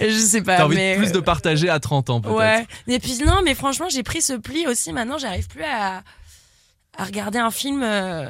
je 0.00 0.16
sais 0.16 0.40
pas. 0.42 0.58
T'as 0.58 0.64
envie 0.66 0.76
mais... 0.76 0.94
de 0.94 1.02
plus 1.02 1.12
de 1.12 1.20
partager 1.20 1.68
à 1.68 1.80
30 1.80 2.10
ans 2.10 2.20
peut-être 2.20 2.36
Ouais. 2.36 2.66
Et 2.86 2.98
puis 3.00 3.18
non, 3.26 3.40
mais 3.44 3.54
franchement, 3.54 3.86
j'ai 3.90 4.02
pris 4.04 4.22
ce 4.22 4.34
pli 4.34 4.66
aussi. 4.68 4.92
Maintenant, 4.92 5.18
j'arrive 5.18 5.48
plus 5.48 5.64
à, 5.64 6.02
à 6.96 7.04
regarder 7.04 7.38
un 7.38 7.50
film 7.50 7.82
euh, 7.82 8.26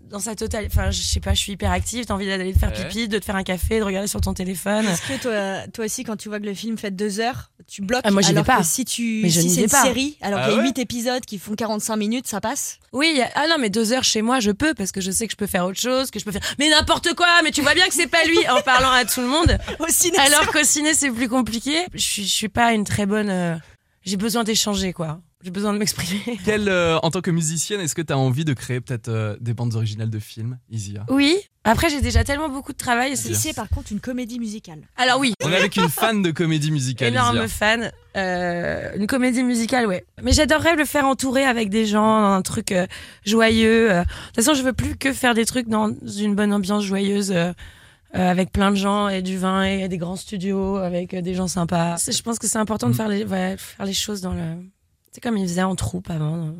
dans 0.00 0.20
sa 0.20 0.34
totalité. 0.34 0.72
Enfin, 0.74 0.90
je 0.90 1.02
sais 1.02 1.20
pas, 1.20 1.34
je 1.34 1.40
suis 1.40 1.52
hyper 1.52 1.70
active. 1.70 2.06
T'as 2.06 2.14
envie 2.14 2.26
d'aller 2.26 2.52
te 2.54 2.58
faire 2.58 2.70
Ouais. 2.72 2.84
pipi, 2.88 3.08
de 3.08 3.18
te 3.18 3.24
faire 3.24 3.36
un 3.36 3.42
café, 3.42 3.78
de 3.78 3.84
regarder 3.84 4.08
sur 4.08 4.20
ton 4.20 4.32
téléphone. 4.32 4.86
Est-ce 4.86 5.02
que 5.02 5.20
toi, 5.20 5.66
toi 5.72 5.84
aussi, 5.84 6.02
quand 6.04 6.16
tu 6.16 6.28
vois 6.28 6.40
que 6.40 6.46
le 6.46 6.54
film 6.54 6.78
fait 6.78 6.90
deux 6.90 7.20
heures, 7.20 7.50
tu 7.66 7.82
bloques 7.82 8.00
Ah, 8.04 8.10
moi, 8.10 8.22
j'y 8.22 8.32
vais 8.32 8.42
pas. 8.42 8.58
que 8.58 8.64
si 8.64 8.84
tu 8.86 9.20
Mais 9.22 9.28
je 9.28 9.40
si 9.40 9.50
c'est 9.50 9.62
une 9.64 9.68
pas. 9.68 9.82
série, 9.82 10.16
alors 10.22 10.38
Ah 10.40 10.44
qu'il 10.44 10.52
y 10.54 10.56
a 10.56 10.58
ouais 10.60 10.66
huit 10.68 10.78
épisodes 10.78 11.24
qui 11.26 11.38
font 11.38 11.54
45 11.54 11.96
minutes, 11.96 12.26
ça 12.26 12.40
passe 12.40 12.78
Oui, 12.92 13.20
a- 13.20 13.30
ah 13.34 13.46
non, 13.48 13.56
mais 13.58 13.68
deux 13.68 13.92
heures 13.92 14.04
chez 14.04 14.22
moi, 14.22 14.40
je 14.40 14.50
peux 14.50 14.72
parce 14.72 14.92
que 14.92 15.00
je 15.02 15.10
sais 15.10 15.26
que 15.26 15.32
je 15.32 15.36
peux 15.36 15.46
faire 15.46 15.66
autre 15.66 15.80
chose, 15.80 16.10
que 16.10 16.18
je 16.18 16.24
peux 16.24 16.32
faire. 16.32 16.42
Mais 16.58 16.70
n'importe 16.70 17.12
quoi. 17.14 17.26
Mais 17.44 17.50
tu 17.50 17.60
vois 17.60 17.74
bien 17.74 17.86
que 17.88 17.94
c'est 17.94 18.06
pas 18.06 18.24
lui 18.24 18.38
en 18.48 18.62
parlant 18.62 18.92
à 18.92 19.04
tout 19.04 19.20
le 19.20 19.26
monde. 19.26 19.58
Au 19.80 19.86
ciné, 19.88 20.16
Alors 20.18 20.46
qu'au 20.52 20.64
ciné, 20.64 20.94
c'est 20.94 21.10
plus 21.10 21.28
compliqué. 21.28 21.84
Je 21.92 21.98
suis, 22.00 22.24
je 22.24 22.32
suis 22.34 22.48
pas 22.48 22.72
une 22.72 22.84
très 22.84 23.04
bonne. 23.04 23.28
euh, 23.28 23.56
J'ai 24.04 24.16
besoin 24.16 24.42
d'échanger, 24.44 24.94
quoi. 24.94 25.20
J'ai 25.44 25.50
besoin 25.52 25.72
de 25.72 25.78
m'exprimer. 25.78 26.38
Quelle, 26.44 26.68
euh, 26.68 26.98
en 27.02 27.10
tant 27.10 27.20
que 27.20 27.30
musicienne, 27.30 27.80
est-ce 27.80 27.94
que 27.94 28.02
tu 28.02 28.12
as 28.12 28.18
envie 28.18 28.44
de 28.44 28.52
créer 28.54 28.80
peut-être 28.80 29.08
euh, 29.08 29.36
des 29.40 29.54
bandes 29.54 29.74
originales 29.76 30.10
de 30.10 30.18
films, 30.18 30.58
Isia? 30.68 31.06
Oui. 31.08 31.36
Après, 31.62 31.90
j'ai 31.90 32.00
déjà 32.00 32.24
tellement 32.24 32.48
beaucoup 32.48 32.72
de 32.72 32.78
travail. 32.78 33.16
Si 33.16 33.34
c'est 33.34 33.52
par 33.54 33.68
contre 33.68 33.92
une 33.92 34.00
comédie 34.00 34.40
musicale? 34.40 34.80
Alors 34.96 35.20
oui, 35.20 35.34
On 35.44 35.50
est 35.52 35.56
avec 35.56 35.76
une 35.76 35.88
fan 35.88 36.22
de 36.22 36.30
comédie 36.32 36.70
musicale, 36.72 37.08
énorme 37.12 37.36
Isia. 37.36 37.48
fan. 37.48 37.92
Euh, 38.16 38.90
une 38.96 39.06
comédie 39.06 39.42
musicale, 39.44 39.86
ouais. 39.86 40.04
Mais 40.22 40.32
j'adorerais 40.32 40.74
le 40.76 40.84
faire 40.84 41.04
entourer 41.06 41.44
avec 41.44 41.68
des 41.70 41.86
gens, 41.86 42.16
un 42.34 42.42
truc 42.42 42.72
euh, 42.72 42.86
joyeux. 43.24 43.92
euh. 43.92 44.00
De 44.02 44.06
toute 44.34 44.36
façon, 44.44 44.54
je 44.54 44.62
veux 44.62 44.72
plus 44.72 44.96
que 44.96 45.12
faire 45.12 45.34
des 45.34 45.44
trucs 45.44 45.68
dans 45.68 45.92
une 46.18 46.34
bonne 46.34 46.52
ambiance 46.52 46.84
joyeuse. 46.84 47.30
euh, 47.32 47.52
euh, 48.16 48.30
avec 48.30 48.50
plein 48.52 48.70
de 48.70 48.76
gens 48.76 49.08
et 49.10 49.20
du 49.20 49.36
vin 49.36 49.64
et 49.64 49.86
des 49.86 49.98
grands 49.98 50.16
studios 50.16 50.76
avec 50.76 51.12
euh, 51.12 51.20
des 51.20 51.34
gens 51.34 51.46
sympas. 51.46 51.96
Je 52.10 52.22
pense 52.22 52.38
que 52.38 52.46
c'est 52.46 52.56
important 52.56 52.86
de 52.88 52.92
Mm. 52.94 52.96
faire 52.96 53.08
les, 53.08 53.24
ouais, 53.24 53.56
faire 53.58 53.84
les 53.84 53.92
choses 53.92 54.22
dans 54.22 54.32
le. 54.32 54.40
C'est 55.18 55.22
comme 55.22 55.36
ils 55.36 55.48
faisaient 55.48 55.64
en 55.64 55.74
troupe 55.74 56.10
avant, 56.10 56.46
euh, 56.46 56.52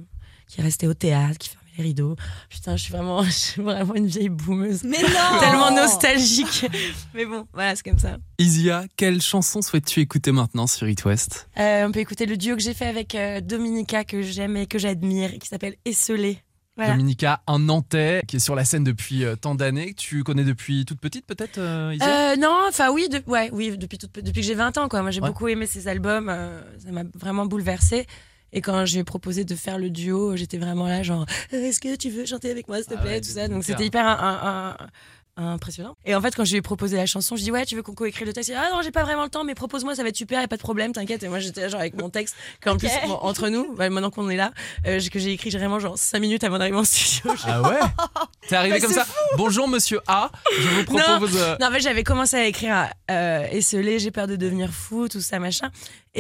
qui 0.48 0.61
restaient 0.62 0.88
au 0.88 0.94
théâtre, 0.94 1.38
qui 1.38 1.48
fermaient 1.50 1.70
les 1.76 1.84
rideaux. 1.84 2.16
Putain, 2.50 2.74
je 2.76 2.82
suis 2.82 2.90
vraiment, 2.92 3.22
je 3.24 3.30
suis 3.30 3.62
vraiment 3.62 3.94
une 3.94 4.09
vieille 4.09 4.30
boumeuse. 4.30 4.82
Mais 4.82 5.00
non 5.00 5.38
Tellement 5.40 5.70
nostalgique. 5.70 6.66
Mais 7.14 7.24
bon, 7.24 7.46
voilà, 7.52 7.76
c'est 7.76 7.88
comme 7.88 8.00
ça. 8.00 8.16
Isia, 8.40 8.82
quelle 8.96 9.22
chanson 9.22 9.62
souhaites-tu 9.62 10.00
écouter 10.00 10.32
maintenant 10.32 10.66
sur 10.66 10.88
It 10.88 11.04
West? 11.04 11.48
Euh, 11.56 11.86
on 11.86 11.92
peut 11.92 12.00
écouter 12.00 12.26
le 12.26 12.36
duo 12.36 12.56
que 12.56 12.62
j'ai 12.62 12.74
fait 12.74 12.86
avec 12.88 13.14
euh, 13.14 13.40
Dominica, 13.40 14.02
que 14.02 14.22
j'aime 14.22 14.56
et 14.56 14.66
que 14.66 14.80
j'admire, 14.80 15.34
et 15.34 15.38
qui 15.38 15.46
s'appelle 15.46 15.76
Esselé. 15.84 16.42
Voilà. 16.76 16.92
Dominica, 16.94 17.40
un 17.46 17.61
Nantais 17.61 18.22
qui 18.26 18.36
est 18.36 18.40
sur 18.40 18.56
la 18.56 18.64
scène 18.64 18.82
depuis 18.82 19.24
euh, 19.24 19.36
tant 19.36 19.54
d'années, 19.54 19.92
que 19.94 20.00
tu 20.00 20.24
connais 20.24 20.42
depuis 20.44 20.84
toute 20.84 20.98
petite 21.00 21.26
peut-être, 21.26 21.59
euh, 21.59 21.94
Isia? 21.94 22.32
Euh, 22.32 22.36
non, 22.36 22.56
enfin 22.68 22.90
oui, 22.90 23.09
de- 23.09 23.22
ouais, 23.30 23.50
oui, 23.52 23.76
depuis, 23.78 23.98
toute- 23.98 24.14
depuis 24.16 24.40
que 24.40 24.46
j'ai 24.46 24.54
20 24.54 24.76
ans. 24.78 24.88
Quoi. 24.88 25.02
Moi, 25.02 25.12
j'ai 25.12 25.20
Ouais. 25.20 25.28
beaucoup 25.28 25.46
aimé 25.46 25.66
ses 25.66 25.86
albums, 25.86 26.28
euh, 26.28 26.61
ça 26.84 26.90
m'a 26.90 27.02
vraiment 27.14 27.46
bouleversée. 27.46 28.04
Et 28.53 28.61
quand 28.61 28.84
j'ai 28.86 29.05
proposé 29.05 29.44
de 29.44 29.55
faire 29.55 29.78
le 29.78 29.90
duo, 29.90 30.36
j'étais 30.36 30.59
vraiment 30.59 30.86
là, 30.88 31.03
genre, 31.03 31.26
Euh, 31.53 31.64
est-ce 31.64 31.80
que 31.80 31.96
tu 31.96 32.11
veux 32.11 32.24
chanter 32.26 32.51
avec 32.51 32.68
moi, 32.68 32.78
s'il 32.78 32.86
te 32.86 32.94
Ah 32.94 32.99
plaît, 32.99 33.11
ouais, 33.14 33.20
tout 33.20 33.28
ça. 33.30 33.49
Donc 33.49 33.64
c'était 33.64 33.84
hyper 33.86 34.07
un- 34.07 34.76
un- 34.76 35.42
un- 35.42 35.53
impressionnant. 35.53 35.94
Et 36.05 36.16
en 36.16 36.20
fait, 36.20 36.34
quand 36.34 36.44
je 36.44 36.51
lui 36.51 36.59
ai 36.59 36.62
proposé 36.62 36.96
la 36.96 37.07
chanson, 37.07 37.36
je 37.36 37.42
dis 37.42 37.53
ouais, 37.53 37.64
tu 37.64 37.76
veux 37.76 37.82
qu'on 37.84 37.94
coécrit 37.94 38.24
le 38.24 38.32
texte? 38.32 38.51
Dit, 38.51 38.57
Ah 38.57 38.70
non, 38.72 38.82
j'ai 38.82 38.90
pas 38.90 39.05
vraiment 39.05 39.22
le 39.22 39.28
temps, 39.28 39.44
mais 39.44 39.55
propose-moi, 39.55 39.94
ça 39.94 40.03
va 40.03 40.09
être 40.09 40.16
super, 40.16 40.40
y 40.40 40.44
a 40.44 40.49
pas 40.49 40.57
de 40.57 40.62
problème, 40.62 40.92
t'inquiète. 40.92 41.22
Et 41.22 41.28
moi, 41.28 41.38
j'étais 41.38 41.61
là, 41.61 41.68
genre 41.68 41.78
avec 41.80 41.94
mon 41.94 42.11
texte, 42.11 42.34
qu'en 42.61 42.76
plus, 42.76 42.88
bon, 43.07 43.12
entre 43.22 43.49
nous, 43.49 43.72
bah, 43.76 43.88
maintenant 43.88 44.11
qu'on 44.11 44.28
est 44.30 44.36
là, 44.36 44.51
euh, 44.86 44.99
que 45.12 45.18
j'ai 45.20 45.30
écrit 45.32 45.51
vraiment 45.51 45.78
genre 45.78 45.96
5 45.96 46.18
minutes 46.18 46.42
avant 46.42 46.59
d'arriver 46.59 46.78
en 46.78 46.84
studio. 46.84 47.32
Ah 47.44 47.62
ouais? 47.62 47.78
T'es 48.49 48.57
arrivé 48.57 48.76
Mais 48.76 48.80
comme 48.80 48.92
ça? 48.92 49.07
Bonjour 49.36 49.68
monsieur 49.68 50.01
A, 50.09 50.30
je 50.59 50.68
vous 50.68 50.84
propose... 50.84 51.36
euh, 51.36 51.57
Non, 51.61 51.66
en 51.68 51.70
fait, 51.70 51.80
j'avais 51.82 52.03
commencé 52.03 52.34
à 52.36 52.46
écrire 52.46 52.88
euh, 53.11 53.46
Esselé, 53.53 53.99
j'ai 54.01 54.11
peur 54.11 54.26
de 54.26 54.34
devenir 54.36 54.70
fou, 54.72 55.07
tout 55.09 55.20
ça, 55.20 55.38
machin. 55.38 55.70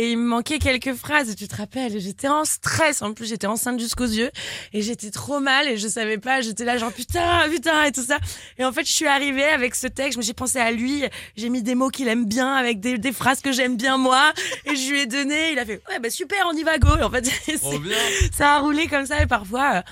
Et 0.00 0.12
il 0.12 0.16
me 0.16 0.28
manquait 0.28 0.60
quelques 0.60 0.94
phrases, 0.94 1.34
tu 1.34 1.48
te 1.48 1.56
rappelles? 1.56 1.98
J'étais 1.98 2.28
en 2.28 2.44
stress, 2.44 3.02
en 3.02 3.14
plus, 3.14 3.26
j'étais 3.26 3.48
enceinte 3.48 3.80
jusqu'aux 3.80 4.06
yeux. 4.06 4.30
Et 4.72 4.80
j'étais 4.80 5.10
trop 5.10 5.40
mal 5.40 5.66
et 5.66 5.76
je 5.76 5.88
savais 5.88 6.18
pas, 6.18 6.40
j'étais 6.40 6.64
là, 6.64 6.78
genre 6.78 6.92
putain, 6.92 7.48
putain, 7.50 7.82
et 7.82 7.90
tout 7.90 8.04
ça. 8.04 8.18
Et 8.58 8.64
en 8.64 8.70
fait, 8.70 8.86
je 8.86 8.92
suis 8.92 9.08
arrivée 9.08 9.42
avec 9.42 9.74
ce 9.74 9.88
texte, 9.88 10.12
je 10.12 10.18
me 10.18 10.22
suis 10.22 10.34
pensé 10.34 10.60
à 10.60 10.70
lui, 10.70 11.02
j'ai 11.36 11.48
mis 11.48 11.64
des 11.64 11.74
mots 11.74 11.88
qu'il 11.88 12.06
aime 12.06 12.26
bien, 12.26 12.54
avec 12.54 12.78
des, 12.78 12.96
des 12.96 13.10
phrases 13.10 13.40
que 13.40 13.50
j'aime 13.50 13.76
bien 13.76 13.98
moi. 13.98 14.32
Et 14.66 14.76
je 14.76 14.88
lui 14.88 15.00
ai 15.00 15.06
donné, 15.06 15.50
il 15.50 15.58
a 15.58 15.64
fait, 15.64 15.82
ouais, 15.88 15.98
bah 15.98 16.10
super, 16.10 16.46
on 16.48 16.56
y 16.56 16.62
va, 16.62 16.78
go. 16.78 16.96
Et 16.96 17.02
en 17.02 17.10
fait, 17.10 17.28
ça 18.32 18.54
a 18.54 18.58
roulé 18.60 18.86
comme 18.86 19.04
ça 19.04 19.20
et 19.20 19.26
parfois 19.26 19.78
euh, 19.78 19.82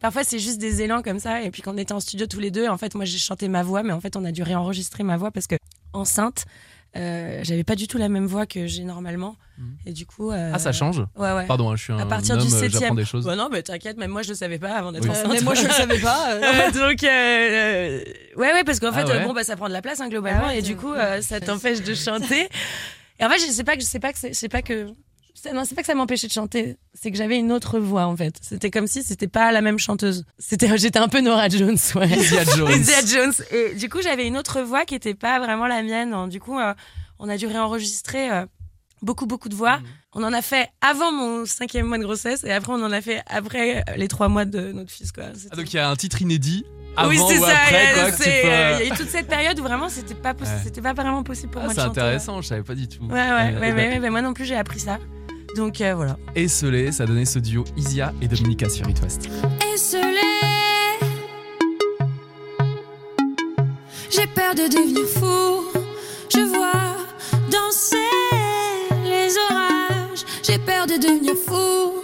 parfois 0.00 0.24
c'est 0.24 0.40
juste 0.40 0.58
des 0.58 0.82
élans 0.82 1.00
comme 1.00 1.20
ça 1.20 1.42
et 1.42 1.50
puis 1.52 1.62
quand 1.62 1.74
on 1.74 1.78
était 1.78 1.92
en 1.92 2.00
studio 2.00 2.26
tous 2.26 2.40
les 2.40 2.50
deux 2.50 2.68
en 2.68 2.76
fait 2.76 2.94
moi 2.94 3.04
j'ai 3.04 3.18
chanté 3.18 3.48
ma 3.48 3.62
voix 3.62 3.82
mais 3.82 3.92
en 3.92 4.00
fait 4.00 4.16
on 4.16 4.24
a 4.24 4.32
dû 4.32 4.42
réenregistrer 4.42 5.02
ma 5.02 5.16
voix 5.16 5.30
parce 5.30 5.46
que 5.46 5.56
enceinte 5.92 6.44
euh, 6.96 7.40
j'avais 7.44 7.64
pas 7.64 7.74
du 7.74 7.86
tout 7.86 7.98
la 7.98 8.08
même 8.08 8.26
voix 8.26 8.46
que 8.46 8.66
j'ai 8.66 8.84
normalement 8.84 9.36
Mhm. 9.58 9.76
et 9.86 9.92
du 9.92 10.06
coup 10.06 10.30
euh, 10.30 10.52
Ah 10.54 10.58
ça 10.60 10.70
change? 10.72 11.00
Ouais 11.16 11.32
ouais 11.32 11.44
Pardon, 11.46 11.68
hein, 11.70 11.76
je 11.76 11.82
suis 11.82 11.92
un 11.92 11.98
à 11.98 12.06
partir 12.06 12.36
homme, 12.36 12.40
du 12.42 12.46
euh, 12.46 12.50
septième 12.58 12.80
j'apprends 12.80 12.94
des 12.94 13.04
choses. 13.04 13.24
Bah 13.26 13.34
non 13.36 13.48
mais 13.50 13.62
t'inquiète 13.62 13.96
même 13.98 14.10
moi 14.12 14.22
je 14.22 14.28
le 14.30 14.34
savais 14.36 14.58
pas 14.58 14.72
avant 14.76 14.92
d'être 14.92 15.02
Oui. 15.04 15.10
enceinte 15.10 15.26
Euh, 15.26 15.32
Mais 15.32 15.40
moi 15.40 15.54
je 15.54 15.64
le 15.64 15.70
savais 15.70 15.98
pas. 15.98 16.34
donc 16.70 17.02
ouais 17.02 18.04
ouais 18.36 18.64
parce 18.64 18.78
qu'en 18.80 18.90
Ah 18.92 19.04
fait 19.04 19.12
ouais. 19.12 19.24
bon 19.24 19.32
bah 19.32 19.44
ça 19.44 19.56
prend 19.56 19.68
de 19.68 19.72
la 19.72 19.82
place 19.82 20.00
hein, 20.00 20.08
globalement 20.08 20.42
Ah 20.44 20.48
ouais, 20.48 20.58
et 20.60 20.62
du 20.62 20.76
coup 20.76 20.92
euh, 20.92 21.20
ça 21.20 21.40
t'empêche 21.40 21.82
de 21.82 21.94
chanter 21.94 22.48
et 23.20 23.24
en 23.24 23.28
fait 23.28 23.38
je 23.38 23.50
sais 23.50 23.64
pas 23.64 23.74
que 23.76 23.80
je 23.82 23.86
sais 23.86 23.98
pas 24.00 24.12
que 24.12 24.18
c'est- 24.18 24.28
je 24.32 24.38
sais 24.38 24.48
pas 24.48 24.62
que 24.62 24.86
non, 25.54 25.64
c'est 25.64 25.74
pas 25.74 25.82
que 25.82 25.86
ça 25.86 25.94
m'empêchait 25.94 26.26
de 26.26 26.32
chanter, 26.32 26.76
c'est 26.94 27.10
que 27.10 27.16
j'avais 27.16 27.38
une 27.38 27.52
autre 27.52 27.78
voix 27.78 28.06
en 28.06 28.16
fait. 28.16 28.34
C'était 28.42 28.70
comme 28.70 28.86
si 28.86 29.02
c'était 29.02 29.28
pas 29.28 29.52
la 29.52 29.60
même 29.60 29.78
chanteuse. 29.78 30.24
C'était, 30.38 30.68
j'étais 30.78 30.98
un 30.98 31.08
peu 31.08 31.20
Nora 31.20 31.48
Jones, 31.48 31.76
ouais. 31.94 32.08
Jones. 32.56 32.70
Isia 32.80 33.04
Jones. 33.06 33.32
Et 33.52 33.74
du 33.74 33.88
coup, 33.88 33.98
j'avais 34.02 34.26
une 34.26 34.36
autre 34.36 34.60
voix 34.62 34.84
qui 34.84 34.94
était 34.94 35.14
pas 35.14 35.38
vraiment 35.38 35.66
la 35.66 35.82
mienne. 35.82 36.10
Donc, 36.10 36.30
Du 36.30 36.40
coup, 36.40 36.58
euh, 36.58 36.74
on 37.18 37.28
a 37.28 37.36
dû 37.36 37.46
réenregistrer 37.46 38.30
euh, 38.30 38.46
beaucoup, 39.02 39.26
beaucoup 39.26 39.48
de 39.48 39.54
voix. 39.54 39.78
Mhm. 39.78 39.84
On 40.14 40.24
en 40.24 40.32
a 40.32 40.42
fait 40.42 40.68
avant 40.80 41.12
mon 41.12 41.44
cinquième 41.46 41.86
mois 41.86 41.98
de 41.98 42.02
grossesse 42.04 42.42
et 42.44 42.50
après, 42.52 42.72
on 42.72 42.82
en 42.82 42.90
a 42.92 43.00
fait 43.00 43.22
après 43.26 43.78
euh, 43.88 43.96
les 43.96 44.08
trois 44.08 44.28
mois 44.28 44.44
de 44.46 44.72
notre 44.72 44.90
fils, 44.90 45.12
quoi. 45.12 45.24
Ah, 45.50 45.56
donc 45.56 45.72
il 45.72 45.76
y 45.76 45.78
a 45.78 45.88
un 45.88 45.96
titre 45.96 46.22
inédit 46.22 46.64
avant 46.96 47.10
oui, 47.10 47.18
c'est 47.18 47.38
ou 47.38 47.44
ça. 47.44 47.52
il 47.68 47.72
y 47.72 47.76
après 47.76 47.92
quoi, 47.94 48.10
peux, 48.12 48.24
euh, 48.26 48.78
Il 48.80 48.86
y 48.86 48.90
a 48.90 48.94
eu 48.94 48.96
toute 48.96 49.08
cette 49.10 49.28
période 49.28 49.60
où 49.60 49.62
vraiment 49.62 49.88
c'était 49.88 50.14
pas, 50.14 50.32
possi- 50.32 50.44
Ouais. 50.54 50.60
c'était 50.64 50.80
pas 50.80 50.94
vraiment 50.94 51.22
possible 51.22 51.50
pour 51.52 51.60
Ah, 51.60 51.66
moi 51.66 51.74
de 51.74 51.78
c'est 51.78 51.84
chanter. 51.86 52.00
intéressant, 52.00 52.40
je 52.40 52.48
savais 52.48 52.62
pas 52.64 52.74
du 52.74 52.88
tout. 52.88 53.04
Ouais, 53.04 53.12
ouais, 53.12 53.30
ouais, 53.30 53.58
ouais, 53.60 53.72
ouais, 53.72 53.98
ouais, 54.00 54.10
moi 54.10 54.22
non 54.22 54.32
plus 54.32 54.46
j'ai 54.46 54.56
appris 54.56 54.80
ça. 54.80 54.98
Donc 55.56 55.80
euh, 55.80 55.94
voilà. 55.94 56.16
Esselé, 56.34 56.92
ça 56.92 57.04
a 57.04 57.06
donné 57.06 57.24
ce 57.24 57.38
duo 57.38 57.64
Isia 57.76 58.12
et 58.20 58.28
Dominica 58.28 58.68
sur 58.68 58.88
It 58.88 59.00
West. 59.02 59.28
Esselé. 59.74 60.20
J'ai 64.10 64.26
peur 64.26 64.54
de 64.54 64.68
devenir 64.68 65.06
fou. 65.06 65.80
Je 66.32 66.40
vois 66.40 66.96
danser 67.50 67.96
les 69.04 69.36
orages. 69.50 70.24
J'ai 70.42 70.58
peur 70.58 70.86
de 70.86 70.94
devenir 70.94 71.34
fou. 71.34 71.97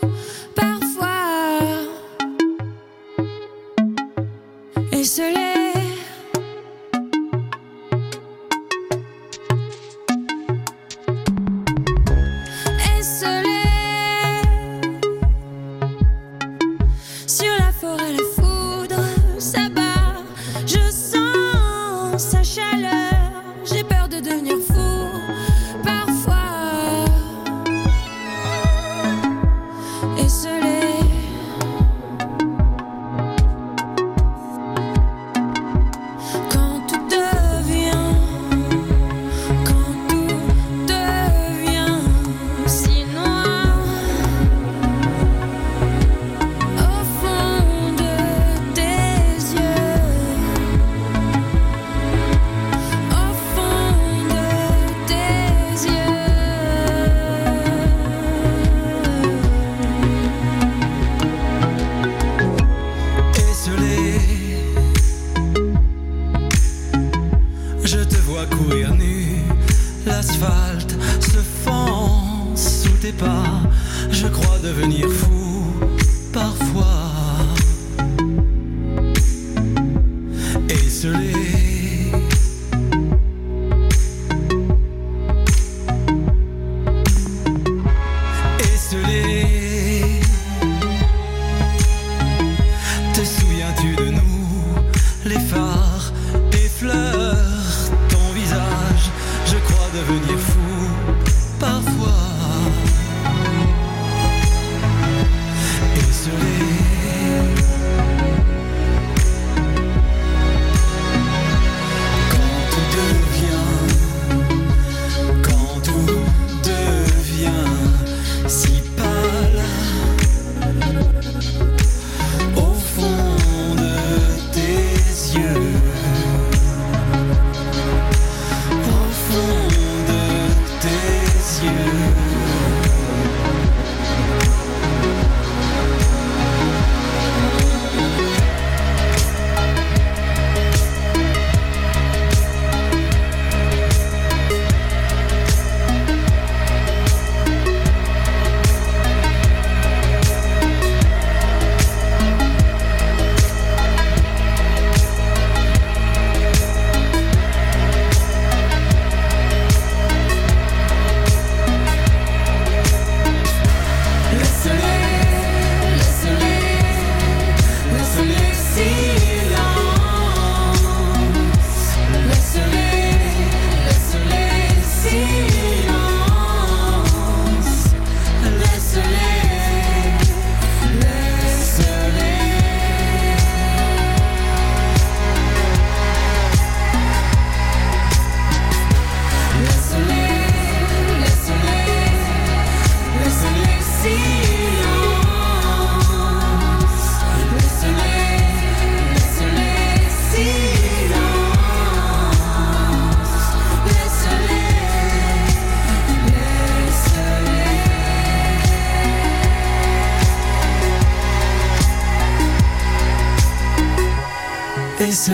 J'ai 215.26 215.32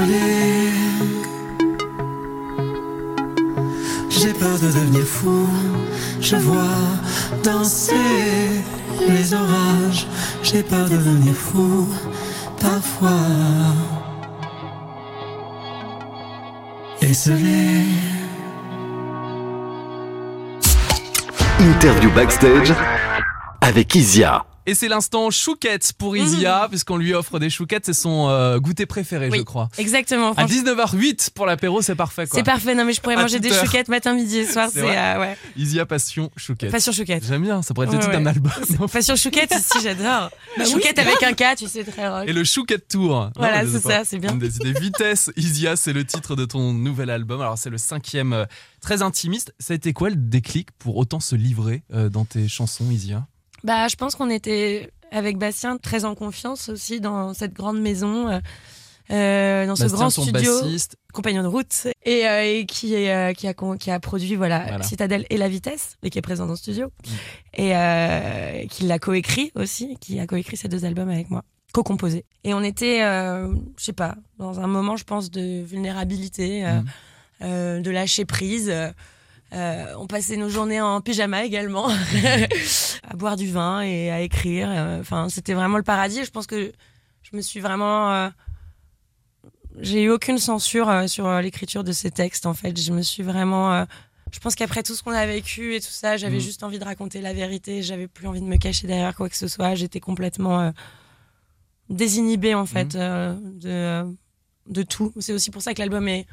peur 4.35 4.57
de 4.61 4.67
devenir 4.67 5.05
fou. 5.05 5.49
Je 6.21 6.37
vois 6.37 6.63
danser 7.43 8.63
les 9.09 9.35
orages. 9.35 10.07
J'ai 10.45 10.63
peur 10.63 10.85
de 10.85 10.97
devenir 10.97 11.35
fou 11.35 11.89
parfois. 12.61 13.11
Esselé. 17.01 17.85
Interview 21.59 22.11
backstage 22.13 22.73
avec 23.61 23.93
Isia. 23.97 24.45
Et 24.71 24.75
c'est 24.75 24.87
l'instant 24.87 25.31
chouquette 25.33 25.93
pour 25.99 26.17
Isia, 26.17 26.69
puisqu'on 26.71 26.97
lui 26.97 27.13
offre 27.13 27.41
des 27.41 27.51
chouquettes. 27.51 27.87
C'est 27.87 27.93
son 27.93 28.29
euh, 28.29 28.61
goûter 28.61 28.87
préféré, 28.87 29.29
Oui, 29.29 29.39
je 29.39 29.43
crois. 29.43 29.69
Exactement. 29.79 30.31
À 30.31 30.47
franchement. 30.47 30.73
19h08 30.75 31.31
pour 31.35 31.45
l'apéro, 31.45 31.83
c'est 31.83 31.97
parfait. 31.97 32.25
C'est 32.33 32.45
parfait. 32.45 32.77
Non, 32.77 32.85
mais 32.85 32.93
je 32.93 33.01
pourrais 33.01 33.17
À 33.17 33.23
manger 33.23 33.41
des 33.41 33.51
heure. 33.51 33.65
chouquettes 33.65 33.89
matin, 33.89 34.15
midi 34.15 34.39
et 34.39 34.47
soir. 34.47 34.69
C'est 34.73 34.97
euh, 34.97 35.19
ouais. 35.19 35.37
Isia 35.57 35.87
Passion 35.87 36.31
Chouquette. 36.37 36.71
Passion 36.71 36.93
chouquette. 36.93 37.25
J'aime 37.27 37.43
bien, 37.43 37.63
ça 37.63 37.75
pourrait 37.75 37.89
être 37.89 37.95
le 37.95 37.99
Ouais, 37.99 38.05
titre 38.05 38.17
d'un 38.17 38.27
album. 38.27 38.53
Passion 38.93 39.17
chouquette, 39.17 39.53
si 39.55 39.83
j'adore. 39.83 40.31
chouquette 40.71 41.01
avec 41.01 41.21
un 41.25 41.33
K, 41.33 41.57
tu 41.59 41.67
sais, 41.67 41.83
très 41.83 42.09
rock. 42.09 42.29
Et 42.29 42.33
le 42.33 42.45
Chouquette 42.45 42.87
Tour. 42.87 43.31
Voilà, 43.35 43.67
c'est 43.67 43.81
ça, 43.81 44.05
c'est 44.05 44.21
bien. 44.21 44.35
Une 44.35 44.39
des 44.39 44.55
idées. 44.55 44.73
Vitesse, 44.81 45.33
Isia, 45.37 45.75
c'est 45.75 45.93
le 45.93 46.05
titre 46.05 46.37
de 46.37 46.45
ton 46.45 46.73
nouvel 46.73 47.11
album. 47.11 47.41
Alors, 47.41 47.59
c'est 47.59 47.71
le 47.71 47.79
cinquième, 47.79 48.33
euh, 48.33 48.45
très 48.81 49.03
intimiste. 49.03 49.53
Ça 49.59 49.73
a 49.73 49.75
été 49.75 49.93
quoi 49.93 50.11
le 50.11 50.17
déclic 50.17 50.71
pour 50.79 50.97
autant 50.97 51.19
se 51.19 51.35
livrer 51.35 51.83
euh, 51.93 52.09
dans 52.09 52.25
tes 52.25 52.47
chansons, 52.47 52.89
Isia? 52.89 53.27
Bah, 53.65 53.89
je 53.89 53.97
pense 53.97 54.15
qu'on 54.15 54.31
était 54.31 54.91
avec 55.13 55.37
Bastien 55.39 55.77
très 55.77 56.05
en 56.05 56.15
confiance 56.15 56.69
aussi 56.69 57.01
dans 57.01 57.35
cette 57.35 57.53
grande 57.53 57.81
maison, 57.81 58.29
euh, 58.29 58.39
euh, 59.11 59.67
dans 59.67 59.75
ce 59.77 59.87
grand 59.87 60.09
studio, 60.09 60.63
bassiste. 60.63 60.95
compagnon 61.13 61.43
de 61.43 61.49
route, 61.49 61.89
et, 62.05 62.29
euh, 62.29 62.45
et 62.45 62.65
qui, 62.67 62.95
est, 62.95 63.13
euh, 63.13 63.33
qui, 63.33 63.49
a, 63.49 63.55
con- 63.55 63.77
qui 63.77 63.91
a 63.91 63.99
produit 63.99 64.37
voilà, 64.37 64.61
Voilà. 64.69 64.85
Citadelle 64.85 65.27
et 65.31 65.37
La 65.37 65.49
Vitesse, 65.49 65.97
et 66.05 66.11
qui 66.11 66.19
est 66.19 66.23
présent 66.23 66.47
dans 66.47 66.53
le 66.53 66.57
studio, 66.59 66.93
Mm. 67.59 67.61
et 67.61 68.67
qui 68.69 68.85
l'a 68.85 68.99
coécrit 69.01 69.51
aussi, 69.57 69.97
qui 70.01 70.21
a 70.21 70.27
coécrit 70.27 70.57
ces 70.57 70.69
deux 70.69 70.85
albums 70.85 71.09
avec 71.11 71.29
moi, 71.31 71.43
co-composé. 71.73 72.25
Et 72.45 72.55
on 72.55 72.63
était, 72.63 73.01
je 73.01 73.53
sais 73.85 73.93
pas, 73.93 74.15
dans 74.39 74.61
un 74.61 74.67
moment, 74.69 74.97
je 74.97 75.05
pense, 75.05 75.31
de 75.31 75.63
vulnérabilité, 75.63 76.65
Mm. 77.43 77.83
de 77.83 77.91
lâcher 77.91 78.25
prise. 78.25 78.73
Euh, 79.53 79.95
on 79.99 80.07
passait 80.07 80.37
nos 80.37 80.49
journées 80.49 80.81
en 80.81 81.01
pyjama 81.01 81.45
également, 81.45 81.89
à 83.09 83.17
boire 83.17 83.37
du 83.37 83.51
vin 83.51 83.81
et 83.83 84.11
à 84.11 84.21
écrire. 84.21 84.69
euh, 84.71 85.01
Enfin, 85.01 85.29
c'était 85.29 85.55
vraiment 85.55 85.77
le 85.77 85.83
paradis. 85.83 86.25
Je 86.25 86.31
pense 86.31 86.47
que 86.47 86.73
je 87.23 87.37
me 87.37 87.43
suis 87.43 87.61
vraiment. 87.61 88.13
euh, 88.13 88.29
j'ai 89.81 90.03
eu 90.03 90.11
aucune 90.11 90.39
censure 90.39 90.89
euh, 90.89 91.07
sur 91.07 91.27
euh, 91.27 91.41
l'écriture 91.41 91.85
de 91.85 91.93
ces 91.93 92.11
textes. 92.11 92.47
En 92.47 92.55
fait, 92.55 92.79
je 92.81 92.93
me 92.93 93.03
suis 93.03 93.23
vraiment. 93.23 93.73
euh, 93.73 93.85
je 94.33 94.39
pense 94.39 94.55
qu'après 94.55 94.83
tout 94.85 94.95
ce 94.95 95.03
qu'on 95.03 95.11
a 95.13 95.27
vécu 95.27 95.75
et 95.75 95.81
tout 95.81 95.87
ça, 95.91 96.17
j'avais 96.17 96.37
Mm. 96.37 96.41
juste 96.41 96.63
envie 96.63 96.79
de 96.79 96.85
raconter 96.85 97.21
la 97.21 97.33
vérité. 97.33 97.83
J'avais 97.83 98.07
plus 98.07 98.27
envie 98.29 98.41
de 98.41 98.47
me 98.47 98.57
cacher 98.57 98.87
derrière 98.87 99.15
quoi 99.17 99.29
que 99.29 99.37
ce 99.37 99.49
soit. 99.49 99.75
J'étais 99.75 99.99
complètement 100.01 100.73
désinhibée 101.89 102.55
en 102.55 102.67
fait 102.67 102.95
euh, 102.95 103.35
de 103.43 104.05
de 104.69 104.83
tout. 104.85 105.13
C'est 105.19 105.33
aussi 105.33 105.51
pour 105.51 105.63
ça 105.63 105.75
que 105.75 105.81
l'album 105.81 106.07
est, 106.07 106.27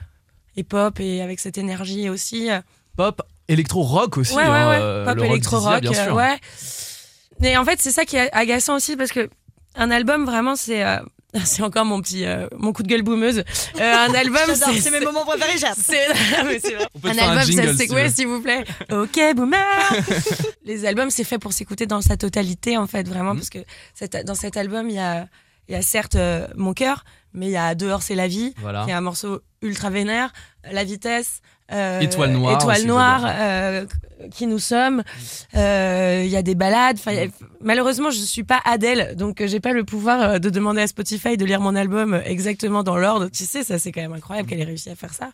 est 0.57 0.63
pop 0.63 0.99
et 0.99 1.22
avec 1.22 1.39
cette 1.39 1.57
énergie 1.57 2.09
aussi. 2.09 2.49
Pop, 2.98 3.22
électro-rock 3.48 4.18
aussi. 4.18 4.34
Ouais, 4.36 4.43
ouais, 4.43 4.50
hein, 4.50 4.70
ouais. 4.70 4.78
euh, 4.82 5.06
Pop 5.06 5.16
le 5.16 5.22
rock 5.22 5.32
électro-rock. 5.32 5.82
bien 5.82 5.91
euh, 5.93 6.06
sûr. 6.06 6.16
ouais. 6.16 6.38
Mais 7.39 7.56
en 7.58 7.64
fait, 7.64 7.80
c'est 7.80 7.91
ça 7.91 8.04
qui 8.06 8.18
est 8.18 8.32
agaçant 8.34 8.76
aussi 8.76 8.95
parce 8.98 9.12
que 9.12 9.30
un 9.76 9.91
album, 9.91 10.26
vraiment, 10.26 10.56
c'est. 10.56 10.84
euh, 10.84 10.98
c'est 11.43 11.62
encore 11.62 11.84
mon 11.86 12.02
petit 12.02 12.26
euh, 12.26 12.48
mon 12.58 12.72
coup 12.74 12.84
de 12.84 12.88
gueule 12.88 13.04
boumeuse. 13.04 13.39
Euh, 13.39 13.93
un 14.08 14.14
album, 14.16 14.41
c'est 14.56 14.80
c'est 14.82 14.91
mes 14.91 15.02
moments 15.02 15.26
préférés, 15.26 15.58
c'est 15.58 16.08
te 17.02 17.08
Un 17.08 17.18
album, 17.18 17.43
ça 17.43 17.43
c'est 17.78 17.88
veux. 17.88 18.10
s'il 18.10 18.28
vous 18.28 18.41
plaît. 18.41 18.64
Ok, 18.91 19.20
boomer. 19.36 19.60
Les 20.66 20.86
albums, 20.86 21.10
c'est 21.12 21.24
fait 21.26 21.38
pour 21.38 21.54
s'écouter 21.54 21.86
dans 21.86 22.02
sa 22.02 22.18
totalité, 22.18 22.78
en 22.78 22.88
fait, 22.88 23.08
vraiment, 23.08 23.32
Mhm. 23.34 23.38
parce 23.39 23.50
que 23.50 23.60
cette- 23.93 24.26
dans 24.26 24.36
cet 24.36 24.58
album, 24.58 24.89
il 24.89 24.95
y 24.95 25.00
a 25.00 25.28
il 25.70 25.74
y 25.74 25.76
a 25.76 25.82
certes 25.82 26.16
euh, 26.16 26.48
mon 26.56 26.74
cœur, 26.74 27.04
mais 27.34 27.48
il 27.48 27.52
y 27.52 27.58
a 27.58 27.76
dehors 27.76 28.02
c'est 28.02 28.16
la 28.16 28.30
vie, 28.30 28.54
Voilà. 28.62 28.86
qui 28.86 28.91
est 28.91 28.93
un 28.93 29.02
morceau 29.02 29.41
ultra 29.62 29.89
vénère, 29.89 30.32
la 30.72 30.86
vitesse. 30.86 31.41
Euh, 31.72 31.99
Étoile 31.99 32.32
noire 32.32 32.55
Étoile 32.61 32.78
aussi, 32.78 32.88
noire, 32.88 33.22
j'adore. 33.22 33.38
euh, 33.41 33.86
qui 34.32 34.47
nous 34.47 34.59
sommes. 34.59 35.03
Euh, 35.55 36.22
Il 36.24 36.30
y 36.30 36.36
a 36.36 36.41
des 36.41 36.55
balades. 36.55 36.97
Enfin, 36.99 37.15
a- 37.15 37.28
malheureusement, 37.61 38.09
je 38.09 38.18
suis 38.20 38.43
pas 38.43 38.59
Adèle, 38.65 39.15
donc 39.15 39.41
euh, 39.41 39.47
j'ai 39.47 39.59
pas 39.59 39.74
le 39.74 39.84
pouvoir 39.84 40.22
euh, 40.22 40.39
de 40.39 40.49
demander 40.49 40.82
à 40.82 40.88
Spotify 40.88 41.38
de 41.38 41.45
lire 41.45 41.61
mon 41.61 41.76
album 41.76 42.13
euh, 42.13 42.22
exactement 42.26 42.84
dans 42.84 42.97
l'ordre. 42.97 43.28
Tu 43.30 43.43
sais, 43.45 43.63
ça 43.63 43.78
c'est 43.80 43.91
quand 43.91 44.01
même 44.01 44.13
incroyable 44.13 44.47
qu'elle 44.49 44.59
ait 44.61 44.65
réussi 44.65 44.89
à 44.89 44.95
faire 44.95 45.13
ça. 45.13 45.30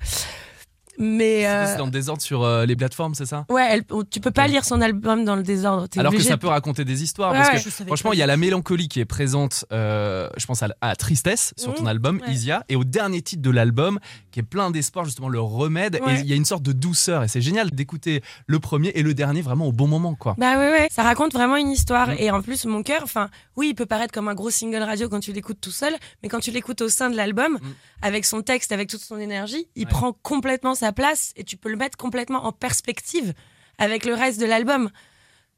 Mais 0.99 1.41
C'est 1.41 1.47
euh, 1.47 1.65
c'est 1.67 1.77
dans 1.77 1.85
le 1.85 1.91
désordre 1.91 2.21
sur 2.21 2.43
euh, 2.43 2.65
les 2.65 2.75
plateformes, 2.75 3.15
c'est 3.15 3.25
ça? 3.25 3.45
Ouais, 3.49 3.67
elle- 3.71 3.83
tu 4.11 4.19
peux 4.19 4.31
pas 4.31 4.47
lire 4.47 4.63
son 4.63 4.79
album 4.81 5.25
dans 5.25 5.35
le 5.35 5.43
désordre. 5.43 5.87
Alors 5.97 6.13
que 6.13 6.21
ça 6.21 6.37
peut 6.37 6.47
raconter 6.47 6.85
des 6.85 7.01
histoires. 7.03 7.31
Ouais, 7.31 7.39
parce 7.39 7.49
ouais. 7.65 7.71
que 7.71 7.85
franchement, 7.87 8.13
il 8.13 8.19
y 8.19 8.21
a 8.21 8.27
la 8.27 8.37
mélancolie 8.37 8.87
qui 8.87 8.99
est 8.99 9.05
présente, 9.05 9.65
euh, 9.71 10.29
je 10.37 10.45
pense, 10.45 10.61
à, 10.63 10.69
à 10.81 10.95
Tristesse 10.95 11.53
sur 11.57 11.73
ton 11.73 11.83
Mmh, 11.83 11.87
album, 11.87 12.21
ouais. 12.25 12.33
Isia. 12.33 12.63
Et 12.69 12.75
au 12.75 12.83
dernier 12.83 13.21
titre 13.21 13.41
de 13.41 13.49
l'album, 13.49 13.99
qui 14.31 14.39
est 14.39 14.43
plein 14.43 14.69
d'espoir, 14.71 15.05
justement, 15.05 15.29
le 15.29 15.39
remède. 15.41 15.95
Et 15.95 16.19
il 16.19 16.25
y 16.27 16.33
a 16.33 16.35
une 16.35 16.45
sorte 16.45 16.63
de 16.63 16.71
douceur. 16.73 17.23
Et 17.23 17.27
c'est 17.27 17.41
génial 17.41 17.71
d'écouter 17.71 18.21
le 18.45 18.59
premier 18.59 18.89
et 18.89 19.01
le 19.03 19.13
dernier 19.13 19.41
vraiment 19.41 19.65
au 19.67 19.71
bon 19.71 19.87
moment, 19.87 20.15
quoi. 20.15 20.35
Bah 20.37 20.57
ouais, 20.57 20.69
ouais, 20.71 20.87
ça 20.91 21.03
raconte 21.03 21.33
vraiment 21.33 21.55
une 21.57 21.69
histoire. 21.71 22.09
Mm. 22.09 22.15
Et 22.19 22.31
en 22.31 22.41
plus, 22.41 22.65
mon 22.65 22.83
cœur, 22.83 23.01
enfin, 23.03 23.29
oui, 23.57 23.69
il 23.69 23.75
peut 23.75 23.85
paraître 23.85 24.13
comme 24.13 24.27
un 24.27 24.35
gros 24.35 24.49
single 24.51 24.83
radio 24.83 25.09
quand 25.09 25.19
tu 25.19 25.33
l'écoutes 25.33 25.59
tout 25.59 25.71
seul, 25.71 25.93
mais 26.21 26.29
quand 26.29 26.39
tu 26.39 26.51
l'écoutes 26.51 26.81
au 26.81 26.89
sein 26.89 27.09
de 27.09 27.15
l'album, 27.15 27.53
Mm. 27.53 27.59
avec 28.03 28.25
son 28.25 28.41
texte, 28.41 28.71
avec 28.71 28.89
toute 28.89 29.01
son 29.01 29.17
énergie, 29.17 29.67
il 29.75 29.85
Ouais. 29.85 29.89
prend 29.89 30.13
complètement 30.21 30.75
sa 30.84 30.91
place 30.91 31.31
et 31.38 31.45
tu 31.45 31.55
peux 31.55 31.69
le 31.69 31.77
mettre 31.77 31.97
complètement 31.97 32.45
en 32.45 32.51
perspective 32.51 33.34
avec 33.77 34.05
le 34.05 34.13
reste 34.13 34.39
de 34.39 34.45
l'album. 34.45 34.89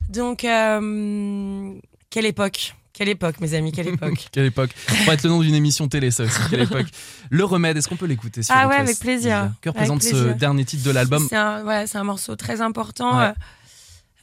Donc, 0.08 0.44
euh, 0.44 1.74
quelle 2.12 2.28
époque 2.28 2.76
Quelle 2.94 3.10
époque, 3.10 3.42
mes 3.42 3.56
amis, 3.56 3.72
quelle 3.72 3.88
époque 3.88 4.28
Quelle 4.32 4.46
époque. 4.46 4.70
Ça 4.88 4.96
pourrait 4.98 5.16
être 5.16 5.24
le 5.24 5.30
nom 5.32 5.42
d'une 5.42 5.56
émission 5.56 5.88
télé, 5.88 6.12
ça 6.12 6.26
aussi. 6.26 6.40
Quelle 6.52 6.62
époque. 6.62 6.86
Le 7.32 7.44
remède, 7.44 7.76
est-ce 7.76 7.88
qu'on 7.88 7.96
peut 7.96 8.06
l'écouter 8.06 8.42
Ah 8.50 8.68
ouais, 8.68 8.76
avec 8.76 9.00
plaisir. 9.00 9.52
Que 9.62 9.70
représente 9.70 10.04
ce 10.04 10.34
dernier 10.34 10.64
titre 10.64 10.84
de 10.84 10.92
l'album 10.92 11.26
C'est 11.28 11.36
un, 11.36 11.64
voilà, 11.64 11.86
un 11.92 12.04
morceau 12.04 12.36
très 12.36 12.62
important. 12.62 13.18
Ouais. 13.18 13.34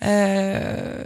Euh, 0.05 1.03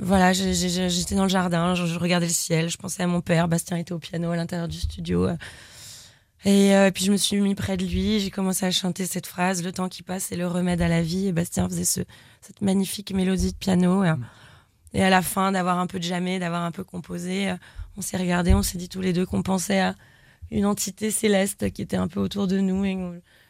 voilà, 0.00 0.32
j'étais 0.32 1.14
dans 1.16 1.24
le 1.24 1.28
jardin, 1.28 1.74
je, 1.74 1.86
je 1.86 1.98
regardais 1.98 2.26
le 2.26 2.32
ciel, 2.32 2.68
je 2.68 2.76
pensais 2.76 3.02
à 3.02 3.06
mon 3.08 3.20
père. 3.20 3.48
Bastien 3.48 3.76
était 3.78 3.92
au 3.92 3.98
piano 3.98 4.30
à 4.30 4.36
l'intérieur 4.36 4.68
du 4.68 4.78
studio. 4.78 5.28
Et 6.46 6.74
euh, 6.76 6.90
puis 6.90 7.04
je 7.04 7.12
me 7.12 7.16
suis 7.16 7.40
mis 7.40 7.54
près 7.54 7.76
de 7.76 7.84
lui, 7.86 8.20
j'ai 8.20 8.30
commencé 8.30 8.66
à 8.66 8.70
chanter 8.70 9.06
cette 9.06 9.26
phrase 9.26 9.62
Le 9.62 9.72
temps 9.72 9.88
qui 9.88 10.02
passe, 10.02 10.24
c'est 10.24 10.36
le 10.36 10.46
remède 10.46 10.82
à 10.82 10.88
la 10.88 11.00
vie. 11.02 11.28
Et 11.28 11.32
Bastien 11.32 11.68
faisait 11.68 11.84
ce, 11.84 12.00
cette 12.42 12.60
magnifique 12.60 13.12
mélodie 13.14 13.52
de 13.52 13.56
piano. 13.56 14.02
euh, 14.04 14.14
Et 14.92 15.02
à 15.02 15.08
la 15.10 15.22
fin, 15.22 15.52
d'avoir 15.52 15.78
un 15.78 15.86
peu 15.86 15.98
de 15.98 16.04
jamais, 16.04 16.38
d'avoir 16.38 16.62
un 16.62 16.70
peu 16.70 16.84
composé, 16.84 17.50
euh, 17.50 17.56
on 17.96 18.02
s'est 18.02 18.18
regardé, 18.18 18.52
on 18.54 18.62
s'est 18.62 18.76
dit 18.78 18.88
tous 18.90 19.00
les 19.00 19.12
deux 19.14 19.24
qu'on 19.24 19.42
pensait 19.42 19.80
à 19.80 19.94
une 20.50 20.66
entité 20.66 21.10
céleste 21.10 21.70
qui 21.72 21.80
était 21.80 21.96
un 21.96 22.08
peu 22.08 22.20
autour 22.20 22.46
de 22.46 22.58
nous. 22.58 22.84
Et 22.84 22.98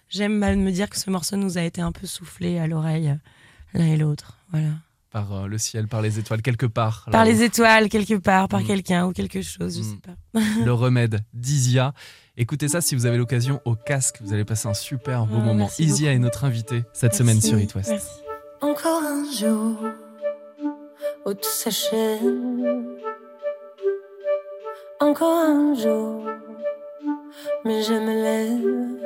j'aime 0.08 0.36
mal 0.38 0.56
me 0.56 0.70
dire 0.70 0.88
que 0.88 0.96
ce 0.98 1.10
morceau 1.10 1.36
nous 1.36 1.58
a 1.58 1.62
été 1.62 1.80
un 1.80 1.90
peu 1.92 2.06
soufflé 2.06 2.58
à 2.60 2.68
l'oreille, 2.68 3.08
euh, 3.08 3.78
l'un 3.78 3.86
et 3.86 3.96
l'autre. 3.96 4.38
Voilà. 4.52 4.68
Par 5.10 5.46
le 5.48 5.58
ciel, 5.58 5.86
par 5.88 6.02
les 6.02 6.18
étoiles, 6.18 6.42
quelque 6.42 6.66
part. 6.66 7.06
Par 7.12 7.24
les 7.24 7.42
étoiles, 7.42 7.88
quelque 7.88 8.14
part, 8.14 8.48
par 8.48 8.60
Mm. 8.62 8.66
quelqu'un 8.66 9.06
ou 9.06 9.12
quelque 9.12 9.42
chose, 9.42 9.76
je 9.76 9.80
Mm. 9.82 9.84
sais 9.84 9.98
pas. 9.98 10.40
le 10.64 10.72
remède 10.72 11.20
d'Isia. 11.32 11.92
Écoutez 12.36 12.66
ça 12.68 12.80
si 12.80 12.94
vous 12.96 13.06
avez 13.06 13.16
l'occasion 13.16 13.60
au 13.64 13.76
casque, 13.76 14.18
vous 14.20 14.32
allez 14.32 14.44
passer 14.44 14.66
un 14.66 14.74
super 14.74 15.26
beau 15.26 15.36
Ah, 15.40 15.44
moment. 15.44 15.70
Isia 15.78 16.12
est 16.12 16.18
notre 16.18 16.44
invitée 16.44 16.82
cette 16.92 17.12
Merci, 17.12 17.18
semaine 17.18 17.40
sur 17.40 17.58
It 17.60 17.74
West. 17.74 17.90
merci. 17.90 18.08
Encore 18.60 19.02
un 19.04 19.24
jour 19.30 19.76
où 21.26 21.34
tout 21.34 21.48
s'achève. 21.48 22.20
Encore 25.00 25.38
un 25.38 25.74
jour, 25.74 26.24
mais 27.64 27.82
je 27.82 27.92
me 27.92 28.14
lève. 28.22 29.00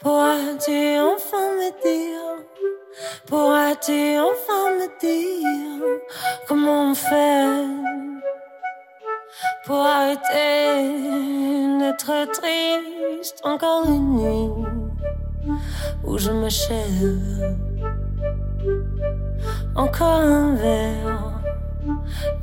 Pourras-tu 0.00 0.98
enfin 0.98 1.52
me 1.56 1.70
dire, 1.82 2.44
pourras-tu 3.26 4.18
enfin 4.18 4.70
me 4.78 5.00
dire 5.00 6.00
comment 6.48 6.90
on 6.90 6.94
fait? 6.94 8.13
Pour 9.66 9.78
arrêter 9.78 10.88
d'être 11.78 12.32
triste 12.32 13.40
encore 13.44 13.86
une 13.86 14.16
nuit 14.16 14.50
où 16.04 16.18
je 16.18 16.30
m'achève. 16.30 17.56
Encore 19.74 20.20
un 20.20 20.54
verre 20.54 21.32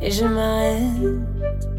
et 0.02 0.12
je 0.12 0.26
m'arrête. 0.26 1.70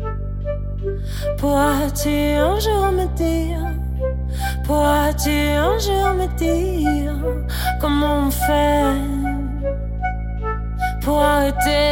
Pourras-tu 1.39 2.09
un 2.49 2.59
jour 2.59 2.93
me 2.93 3.07
dire, 3.17 3.61
pourras-tu 4.65 5.31
un 5.31 5.79
jour 5.79 6.15
me 6.15 6.27
dire 6.37 7.15
comment 7.81 8.27
on 8.27 8.31
fait 8.31 8.97
pour 11.03 11.21
arrêter 11.21 11.92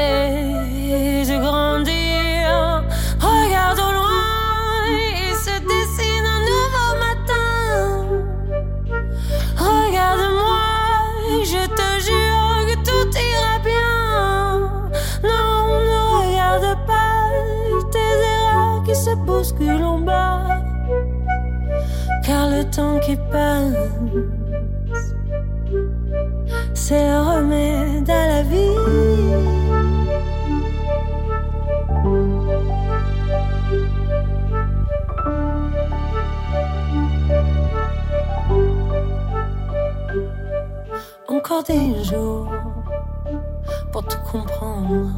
comprendre. 44.30 45.08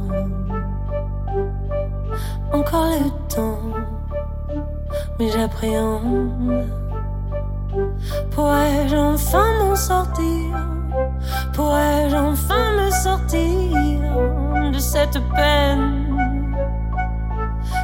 Encore 2.51 2.89
le 3.03 3.09
temps, 3.33 3.59
mais 5.19 5.29
j'appréhende. 5.29 6.67
Pourrais-je 8.31 8.95
enfin 8.95 9.45
m'en 9.59 9.75
sortir? 9.75 10.57
Pourrais-je 11.53 12.15
enfin 12.15 12.71
me 12.79 12.89
sortir 12.91 14.71
de 14.71 14.79
cette 14.79 15.19
peine 15.35 16.15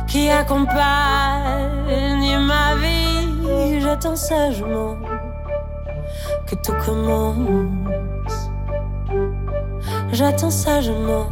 qui 0.07 0.29
accompagne 0.29 0.79
ma 2.51 2.75
vie? 2.81 3.79
J'attends 3.81 4.15
sagement 4.15 4.95
que 6.47 6.55
tout 6.55 6.75
commence. 6.85 8.08
J'attends 10.19 10.51
sagement, 10.51 11.27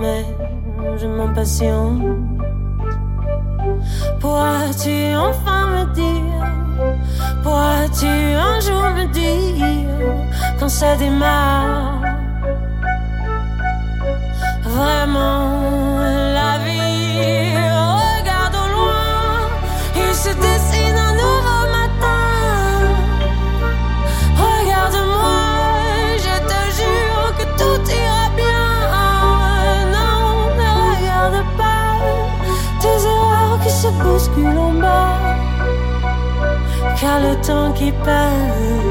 mais 0.00 0.24
je 0.96 1.06
m'impatiente. 1.06 2.00
Pourras-tu 4.20 5.14
enfin 5.14 5.66
me 5.66 5.84
dire 5.92 6.42
Pourras-tu 7.42 8.06
un 8.06 8.58
jour 8.58 8.84
me 8.96 9.04
dire 9.12 9.98
quand 10.58 10.70
ça 10.70 10.96
démarre? 10.96 12.01
Bousculent 34.02 34.58
en 34.58 34.72
bas 34.74 35.22
car 37.00 37.18
le 37.20 37.34
temps 37.46 37.72
qui 37.72 37.90
passe, 38.04 38.82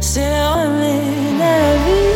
c'est 0.00 0.30
la 1.38 1.76
vie. 1.84 2.15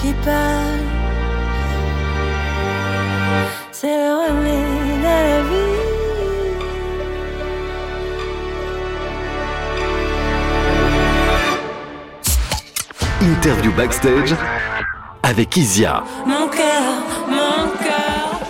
Qui 0.00 0.12
passe, 0.24 0.80
c'est 3.72 3.86
le 3.86 4.12
remède 4.14 5.04
à 5.04 5.22
la 5.28 5.42
vie. 5.42 5.70
Interview 13.22 13.72
backstage 13.72 14.34
avec 15.22 15.56
Isia. 15.56 16.02
Mon 16.26 16.48
cœur. 16.48 17.09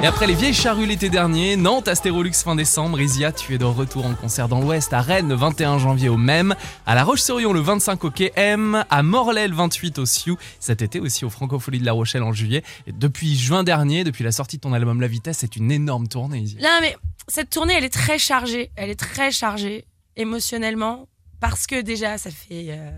Et 0.03 0.07
après 0.07 0.27
les 0.27 0.35
vieilles 0.35 0.55
charrues 0.55 0.87
l'été 0.87 1.11
dernier, 1.11 1.57
Nantes, 1.57 1.87
Astérolux 1.87 2.33
fin 2.33 2.55
décembre, 2.55 2.99
Isia, 3.01 3.33
tu 3.33 3.55
es 3.55 3.59
de 3.59 3.65
retour 3.67 4.07
en 4.07 4.15
concert 4.15 4.49
dans 4.49 4.59
l'Ouest, 4.61 4.95
à 4.95 5.03
Rennes 5.03 5.29
le 5.29 5.35
21 5.35 5.77
janvier 5.79 6.09
au 6.09 6.17
même, 6.17 6.55
à 6.87 6.95
La 6.95 7.05
Roche-sur-Yon 7.05 7.53
le 7.53 7.61
25 7.61 8.03
au 8.05 8.11
KM, 8.11 8.83
à 8.89 9.03
Morlaix 9.03 9.47
le 9.47 9.55
28 9.55 9.99
au 9.99 10.07
Sioux, 10.07 10.39
cet 10.59 10.81
été 10.81 11.01
aussi 11.01 11.27
au 11.27 11.31
Francofolie 11.31 11.81
de 11.81 11.85
La 11.85 11.93
Rochelle 11.93 12.23
en 12.23 12.33
juillet. 12.33 12.63
Et 12.87 12.93
depuis 12.93 13.37
juin 13.37 13.63
dernier, 13.63 14.03
depuis 14.03 14.25
la 14.25 14.33
sortie 14.33 14.57
de 14.57 14.63
ton 14.63 14.73
album 14.73 15.03
La 15.03 15.07
Vitesse, 15.07 15.39
c'est 15.41 15.57
une 15.57 15.71
énorme 15.71 16.09
tournée, 16.09 16.39
Isia. 16.39 16.61
Non, 16.63 16.79
mais 16.81 16.97
cette 17.29 17.51
tournée, 17.51 17.75
elle 17.77 17.85
est 17.85 17.93
très 17.93 18.19
chargée. 18.19 18.71
Elle 18.77 18.89
est 18.89 18.99
très 18.99 19.31
chargée 19.31 19.85
émotionnellement. 20.17 21.09
Parce 21.41 21.67
que 21.67 21.81
déjà, 21.83 22.17
ça 22.17 22.31
fait. 22.31 22.67
euh, 22.71 22.91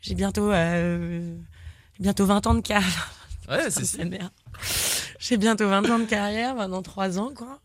j'ai 0.00 0.14
bientôt. 0.14 0.50
euh, 0.50 1.34
bientôt 1.98 2.24
20 2.24 2.46
ans 2.46 2.54
de 2.54 2.60
carrière. 2.60 3.12
Ouais, 3.48 3.70
Ça 3.70 3.84
c'est 3.84 4.04
merde. 4.06 4.30
J'ai 5.18 5.36
bientôt 5.36 5.68
20 5.68 5.90
ans 5.90 5.98
de 5.98 6.04
carrière, 6.04 6.54
maintenant 6.54 6.82
3 6.82 7.18
ans, 7.18 7.32
quoi. 7.34 7.60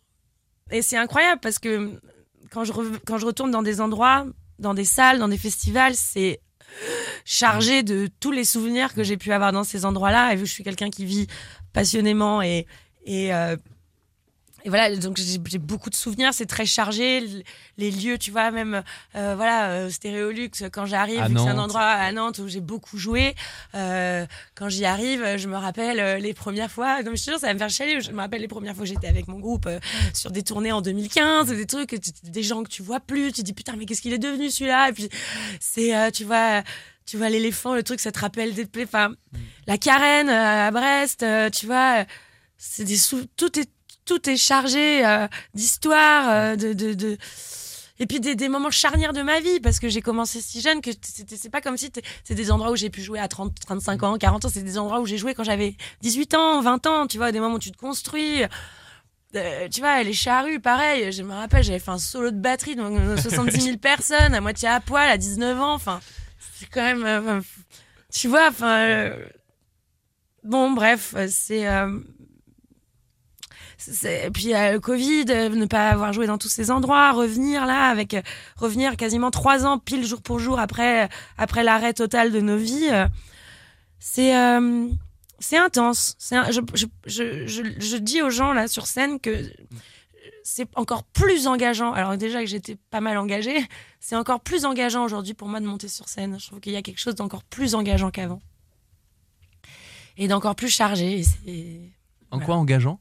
Et 0.72 0.82
c'est 0.82 0.98
incroyable 0.98 1.40
parce 1.42 1.60
que 1.60 2.00
quand 2.52 2.64
je, 2.64 2.74
quand 3.06 3.18
je 3.18 3.26
retourne 3.26 3.52
dans 3.52 3.62
des 3.62 3.82
endroits, 3.82 4.26
dans 4.60 4.74
des 4.74 4.86
salles, 4.86 5.20
dans 5.20 5.28
des 5.28 5.38
festivals, 5.38 5.96
c'est 5.96 6.42
chargé 7.24 7.84
de 7.84 8.10
tous 8.20 8.32
les 8.32 8.44
souvenirs 8.44 8.94
que 8.94 9.04
j'ai 9.04 9.18
pu 9.18 9.32
avoir 9.32 9.52
dans 9.52 9.64
ces 9.64 9.86
endroits-là. 9.86 10.34
Et 10.34 10.36
vu 10.36 10.44
que 10.44 10.48
je 10.48 10.54
suis 10.54 10.64
quelqu'un 10.64 10.90
qui 10.90 11.06
vit 11.06 11.28
passionnément 11.74 12.42
et, 12.42 12.66
et, 13.06 13.34
euh, 13.34 13.56
et 14.66 14.70
voilà, 14.70 14.96
donc 14.96 15.18
j'ai 15.18 15.60
beaucoup 15.60 15.92
de 15.92 15.96
souvenirs, 15.96 16.34
c'est 16.34 16.48
très 16.48 16.66
chargé. 16.66 17.44
Les 17.78 17.92
lieux, 17.92 18.18
tu 18.18 18.32
vois, 18.32 18.50
même 18.50 18.82
euh, 19.14 19.36
voilà, 19.36 19.70
euh, 19.70 19.90
Stéréolux, 19.92 20.50
quand 20.74 20.88
j'arrive, 20.88 21.24
c'est 21.28 21.50
un 21.50 21.60
endroit 21.60 21.84
à 21.84 22.12
Nantes 22.12 22.40
où 22.40 22.48
j'ai 22.48 22.62
beaucoup 22.62 22.98
joué, 22.98 23.36
euh, 23.76 24.26
quand 24.56 24.68
j'y 24.68 24.86
arrive, 24.86 25.38
je 25.38 25.48
me 25.48 25.56
rappelle 25.56 26.20
les 26.20 26.34
premières 26.34 26.72
fois. 26.72 27.04
Non, 27.04 27.12
mais 27.12 27.18
je 27.18 27.26
te 27.26 27.30
jure, 27.30 27.40
ça 27.40 27.46
va 27.46 27.54
me 27.54 27.60
faire 27.60 27.70
chialer. 27.70 28.02
Je 28.02 28.12
me 28.12 28.18
rappelle 28.18 28.42
les 28.42 28.48
premières 28.48 28.74
fois 28.74 28.86
que 28.86 28.90
j'étais 28.90 29.08
avec 29.08 29.28
mon 29.28 29.38
groupe 29.38 29.70
sur 30.16 30.32
des 30.32 30.42
tournées 30.42 30.72
en 30.72 30.82
2015, 30.82 31.50
des 31.50 31.68
trucs, 31.68 31.96
des 32.24 32.44
gens 32.44 32.64
que 32.64 32.70
tu 32.70 32.82
vois 32.82 33.00
plus. 33.00 33.34
Tu 33.34 33.42
te 33.42 33.46
dis 33.46 33.54
putain, 33.54 33.76
mais 33.78 33.86
qu'est-ce 33.86 34.02
qu'il 34.02 34.14
est 34.14 34.18
devenu 34.18 34.50
celui-là? 34.50 34.90
Et 34.90 34.94
puis 34.94 35.10
c'est, 35.60 36.12
tu 36.12 36.24
vois. 36.24 36.64
Tu 37.06 37.18
vois 37.18 37.30
l'éléphant, 37.30 37.76
le 37.76 37.84
truc, 37.84 38.00
ça 38.00 38.12
te 38.12 38.18
rappelle 38.18 38.56
des 38.56 38.68
Enfin, 38.82 39.12
la 39.68 39.78
carène 39.78 40.28
à 40.28 40.72
Brest, 40.72 41.24
tu 41.54 41.68
vois, 41.68 42.04
c'est 42.58 42.84
des 42.84 42.98
tout 43.38 43.60
est 43.60 43.70
tout 44.06 44.30
est 44.30 44.38
chargé 44.38 45.06
euh, 45.06 45.28
d'histoire, 45.54 46.30
euh, 46.30 46.56
de, 46.56 46.74
de, 46.74 46.94
de 46.94 47.18
et 47.98 48.08
puis 48.08 48.20
des, 48.20 48.36
des 48.36 48.50
moments 48.50 48.72
charnières 48.72 49.14
de 49.14 49.22
ma 49.22 49.40
vie 49.40 49.60
parce 49.62 49.80
que 49.80 49.88
j'ai 49.88 50.02
commencé 50.02 50.42
si 50.42 50.60
jeune 50.62 50.82
que 50.82 50.92
c'était 51.02 51.38
c'est 51.38 51.50
pas 51.50 51.62
comme 51.62 51.78
si 51.78 51.92
c'est 52.24 52.36
des 52.36 52.52
endroits 52.52 52.72
où 52.72 52.76
j'ai 52.76 52.90
pu 52.90 53.02
jouer 53.02 53.20
à 53.20 53.28
30 53.28 53.58
35 53.58 54.04
ans 54.04 54.18
40 54.18 54.46
ans 54.46 54.50
c'est 54.50 54.64
des 54.64 54.78
endroits 54.78 55.00
où 55.00 55.06
j'ai 55.06 55.18
joué 55.18 55.34
quand 55.34 55.46
j'avais 55.46 55.76
18 56.02 56.34
ans 56.34 56.62
20 56.62 56.88
ans 56.88 57.08
tu 57.08 57.18
vois 57.18 57.32
des 57.32 57.40
moments 57.40 57.56
où 57.56 57.60
tu 57.60 57.72
te 57.72 57.78
construis. 57.78 58.44
Euh, 59.36 59.68
tu 59.70 59.82
vois 59.82 60.02
les 60.04 60.14
charrues 60.14 60.60
pareil 60.60 61.12
je 61.12 61.24
me 61.24 61.34
rappelle 61.34 61.64
j'avais 61.64 61.80
fait 61.80 61.92
un 61.92 61.98
solo 61.98 62.32
de 62.32 62.38
batterie 62.40 62.76
donc 62.76 62.98
euh, 62.98 63.18
70 63.18 63.62
000 63.62 63.78
personnes 63.82 64.34
à 64.34 64.40
moitié 64.42 64.68
à 64.70 64.80
poil 64.80 65.10
à 65.10 65.18
19 65.18 65.60
ans 65.62 65.74
enfin 65.74 66.00
c'est 66.58 66.68
quand 66.68 66.82
même 66.82 67.06
euh, 67.06 67.42
tu 68.14 68.28
vois 68.30 68.48
enfin 68.50 68.78
euh, 68.80 69.26
bon 70.44 70.72
bref 70.72 71.14
euh, 71.18 71.28
c'est 71.30 71.68
euh, 71.68 72.00
puis 74.34 74.54
euh, 74.54 74.74
le 74.74 74.80
Covid, 74.80 75.26
euh, 75.30 75.50
ne 75.50 75.66
pas 75.66 75.90
avoir 75.90 76.14
joué 76.14 76.28
dans 76.28 76.38
tous 76.38 76.50
ces 76.50 76.72
endroits, 76.72 77.12
revenir 77.12 77.66
là 77.66 77.90
avec 77.90 78.14
euh, 78.14 78.22
revenir 78.58 78.98
quasiment 78.98 79.32
trois 79.32 79.66
ans 79.66 79.80
pile 79.80 80.06
jour 80.06 80.22
pour 80.22 80.40
jour 80.40 80.60
après 80.60 81.10
après 81.38 81.64
l'arrêt 81.64 81.94
total 81.94 82.32
de 82.32 82.40
nos 82.40 82.58
vies, 82.58 82.90
euh, 82.92 83.08
c'est 84.00 84.34
c'est 85.40 85.58
intense. 85.58 86.16
C'est 86.18 86.38
je, 86.52 86.62
je, 86.74 86.86
je, 87.06 87.64
je, 87.78 87.98
dis 87.98 88.22
aux 88.22 88.30
gens 88.30 88.54
là 88.54 88.68
sur 88.68 88.88
scène 88.88 89.20
que 89.20 89.52
c'est 90.44 90.68
encore 90.76 91.04
plus 91.04 91.48
engageant. 91.48 91.92
Alors 91.92 92.18
déjà 92.18 92.40
que 92.40 92.46
j'étais 92.46 92.78
pas 92.90 93.02
mal 93.02 93.18
engagée, 93.18 93.66
c'est 94.00 94.16
encore 94.16 94.42
plus 94.42 94.66
engageant 94.66 95.04
aujourd'hui 95.04 95.34
pour 95.34 95.48
moi 95.48 95.60
de 95.60 95.66
monter 95.66 95.88
sur 95.88 96.08
scène. 96.08 96.40
Je 96.40 96.48
trouve 96.48 96.60
qu'il 96.60 96.74
y 96.74 96.78
a 96.78 96.82
quelque 96.82 97.00
chose 97.00 97.16
d'encore 97.16 97.44
plus 97.44 97.76
engageant 97.76 98.12
qu'avant 98.12 98.42
et 100.18 100.28
d'encore 100.28 100.56
plus 100.56 100.70
chargé. 100.70 101.24
et 101.46 101.92
En 102.32 102.40
quoi 102.40 102.56
engageant? 102.56 103.00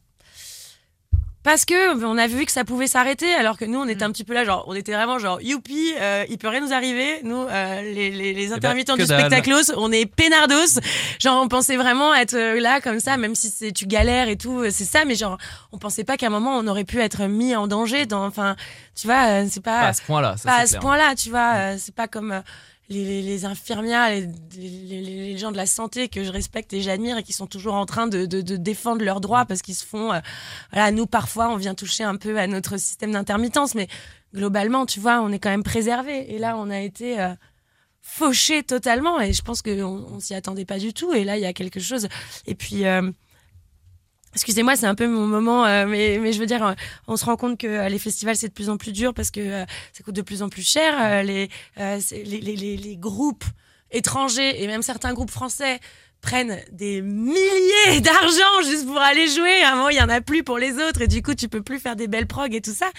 Parce 1.45 1.65
que 1.65 2.05
on 2.05 2.19
a 2.19 2.27
vu 2.27 2.45
que 2.47 2.51
ça 2.51 2.65
pouvait 2.65 2.89
s'arrêter, 2.89 3.33
alors 3.35 3.57
que 3.57 3.65
nous 3.65 3.79
on 3.79 3.87
était 3.87 4.03
un 4.03 4.11
petit 4.11 4.25
peu 4.25 4.35
là, 4.35 4.45
genre 4.45 4.65
on 4.67 4.75
était 4.75 4.93
vraiment 4.93 5.21
genre 5.21 5.41
youpi, 5.41 5.93
euh, 6.01 6.25
il 6.29 6.39
peut 6.39 6.49
rien 6.49 6.61
nous 6.61 6.73
arriver. 6.73 7.21
Nous, 7.23 7.37
euh, 7.49 7.83
les, 7.83 8.11
les, 8.11 8.33
les 8.33 8.53
intermittents 8.53 8.97
que 8.97 9.03
du 9.03 9.07
dalle. 9.09 9.21
spectaclos, 9.21 9.73
on 9.77 9.93
est 9.93 10.07
peinardos. 10.07 10.81
Genre 11.21 11.41
on 11.41 11.47
pensait 11.49 11.77
vraiment 11.77 12.13
être 12.15 12.35
euh, 12.35 12.59
là 12.59 12.81
comme 12.81 12.99
ça, 12.99 13.17
même 13.17 13.35
si 13.37 13.51
c'est 13.51 13.71
tu 13.71 13.87
galères 13.87 14.29
et 14.29 14.37
tout, 14.37 14.59
euh, 14.61 14.71
c'est 14.73 14.85
ça. 14.85 15.05
Mais 15.05 15.15
genre 15.15 15.39
on 15.71 15.79
pensait 15.79 16.03
pas 16.05 16.17
qu'à 16.17 16.27
un 16.27 16.31
moment 16.31 16.57
on 16.59 16.67
aurait 16.67 16.85
pu 16.85 16.99
être 17.01 17.25
mis 17.27 17.55
en 17.55 17.67
danger. 17.69 18.07
Dans, 18.07 18.27
enfin, 18.27 18.57
tu 18.95 19.07
vois, 19.07 19.25
euh, 19.43 19.47
c'est 19.49 19.63
pas 19.63 19.81
Pas 19.83 19.87
à 19.89 19.93
ce 19.93 20.03
point-là, 20.03 20.37
ça 20.37 20.49
pas 20.49 20.57
à 20.57 20.67
ce 20.67 20.71
clair. 20.73 20.81
point-là, 20.83 21.15
tu 21.15 21.31
vois. 21.31 21.53
euh, 21.55 21.77
c'est 21.79 21.95
pas 21.95 22.09
comme 22.09 22.33
euh, 22.33 22.41
les, 22.89 23.45
infirmières, 23.45 24.11
les, 24.57 25.39
gens 25.39 25.53
de 25.53 25.57
la 25.57 25.67
santé 25.67 26.09
que 26.09 26.23
je 26.23 26.31
respecte 26.31 26.73
et 26.73 26.81
j'admire 26.81 27.19
et 27.19 27.23
qui 27.23 27.33
sont 27.33 27.47
toujours 27.47 27.75
en 27.75 27.87
train 27.87 28.07
de 28.07 28.27
défendre 28.57 29.05
leurs 29.05 29.21
droits 29.21 29.45
parce 29.47 29.63
qu'ils 29.63 29.75
se 29.75 29.85
font. 29.87 30.13
euh, 30.13 30.21
voilà, 30.73 30.91
nous 30.91 31.07
parfois 31.07 31.49
on 31.51 31.57
vient 31.57 31.75
toucher 31.75 32.05
un 32.05 32.17
peu 32.17 32.39
à 32.39 32.47
notre 32.47 32.77
système 32.77 33.13
d'intermittence, 33.13 33.75
mais 33.75 33.89
globalement, 34.35 34.87
tu 34.87 35.01
vois, 35.01 35.21
on 35.21 35.31
est 35.33 35.39
quand 35.39 35.51
même 35.51 35.63
préservé. 35.63 36.35
Et 36.35 36.39
là, 36.39 36.57
on 36.59 36.71
a 36.71 36.81
été 36.81 37.21
euh, 37.21 37.35
fauché 38.03 38.63
totalement 38.63 39.21
et 39.21 39.33
je 39.33 39.43
pense 39.43 39.63
qu'on 39.63 40.07
on 40.11 40.21
s'y 40.21 40.35
attendait 40.35 40.65
pas 40.67 40.79
du 40.79 40.93
tout. 40.93 41.13
Et 41.15 41.25
là, 41.25 41.37
il 41.37 41.43
y 41.43 41.47
a 41.47 41.53
quelque 41.53 41.81
chose. 41.81 42.09
Et 42.47 42.55
puis. 42.55 42.87
euh, 42.87 43.11
Excusez-moi, 44.35 44.75
c'est 44.75 44.87
un 44.87 44.97
peu 44.97 45.07
mon 45.07 45.27
moment, 45.27 45.65
euh, 45.65 45.87
mais, 45.87 46.19
mais 46.21 46.33
je 46.33 46.41
veux 46.41 46.47
dire, 46.47 46.67
euh, 46.67 46.73
on 47.07 47.17
se 47.17 47.25
rend 47.25 47.37
compte 47.37 47.57
que 47.57 47.69
euh, 47.69 47.89
les 47.89 48.01
festivals 48.01 48.37
c'est 48.37 48.49
de 48.49 48.53
plus 48.53 48.69
en 48.69 48.77
plus 48.77 48.93
dur 48.93 49.15
parce 49.15 49.31
que 49.31 49.41
euh, 49.41 49.65
ça 49.93 50.03
coûte 50.03 50.15
de 50.15 50.23
plus 50.23 50.43
en 50.43 50.49
plus 50.49 50.69
cher. 50.69 51.23
les, 51.23 51.49
les, 51.77 52.41
les, 52.41 52.77
les, 52.77 52.97
groupes 52.97 53.45
étrangers 53.93 54.63
et 54.63 54.67
même 54.67 54.83
certains 54.83 55.13
groupes 55.15 55.31
français 55.31 55.79
prennent 56.21 56.59
des 56.73 57.01
milliers 57.01 58.01
d'argent 58.01 58.63
juste 58.65 58.87
pour 58.87 58.99
aller 58.99 59.29
jouer. 59.29 59.63
À 59.63 59.73
un 59.73 59.77
moment, 59.77 59.91
il 59.91 59.97
y 59.97 60.03
en 60.03 60.09
a 60.09 60.21
plus 60.21 60.43
pour 60.43 60.59
les 60.59 60.75
autres 60.79 61.03
et 61.03 61.09
du 61.09 61.23
coup, 61.23 61.35
tu 61.35 61.49
peux 61.49 61.63
plus 61.63 61.79
faire 61.79 61.95
des 61.95 62.09
belles 62.09 62.27
prog 62.27 62.53
et 62.55 62.61
tout 62.61 62.75
ça. 62.75 62.91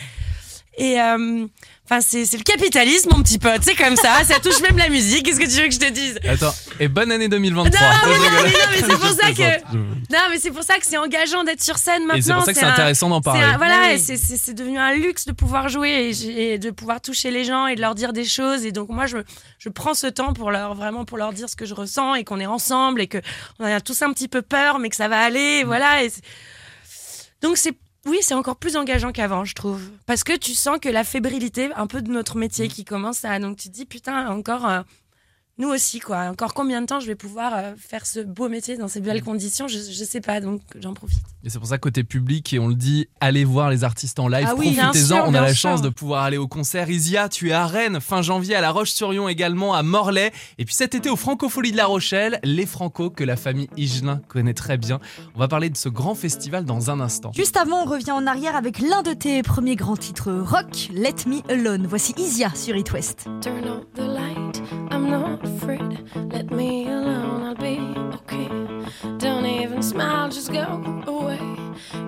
Et 0.78 1.00
euh, 1.00 1.46
enfin, 1.86 2.02
c'est 2.02 2.26
c'est 2.26 2.36
le 2.38 2.44
capitalisme, 2.44 3.10
mon 3.16 3.24
petit 3.24 3.40
pote. 3.40 3.62
C'est 3.64 3.76
comme 3.76 3.96
ça. 3.96 4.24
Ça 4.26 4.40
touche 4.40 4.60
même 4.62 4.78
la 4.78 4.90
musique. 4.90 5.26
Qu'est-ce 5.26 5.40
que 5.40 5.46
tu 5.46 5.62
veux 5.62 5.68
que 5.68 5.74
je 5.74 5.80
te 5.80 5.90
dise? 5.90 6.20
Attends, 6.28 6.54
et 6.82 6.88
bonne 6.90 7.12
année 7.14 7.30
2023. 7.30 7.80
non, 7.80 7.88
mais 8.06 8.18
non, 8.18 8.26
mais 8.44 8.52
mais 8.72 8.78
c'est 8.78 8.88
pour 9.00 9.10
ça 9.10 9.32
que- 9.32 9.76
Non, 10.12 10.20
mais 10.30 10.38
c'est 10.40 10.52
pour 10.52 10.64
ça 10.64 10.76
que 10.78 10.86
c'est 10.86 10.98
engageant 10.98 11.44
d'être 11.46 11.64
sur 11.64 11.78
scène 11.78 12.02
maintenant. 12.06 12.18
Et 12.18 12.22
c'est 12.22 12.34
pour 12.34 12.44
ça 12.44 12.54
que 12.54 12.60
c'est 12.60 12.66
intéressant 12.66 13.08
d'en 13.10 13.22
parler. 13.22 13.44
un- 13.44 13.58
voilà, 13.58 13.94
Oui. 13.94 14.00
c'est- 14.00 14.18
c'est 14.18 14.36
c'est 14.38 14.54
devenu 14.54 14.78
un 14.78 14.94
luxe 14.94 15.26
de 15.26 15.32
pouvoir 15.32 15.70
jouer 15.70 16.12
et, 16.28 16.58
de 16.58 16.72
pouvoir 16.72 17.00
toucher 17.02 17.32
les 17.32 17.46
gens 17.46 17.68
et 17.68 17.76
de 17.76 17.82
leur 17.82 17.96
dire 17.96 18.12
des 18.12 18.26
choses. 18.26 18.66
Et 18.66 18.72
donc 18.74 18.90
moi, 18.90 19.06
je, 19.06 19.18
je 19.60 19.70
prends 19.70 19.94
ce 19.94 20.08
temps 20.08 20.34
pour 20.34 20.52
leur 20.52 20.76
vraiment 20.76 21.06
pour 21.06 21.18
leur 21.18 21.32
dire 21.32 21.48
ce 21.50 21.56
que 21.56 21.66
je 21.66 21.74
ressens 21.74 22.16
et 22.16 22.24
qu'on 22.26 22.40
est 22.42 22.46
ensemble 22.46 23.00
et 23.02 23.08
que 23.08 23.20
on 23.60 23.66
a 23.66 23.80
tous 23.80 24.02
un 24.02 24.12
petit 24.12 24.28
peu 24.28 24.42
peur, 24.42 24.80
mais 24.80 24.90
que 24.90 24.96
ça 24.98 25.08
va 25.08 25.20
aller. 25.20 25.60
et 25.60 25.64
Mm. 25.64 25.68
Voilà. 25.68 26.04
Et 26.04 26.12
donc 27.42 27.58
c'est 27.58 27.74
oui, 28.06 28.18
c'est 28.22 28.34
encore 28.36 28.56
plus 28.58 28.76
engageant 28.78 29.12
qu'avant, 29.12 29.46
je 29.46 29.56
trouve, 29.56 29.82
parce 30.06 30.24
que 30.24 30.36
tu 30.38 30.54
sens 30.54 30.78
que 30.80 30.90
la 30.90 31.04
fébrilité 31.04 31.72
un 31.76 31.88
peu 31.88 32.02
de 32.02 32.12
notre 32.12 32.36
Mm. 32.38 32.40
métier 32.40 32.68
qui 32.68 32.86
commence 32.86 33.26
à 33.26 33.40
donc 33.40 33.58
tu 33.58 33.70
te 33.70 33.74
dis 33.74 33.86
putain 33.86 34.28
encore. 34.30 34.68
euh, 34.68 34.82
nous 35.58 35.70
aussi, 35.70 36.00
quoi. 36.00 36.30
Encore 36.30 36.54
combien 36.54 36.82
de 36.82 36.86
temps 36.86 37.00
je 37.00 37.08
vais 37.08 37.16
pouvoir 37.16 37.54
euh, 37.56 37.74
faire 37.78 38.06
ce 38.06 38.20
beau 38.20 38.50
métier 38.50 38.78
dans 38.78 38.88
ces 38.88 39.00
belles 39.00 39.22
Mm. 39.22 39.26
conditions 39.26 39.68
je, 39.68 39.78
je 39.78 40.04
sais 40.04 40.22
pas, 40.22 40.42
donc 40.42 40.62
j'en 40.82 40.94
profite. 40.94 41.20
Et 41.44 41.50
c'est 41.50 41.60
pour 41.60 41.68
ça, 41.68 41.78
côté 41.78 42.04
public, 42.04 42.52
et 42.54 42.60
on 42.60 42.68
le 42.68 42.76
dit, 42.76 43.08
allez 43.22 43.46
voir 43.46 43.70
les 43.70 43.84
artistes 43.84 44.20
en 44.20 44.28
live, 44.28 44.48
Ah 44.50 44.56
oui, 44.58 44.76
profitez-en. 44.76 45.30
On 45.30 45.34
a 45.36 45.42
la 45.42 45.54
sûr. 45.54 45.70
chance 45.70 45.82
de 45.82 45.90
pouvoir 45.90 46.24
aller 46.24 46.38
au 46.38 46.48
concert. 46.48 46.90
Isia, 46.90 47.30
tu 47.30 47.50
es 47.50 47.54
à 47.54 47.68
Rennes, 47.68 48.00
fin 48.02 48.22
janvier, 48.24 48.56
à 48.56 48.62
La 48.62 48.72
Roche-sur-Yon 48.72 49.28
également, 49.30 49.74
à 49.76 49.84
Morlaix. 49.84 50.32
Et 50.58 50.66
puis 50.66 50.74
cet 50.74 50.96
été, 50.96 51.10
au 51.10 51.16
Francofolie 51.16 51.72
de 51.72 51.78
La 51.78 51.86
Rochelle, 51.86 52.40
les 52.44 52.66
Franco 52.66 53.10
que 53.12 53.24
la 53.24 53.36
famille 53.38 53.70
Higelin 53.78 54.22
connaît 54.28 54.54
très 54.56 54.78
bien. 54.78 55.00
On 55.36 55.40
va 55.40 55.48
parler 55.48 55.70
de 55.70 55.78
ce 55.78 55.88
grand 55.88 56.16
festival 56.16 56.66
dans 56.66 56.90
un 56.90 57.00
instant. 57.00 57.32
Juste 57.36 57.58
avant, 57.58 57.84
on 57.84 57.86
revient 57.86 58.12
en 58.12 58.26
arrière 58.28 58.56
avec 58.56 58.80
l'un 58.80 59.04
de 59.04 59.14
tes 59.14 59.44
premiers 59.44 59.76
grands 59.76 59.98
titres 59.98 60.32
rock, 60.34 60.90
Let 60.94 61.28
Me 61.28 61.42
Alone. 61.52 61.86
Voici 61.88 62.14
Isia 62.18 62.50
sur 62.56 62.76
It 62.76 62.92
West. 62.92 63.26
Turn 63.42 63.66
off 63.68 63.84
the 63.96 64.00
light, 64.00 64.62
I'm 64.92 65.10
not 65.12 65.45
afraid. 65.46 66.00
Let 66.34 66.50
me 66.52 66.88
alone, 66.88 67.44
I'll 67.44 67.56
be 67.56 67.78
okay. 68.18 68.48
Don't 69.18 69.46
even 69.46 69.82
smile, 69.82 70.30
just 70.30 70.52
go 70.52 70.66
away. 71.08 71.56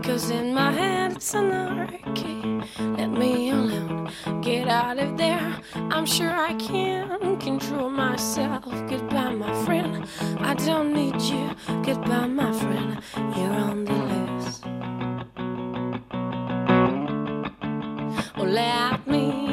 Cause 0.03 0.29
in 0.29 0.53
my 0.53 0.71
head 0.71 1.11
it's 1.13 1.35
anarchy. 1.35 2.61
Let 2.79 3.11
me 3.11 3.51
alone, 3.51 4.09
get 4.41 4.67
out 4.67 4.97
of 4.97 5.17
there. 5.17 5.55
I'm 5.75 6.05
sure 6.05 6.31
I 6.31 6.53
can 6.55 7.37
control 7.39 7.89
myself. 7.89 8.65
Goodbye, 8.89 9.33
my 9.33 9.53
friend. 9.65 10.05
I 10.39 10.53
don't 10.55 10.93
need 10.93 11.21
you. 11.21 11.55
Goodbye, 11.83 12.27
my 12.27 12.51
friend. 12.53 13.01
You're 13.35 13.59
on 13.69 13.85
the 13.85 13.93
loose. 13.93 14.61
Oh, 18.39 18.43
let 18.43 19.07
me 19.07 19.46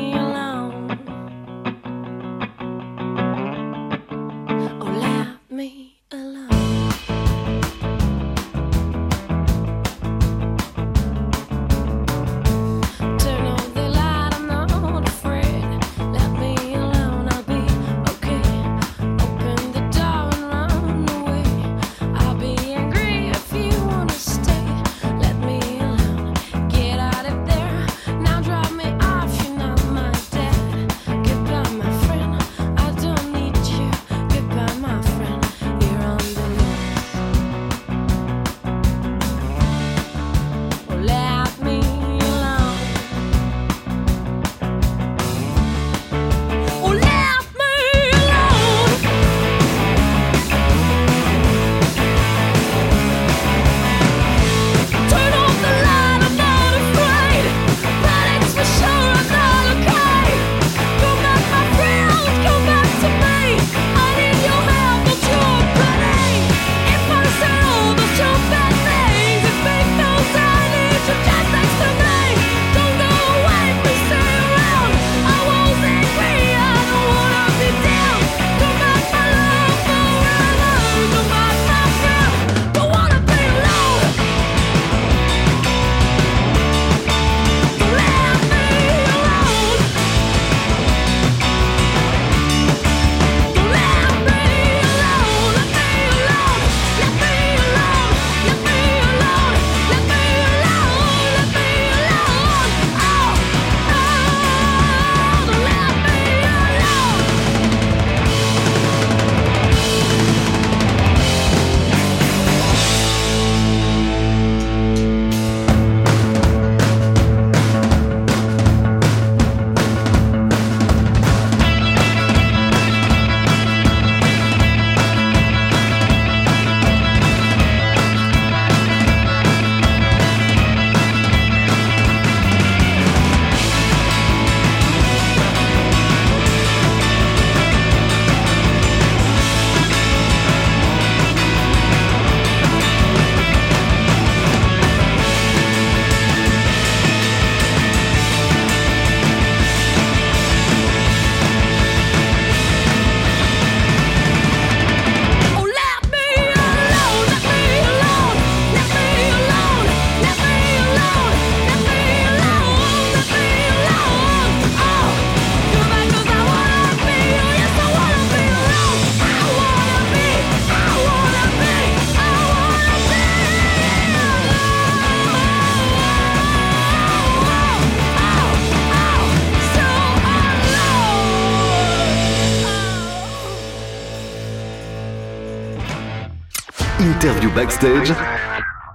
backstage 187.55 188.12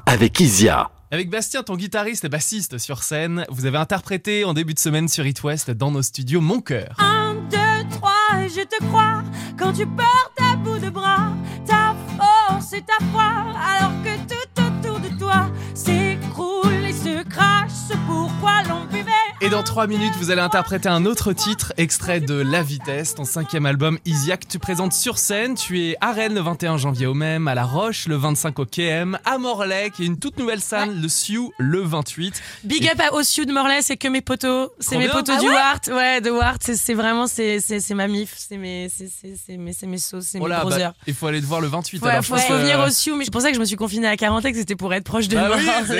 avec 0.05 0.39
Isia. 0.39 0.89
Avec 1.11 1.29
Bastien, 1.29 1.63
ton 1.63 1.75
guitariste 1.75 2.25
et 2.25 2.29
bassiste 2.29 2.77
sur 2.77 3.03
scène, 3.03 3.45
vous 3.49 3.65
avez 3.65 3.77
interprété 3.77 4.43
en 4.43 4.53
début 4.53 4.73
de 4.73 4.79
semaine 4.79 5.07
sur 5.07 5.25
It 5.25 5.41
West 5.43 5.71
dans 5.71 5.91
nos 5.91 6.01
studios 6.01 6.41
Mon 6.41 6.59
Cœur. 6.59 6.95
Un, 6.99 7.35
deux, 7.49 7.89
trois, 7.89 8.43
et 8.43 8.49
je 8.49 8.61
te 8.61 8.83
crois 8.85 9.23
quand 9.57 9.71
tu 9.73 9.85
portes 9.85 10.41
à 10.41 10.57
bout 10.57 10.77
de 10.77 10.89
bras 10.89 11.31
ta 11.65 11.95
force 12.17 12.73
et 12.73 12.81
ta 12.81 13.03
foi, 13.11 13.23
alors 13.23 13.93
que 14.03 14.17
tout 14.27 14.61
autour 14.61 14.99
de 14.99 15.17
toi 15.17 15.49
s'écroule 15.73 16.85
et 16.87 16.93
se 16.93 17.23
crache 17.29 17.71
ce 17.71 17.93
pourquoi 18.07 18.63
l'on 18.67 18.85
vivait. 18.85 19.28
Et 19.41 19.47
dans 19.49 19.63
3 19.63 19.87
minutes, 19.87 20.13
vous 20.17 20.31
allez 20.31 20.41
interpréter 20.41 20.89
un 20.89 21.05
autre 21.05 21.31
titre, 21.31 21.71
extrait 21.77 22.19
de 22.19 22.33
La 22.33 22.61
Vitesse, 22.61 23.15
ton 23.15 23.23
cinquième 23.23 23.65
album 23.65 23.97
Isia 24.03 24.35
que 24.35 24.45
tu 24.45 24.59
présentes 24.59 24.91
sur 24.91 25.17
scène. 25.17 25.55
Tu 25.55 25.79
es 25.81 25.95
à 26.01 26.11
Rennes 26.11 26.33
le 26.33 26.41
21 26.41 26.75
janvier 26.75 27.07
au 27.07 27.13
même, 27.13 27.47
à 27.47 27.55
La 27.55 27.63
Roche 27.63 28.07
le 28.07 28.17
25 28.17 28.59
au 28.59 28.65
KM, 28.65 29.17
à 29.23 29.37
Morlaix, 29.37 29.91
qui 29.95 30.03
est 30.03 30.07
une 30.07 30.19
toute 30.19 30.37
nouvelle 30.39 30.59
salle, 30.59 30.99
le 31.01 31.07
Sioux 31.07 31.53
le 31.57 31.79
28. 31.81 32.33
Big 32.65 32.85
up 32.89 32.99
à 32.99 33.13
Ossiu 33.13 33.45
de 33.45 33.53
Morlaix, 33.53 33.81
c'est 33.81 33.95
que 33.95 34.09
mes 34.09 34.19
potos, 34.19 34.71
c'est 34.81 34.97
mes 34.97 35.07
potos 35.07 35.35
Ah 35.37 35.39
du 35.41 35.47
ouais 35.47 35.53
Wart, 35.53 35.87
ouais, 35.87 36.19
de 36.19 36.31
Wart, 36.31 36.61
c'est- 36.61 36.93
vraiment, 36.93 37.25
c'est 37.27 37.61
ma 37.91 38.09
mif, 38.09 38.33
c'est 38.37 38.57
mes, 38.57 38.89
c'est 38.89 39.87
mes, 39.87 39.97
sauces, 39.99 40.25
c'est 40.25 40.39
Oh 40.41 40.43
mes 40.43 40.49
bah, 40.49 40.65
heures. 40.77 40.93
il 41.07 41.13
faut 41.13 41.27
aller 41.27 41.39
te 41.39 41.45
voir 41.45 41.61
le 41.61 41.67
28. 41.69 42.01
Ouais, 42.03 42.09
alors, 42.11 42.25
faut, 42.25 42.35
faut 42.35 42.45
que- 42.55 42.59
venir 42.59 42.77
au 42.81 42.89
Sioux, 42.89 43.15
mais 43.15 43.23
c'est 43.23 43.31
pour 43.31 43.41
ça 43.41 43.49
que 43.51 43.55
je 43.55 43.59
me 43.61 43.65
suis 43.65 43.77
confinée 43.77 44.07
à 44.09 44.17
Carentex, 44.17 44.57
c'était 44.57 44.75
pour 44.75 44.93
être 44.93 45.05
proche 45.05 45.29
de 45.29 45.35
Bah 45.37 45.47
moi. 45.47 45.57
oui, 45.89 45.97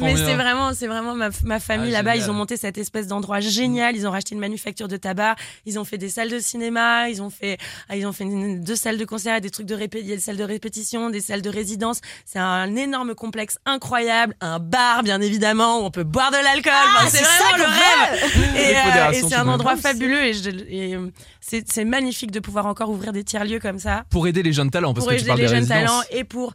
mais 0.00 0.16
c'est 0.16 0.34
vraiment, 0.34 0.74
c'est 0.74 0.88
vraiment 0.88 1.14
ma, 1.14 1.28
ma 1.44 1.60
famille 1.60 1.90
Ah, 1.94 1.98
là-bas. 1.98 2.16
Ils 2.16 2.28
ont 2.28 2.34
monté 2.34 2.55
cette 2.56 2.78
espèce 2.78 3.06
d'endroit 3.06 3.40
génial. 3.40 3.96
Ils 3.96 4.06
ont 4.06 4.10
racheté 4.10 4.34
une 4.34 4.40
manufacture 4.40 4.88
de 4.88 4.96
tabac. 4.96 5.36
Ils 5.66 5.78
ont 5.78 5.84
fait 5.84 5.98
des 5.98 6.08
salles 6.08 6.30
de 6.30 6.38
cinéma. 6.38 7.08
Ils 7.08 7.22
ont 7.22 7.30
fait, 7.30 7.58
ah, 7.88 7.96
ils 7.96 8.06
ont 8.06 8.12
fait 8.12 8.24
une- 8.24 8.60
deux 8.62 8.76
salles 8.76 8.98
de 8.98 9.04
concert, 9.04 9.40
des 9.40 9.50
trucs 9.50 9.66
de 9.66 9.74
répé, 9.74 10.00
il 10.00 10.06
y 10.06 10.12
a 10.12 10.16
des 10.16 10.20
salles 10.22 10.36
de 10.36 10.44
répétition, 10.44 11.10
des 11.10 11.20
salles 11.20 11.42
de 11.42 11.50
résidence. 11.50 12.00
C'est 12.24 12.38
un 12.38 12.74
énorme 12.76 13.14
complexe 13.14 13.58
incroyable, 13.66 14.34
un 14.40 14.58
bar 14.58 15.02
bien 15.02 15.20
évidemment 15.20 15.80
où 15.80 15.84
on 15.84 15.90
peut 15.90 16.04
boire 16.04 16.30
de 16.30 16.36
l'alcool. 16.36 16.72
Enfin, 16.96 17.08
c'est 17.08 17.22
vraiment 17.24 17.56
le 17.58 17.64
rêve. 17.64 18.56
Et, 18.56 18.76
euh, 18.76 19.10
et 19.12 19.28
c'est 19.28 19.34
un 19.36 19.48
endroit 19.48 19.76
fabuleux 19.76 20.24
et, 20.24 20.94
euh, 20.94 21.10
c'est 21.40 21.84
magnifique 21.84 22.30
de 22.30 22.40
pouvoir 22.40 22.66
encore 22.66 22.90
ouvrir 22.90 23.12
des 23.12 23.22
tiers 23.24 23.44
lieux 23.44 23.60
comme 23.60 23.78
ça 23.78 24.04
Pour 24.10 24.26
aider 24.26 24.42
les 24.42 24.52
jeunes 24.52 24.70
talents, 24.70 24.94
parce 24.94 25.04
pour 25.06 25.12
que 25.12 25.16
tu 25.18 25.20
aider 25.22 25.28
parles 25.28 25.40
les 25.40 25.44
des 25.46 25.48
jeunes 25.48 25.58
résidences. 25.64 25.80
talents 25.86 26.02
et 26.10 26.24
pour 26.24 26.52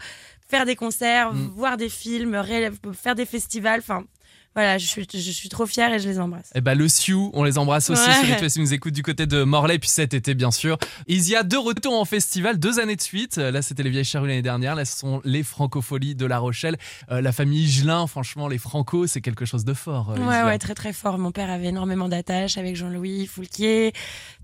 faire 0.49 0.65
des 0.65 0.75
concerts, 0.75 1.33
Mm. 1.33 1.51
voir 1.55 1.77
des 1.77 1.87
films, 1.89 2.41
faire 2.93 3.15
des 3.15 3.25
festivals. 3.25 3.79
Enfin, 3.79 4.03
voilà, 4.53 4.77
je 4.77 4.85
suis, 4.85 5.07
je 5.13 5.31
suis 5.31 5.47
trop 5.49 5.65
fière 5.65 5.93
et 5.93 5.99
je 5.99 6.07
les 6.09 6.19
embrasse. 6.19 6.49
Eh 6.55 6.61
ben, 6.61 6.75
le 6.77 6.87
Sioux, 6.89 7.31
on 7.33 7.43
les 7.43 7.57
embrasse 7.57 7.89
aussi 7.89 8.01
Ouais. 8.01 8.37
sur 8.37 8.47
qui 8.47 8.59
nous 8.59 8.73
écoutent 8.73 8.93
du 8.93 9.03
côté 9.03 9.25
de 9.25 9.43
Morlaix, 9.43 9.79
puis 9.79 9.87
cet 9.89 10.13
été, 10.13 10.33
bien 10.33 10.51
sûr. 10.51 10.77
Il 11.07 11.25
y 11.29 11.35
a 11.35 11.43
deux 11.43 11.59
retours 11.59 11.97
en 11.97 12.03
festival, 12.05 12.59
deux 12.59 12.79
années 12.79 12.95
de 12.97 13.01
suite. 13.01 13.37
Là, 13.37 13.61
c'était 13.61 13.83
les 13.83 13.89
Vieilles 13.89 14.03
Charrues 14.03 14.27
l'année 14.27 14.41
dernière. 14.41 14.75
Là, 14.75 14.83
ce 14.83 14.97
sont 14.97 15.21
les 15.23 15.43
Francopholies 15.43 16.15
de 16.15 16.25
La 16.25 16.39
Rochelle. 16.39 16.77
Euh, 17.11 17.21
la 17.21 17.31
famille 17.31 17.63
Higelin, 17.63 18.07
franchement, 18.07 18.47
les 18.49 18.57
Franco, 18.57 19.07
c'est 19.07 19.21
quelque 19.21 19.45
chose 19.45 19.63
de 19.63 19.73
fort. 19.73 20.11
euh, 20.11 20.15
Ouais, 20.17 20.25
Isia. 20.35 20.45
ouais, 20.45 20.57
très 20.57 20.75
très 20.75 20.91
fort. 20.93 21.17
Mon 21.17 21.31
père 21.31 21.49
avait 21.49 21.67
énormément 21.67 22.09
d'attaches 22.09 22.57
avec 22.57 22.75
Jean-Louis 22.75 23.27
Foulquier, 23.27 23.93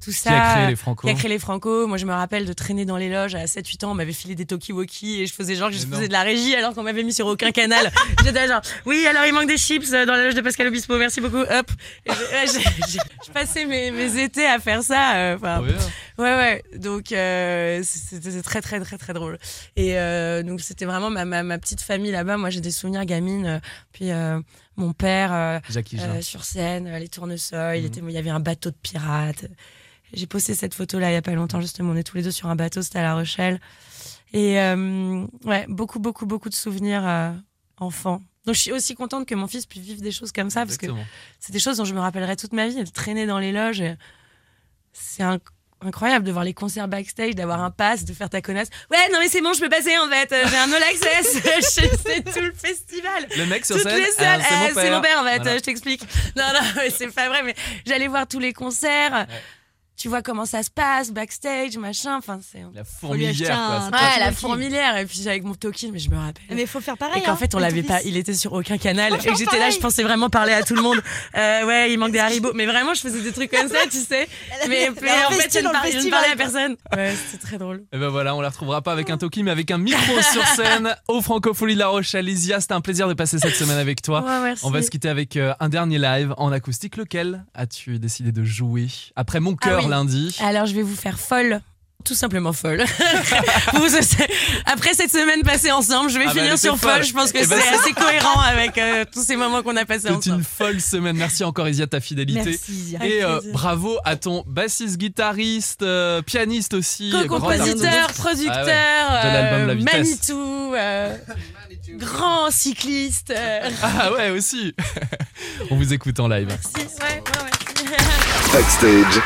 tout 0.04 0.12
ça. 0.12 0.30
Qui 0.30 0.36
a 0.36 0.54
créé 0.56 0.68
les 0.68 0.76
Franco 0.78 1.08
Qui 1.08 1.14
a 1.14 1.16
créé 1.18 1.30
les 1.30 1.40
Franco. 1.40 1.86
Moi, 1.88 1.98
je 1.98 2.06
me 2.06 2.14
rappelle 2.14 2.46
de 2.46 2.54
traîner 2.54 2.86
dans 2.86 2.98
les 2.98 3.10
loges 3.10 3.36
à 3.36 3.46
7-8 3.46 3.84
ans. 3.86 3.92
On 3.92 3.96
m'avait 3.96 4.14
filé 4.14 4.36
des 4.36 4.46
talkie-walkie 4.46 5.22
et 5.22 5.26
je 5.28 5.34
faisais 5.34 5.56
genre 5.56 5.70
que 5.70 5.76
je 5.76 5.86
faisais 5.86 6.08
de 6.08 6.14
la 6.14 6.24
régie 6.24 6.56
alors 6.56 6.74
qu'on 6.74 6.84
m'avait 6.84 7.04
mis 7.04 7.14
sur 7.14 7.28
aucun 7.28 7.52
canal. 7.52 7.92
J'étais 8.24 8.48
genre, 8.48 8.62
oui, 8.86 9.06
alors 9.10 9.26
il 9.26 9.34
manque 9.34 9.48
des 9.48 9.58
chips 9.58 9.94
dans 10.06 10.14
la 10.14 10.24
loge 10.26 10.36
de 10.36 10.42
Pascal 10.42 10.68
Obispo. 10.68 10.98
Merci 10.98 11.22
beaucoup. 11.22 11.38
Hop. 11.42 11.72
Je, 12.08 13.32
passais 13.32 13.66
mes, 13.66 13.92
mes 13.92 14.22
étés 14.24 14.46
à 14.46 14.60
faire 14.60 14.84
ça. 14.84 15.16
euh, 15.18 15.36
enfin, 15.36 15.56
Trop 15.58 15.66
bien. 15.66 15.76
Ouais, 16.18 16.36
ouais. 16.36 16.64
Donc, 16.78 17.12
euh, 17.12 17.82
c'était 17.84 18.42
très, 18.42 18.62
très, 18.62 18.80
très, 18.80 18.98
très 18.98 19.14
drôle. 19.14 19.38
Et 19.76 19.98
euh, 19.98 20.44
donc, 20.44 20.62
c'était 20.62 20.86
vraiment 20.86 21.10
ma, 21.10 21.26
ma, 21.26 21.44
ma 21.44 21.58
petite 21.58 21.82
famille 21.82 22.12
là-bas. 22.12 22.38
Moi, 22.38 22.50
j'ai 22.50 22.62
des 22.62 22.72
souvenirs 22.72 23.06
gamines. 23.06 23.46
euh, 23.46 23.60
Puis, 23.92 24.12
euh, 24.12 24.40
mon 24.76 24.94
père 24.94 25.34
euh, 25.34 25.60
euh, 26.00 26.22
sur 26.22 26.44
scène, 26.44 26.88
euh, 26.88 27.00
les 27.00 27.08
tournesols, 27.10 27.78
il, 27.78 27.82
Mhm. 27.82 27.88
était, 27.88 28.02
il 28.02 28.12
y 28.12 28.18
avait 28.18 28.30
un 28.30 28.40
bateau 28.40 28.70
de 28.70 28.76
pirates. 28.76 29.46
J'ai 30.14 30.28
posté 30.28 30.54
cette 30.54 30.74
photo-là 30.74 31.12
il 31.12 31.14
y 31.14 31.18
a 31.18 31.22
pas 31.22 31.34
longtemps, 31.34 31.60
justement. 31.62 31.92
On 31.92 31.96
est 31.96 32.04
tous 32.04 32.16
les 32.18 32.24
deux 32.24 32.32
sur 32.32 32.48
un 32.48 32.56
bateau, 32.56 32.82
c'était 32.82 33.00
à 33.00 33.04
La 33.04 33.16
Rochelle. 33.16 33.60
Et 34.34 34.60
euh, 34.60 35.26
ouais, 35.46 35.66
beaucoup, 35.68 36.00
beaucoup, 36.00 36.26
beaucoup 36.26 36.50
de 36.50 36.54
souvenirs 36.56 37.04
euh, 37.08 37.32
enfants. 37.78 38.22
Donc, 38.48 38.56
je 38.56 38.62
suis 38.62 38.72
aussi 38.72 38.96
contente 38.96 39.28
que 39.28 39.36
mon 39.36 39.46
fils 39.48 39.66
puisse 39.68 39.84
vivre 39.84 40.02
des 40.02 40.12
choses 40.12 40.32
comme 40.32 40.50
ça, 40.50 40.62
parce 40.66 40.78
que 40.78 40.86
Exactement. 40.88 41.08
c'est 41.40 41.52
des 41.52 41.60
choses 41.60 41.78
dont 41.78 41.86
je 41.86 41.94
me 41.94 42.00
rappellerai 42.00 42.36
toute 42.38 42.54
ma 42.54 42.68
vie, 42.68 42.84
de 42.84 42.90
traîner 42.90 43.26
dans 43.28 43.38
les 43.40 43.52
loges. 43.52 43.82
et 43.82 43.96
C'est 44.94 45.22
inc- 45.22 45.42
incroyable 45.82 46.26
de 46.26 46.32
voir 46.32 46.44
les 46.44 46.54
concerts 46.56 46.88
backstage, 46.88 47.36
d'avoir 47.36 47.62
un 47.62 47.70
pass, 47.70 48.04
de 48.06 48.14
faire 48.14 48.30
ta 48.32 48.42
connasse. 48.42 48.70
Ouais, 48.90 48.98
non 49.14 49.20
mais 49.20 49.28
c'est 49.30 49.42
bon, 49.42 49.54
je 49.54 49.60
peux 49.60 49.70
passer 49.70 49.96
en 50.00 50.08
fait. 50.10 50.32
euh, 50.32 50.44
J'ai 50.50 50.58
un 50.58 50.72
all 50.74 50.82
access. 50.82 51.38
C'est 52.06 52.24
tout 52.34 52.40
le 52.42 52.52
festival. 52.54 53.28
Le 53.38 53.46
mec 53.46 53.64
sur 53.66 53.76
Toutes 53.76 53.84
scène, 53.90 54.02
ah, 54.20 54.40
c'est 54.42 54.56
mon 54.56 54.66
Euh, 54.66 54.72
c'est 54.82 54.92
mon 54.92 55.02
père 55.02 55.20
en 55.20 55.24
fait. 55.26 55.38
Voilà. 55.38 55.52
euh, 55.52 55.56
Je 55.58 55.64
t'explique. 55.64 56.02
Non, 56.36 56.46
non, 56.54 56.82
c'est 56.98 57.14
pas 57.14 57.28
vrai. 57.30 57.44
Mais 57.44 57.54
j'allais 57.86 58.08
voir 58.08 58.28
tous 58.28 58.40
les 58.40 58.54
concerts. 58.54 59.28
Tu 59.98 60.10
vois 60.10 60.22
comment 60.22 60.46
ça 60.46 60.62
se 60.62 60.70
passe 60.70 61.12
backstage, 61.12 61.76
machin. 61.78 62.18
Enfin, 62.18 62.40
c'est. 62.52 62.64
La 62.76 62.84
fourmilière, 62.84 63.50
quoi. 63.50 63.58
un- 63.58 63.92
Ouais, 63.92 64.20
la 64.20 64.32
fourmilière. 64.32 64.96
Et 64.98 65.08
puis 65.08 65.28
avec 65.28 65.44
mon 65.44 65.56
token, 65.56 65.92
mais 65.92 65.98
je 65.98 66.12
me 66.12 66.16
rappelle. 66.16 66.44
Mais 66.52 66.62
il 66.62 66.68
faut 66.68 66.80
faire 66.82 66.98
pareil. 66.98 67.20
Et 67.20 67.26
qu'en 67.26 67.32
hein, 67.32 67.36
fait, 67.36 67.56
on 67.56 67.60
l'avait 67.60 67.82
pas, 67.82 68.04
il 68.04 68.16
était 68.16 68.36
sur 68.36 68.54
aucun 68.54 68.78
canal. 68.78 69.16
Et 69.16 69.36
j'étais 69.36 69.58
là, 69.58 69.72
je 69.72 69.80
pensais 69.80 70.04
vraiment 70.04 70.30
parler 70.30 70.54
à 70.54 70.62
tout 70.62 70.76
le 70.76 70.84
monde. 70.84 71.02
Euh, 71.36 71.66
ouais, 71.66 71.92
il 71.92 72.00
manque 72.00 72.12
des 72.12 72.20
haribots. 72.20 72.54
Mais 72.56 72.66
vraiment, 72.66 72.94
je 72.94 73.02
faisais 73.02 73.22
des 73.22 73.32
trucs 73.32 73.52
comme 73.52 73.68
ça, 73.68 73.80
tu 73.90 73.98
sais. 73.98 74.28
Mais, 74.68 74.84
Elle 74.86 74.94
mais 75.02 75.10
en 75.28 75.32
fait, 75.32 75.54
je 75.54 75.60
ne 75.66 75.72
parlais, 75.72 75.92
je 75.92 76.00
ne 76.00 76.10
parlais 76.10 76.32
à 76.32 76.36
personne. 76.36 76.76
Ouais, 76.96 77.14
c'était 77.16 77.44
très 77.44 77.58
drôle. 77.58 77.84
Et 77.92 77.98
ben 77.98 78.10
voilà, 78.10 78.36
on 78.36 78.42
la 78.42 78.50
retrouvera 78.50 78.82
pas 78.82 78.92
avec 78.92 79.10
un 79.10 79.18
toki, 79.18 79.44
mais 79.44 79.52
avec 79.52 79.70
un 79.72 79.78
micro 79.78 80.22
sur 80.32 80.46
scène 80.48 80.96
au 81.08 81.22
Francofolie 81.22 81.74
de 81.76 81.80
La 81.80 81.88
Rochelle. 81.88 82.28
Isia, 82.28 82.60
c'était 82.60 82.74
un 82.74 82.82
plaisir 82.82 83.08
de 83.08 83.14
passer 83.14 83.40
cette 83.40 83.56
semaine 83.56 83.78
avec 83.78 84.02
toi. 84.02 84.22
Ouais, 84.22 84.40
merci. 84.42 84.66
On 84.66 84.72
va 84.72 84.82
se 84.82 84.90
quitter 84.90 85.10
avec 85.10 85.38
euh, 85.38 85.54
un 85.60 85.70
dernier 85.70 86.00
live 86.00 86.34
en 86.38 86.52
acoustique. 86.52 86.98
Lequel 86.98 87.46
as-tu 87.54 88.00
décidé 88.00 88.32
de 88.32 88.44
jouer? 88.44 88.88
Après 89.16 89.40
mon 89.40 89.56
cœur 89.56 89.80
Ah 89.80 89.84
oui. 89.84 89.87
Lundi 89.88 90.36
Alors, 90.44 90.66
je 90.66 90.74
vais 90.76 90.82
vous 90.84 90.96
faire 90.96 91.20
folle. 91.20 91.62
Tout 92.06 92.14
simplement 92.16 92.54
folle. 92.54 92.86
Vous, 93.74 93.90
c'est- 93.90 94.28
Après 94.66 94.94
cette 94.94 95.12
semaine 95.12 95.42
passée 95.44 95.72
ensemble, 95.74 96.10
je 96.10 96.18
vais 96.18 96.24
Ah 96.26 96.34
bah, 96.34 96.40
finir 96.40 96.58
sur 96.58 96.78
folle. 96.78 96.92
folle. 96.94 97.04
Je 97.04 97.12
pense 97.12 97.34
que 97.34 97.40
Eh 97.42 97.46
ben, 97.48 97.58
c'est 97.60 97.68
c'est- 97.70 97.76
assez 97.76 97.92
cohérent 97.94 98.40
avec 98.40 98.78
euh, 98.78 99.04
tous 99.12 99.24
ces 99.26 99.36
moments 99.36 99.62
qu'on 99.62 99.76
a 99.76 99.84
passés 99.84 100.04
C'est 100.08 100.12
ensemble. 100.12 100.38
une 100.38 100.44
folle 100.46 100.80
semaine. 100.80 101.18
Merci 101.18 101.44
encore 101.44 101.68
Isia 101.68 101.86
de 101.86 101.90
ta 101.90 102.00
fidélité. 102.00 102.42
Merci, 102.46 102.72
Isia. 102.72 103.06
Et 103.06 103.24
euh, 103.26 103.42
bravo 103.52 103.98
à 104.06 104.16
ton 104.16 104.46
bassiste, 104.48 104.96
guitariste, 104.98 105.82
euh, 105.82 106.22
pianiste 106.22 106.76
aussi. 106.76 107.10
producteur, 108.16 108.56
Ah 108.56 109.26
ouais. 109.26 109.66
De 109.66 109.72
euh. 109.72 109.84
Manitou, 109.84 110.74
euh, 110.76 111.18
grand 111.96 112.52
cycliste. 112.52 113.34
Ah 113.84 114.14
ouais, 114.14 114.30
aussi. 114.30 114.74
On 115.72 115.76
vous 115.76 115.92
écoute 115.92 116.18
en 116.22 116.30
live. 116.30 116.48
merci. 116.48 116.70
Ouais, 117.02 117.22
ouais, 117.22 117.44
ouais. 117.44 118.54
Backstage. 118.54 119.22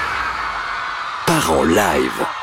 En 1.42 1.66
live. 1.66 2.41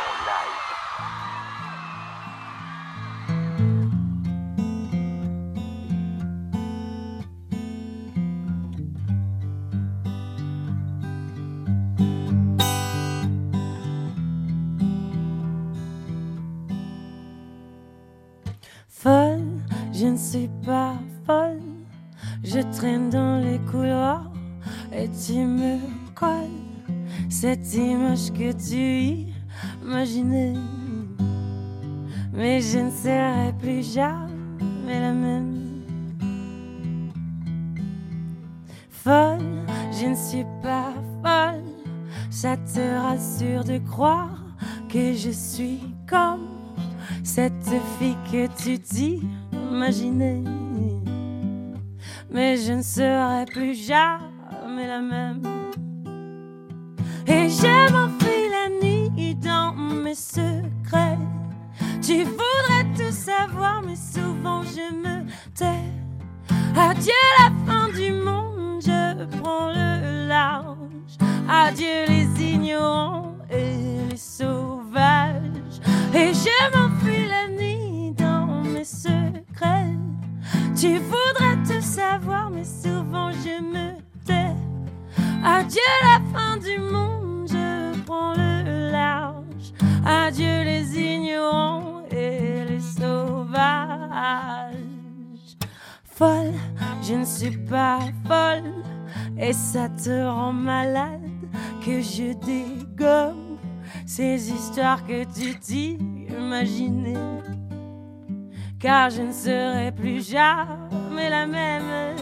Plus 110.48 110.68
jamais 110.68 111.30
la 111.30 111.46
même. 111.46 112.16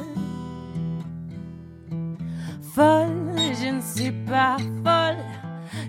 Folle, 2.74 3.34
je 3.36 3.68
ne 3.68 3.80
suis 3.80 4.12
pas 4.26 4.56
folle. 4.84 5.24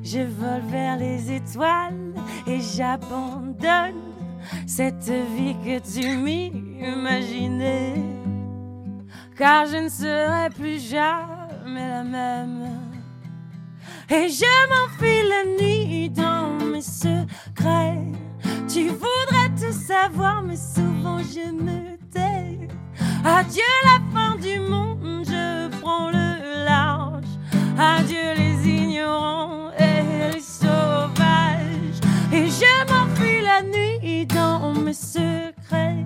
Je 0.04 0.20
vole 0.20 0.62
vers 0.70 0.98
les 0.98 1.32
étoiles 1.32 2.14
et 2.46 2.60
j'abandonne 2.62 3.96
cette 4.66 5.10
vie 5.36 5.56
que 5.66 5.80
tu 5.80 6.16
m'imaginais. 6.18 7.96
Car 9.38 9.66
je 9.66 9.78
ne 9.78 9.90
serai 9.90 10.50
plus 10.50 10.80
jamais 10.80 11.88
la 11.90 12.04
même. 12.04 12.80
Et 14.10 14.30
je 14.30 14.46
m'enfuis 14.70 15.24
la 15.28 15.44
nuit 15.62 16.10
dans 16.10 16.66
mes 16.66 16.82
secrets. 16.82 18.02
Tu 18.70 18.88
voudrais 18.88 19.50
tout 19.60 19.74
savoir, 19.74 20.42
mais 20.44 20.56
souvent 20.56 21.20
je 21.20 21.52
me 21.52 21.97
Adieu 23.40 23.64
la 23.84 24.00
fin 24.14 24.36
du 24.38 24.60
monde, 24.60 25.26
je 25.26 25.68
prends 25.82 26.10
le 26.10 26.66
large. 26.66 27.26
Adieu 27.78 28.34
les 28.36 28.68
ignorants 28.68 29.72
et 29.78 30.34
les 30.34 30.40
sauvages. 30.40 32.00
Et 32.32 32.48
je 32.48 32.74
m'enfuis 32.90 33.42
la 33.42 33.62
nuit 33.64 34.26
dans 34.28 34.74
mes 34.74 34.94
secrets. 34.94 36.06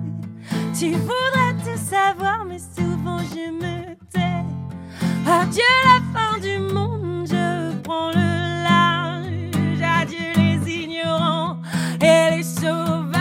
Tu 0.78 0.90
voudrais 0.92 1.54
tout 1.64 1.78
savoir, 1.78 2.44
mais 2.44 2.58
souvent 2.58 3.18
je 3.18 3.50
me 3.50 3.94
tais. 4.10 4.44
Adieu 5.26 5.62
la 5.84 6.00
fin 6.12 6.38
du 6.40 6.58
monde, 6.58 7.26
je 7.28 7.72
prends 7.82 8.10
le 8.10 8.62
large. 8.64 9.80
Adieu 10.00 10.32
les 10.36 10.84
ignorants 10.84 11.58
et 12.00 12.36
les 12.36 12.42
sauvages. 12.42 13.11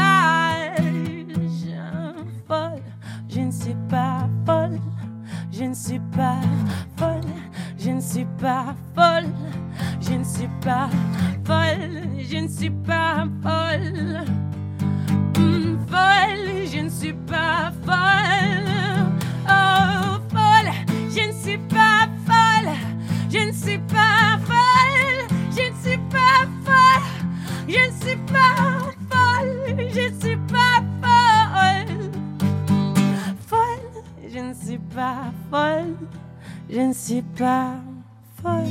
Je 5.61 5.67
ne 5.67 5.75
suis 5.75 5.99
pas 5.99 6.41
folle. 6.97 7.21
Je 7.77 7.91
ne 7.91 8.01
suis 8.01 8.25
pas 8.39 8.73
folle. 8.95 9.27
Je 10.01 10.13
ne 10.13 10.23
suis 10.23 10.49
pas 10.59 10.89
folle. 11.45 12.01
Je 12.17 12.37
ne 12.37 12.47
suis 12.47 12.71
pas 12.71 13.27
folle. 13.43 14.25
Hmm, 15.37 15.77
folle, 15.87 16.65
je 16.65 16.79
ne 16.79 16.89
suis 16.89 17.13
pas 17.13 17.71
folle. 17.85 19.05
Oh, 19.47 20.17
folle, 20.31 20.71
je 21.15 21.27
ne 21.27 21.31
suis 21.31 21.59
pas 21.69 22.09
folle. 22.25 22.73
Je 23.29 23.47
ne 23.47 23.51
suis 23.51 23.77
pas 23.77 24.39
folle. 24.43 25.27
Je 25.51 25.69
ne 25.69 25.75
suis 25.83 25.99
pas 26.09 26.47
folle. 26.65 27.67
Je 27.67 27.85
ne 27.87 27.91
suis 28.01 28.17
pas 28.33 28.91
folle. 29.11 29.77
Je 29.93 30.09
ne 30.09 30.19
suis 30.19 30.37
pas 30.37 30.81
folle. 31.03 32.10
Je 34.33 34.39
ne 34.39 34.53
suis 34.53 34.77
pas 34.77 35.31
folle. 35.49 35.95
Je 36.69 36.79
ne 36.79 36.93
suis 36.93 37.21
pas 37.21 37.71
folle. 38.41 38.63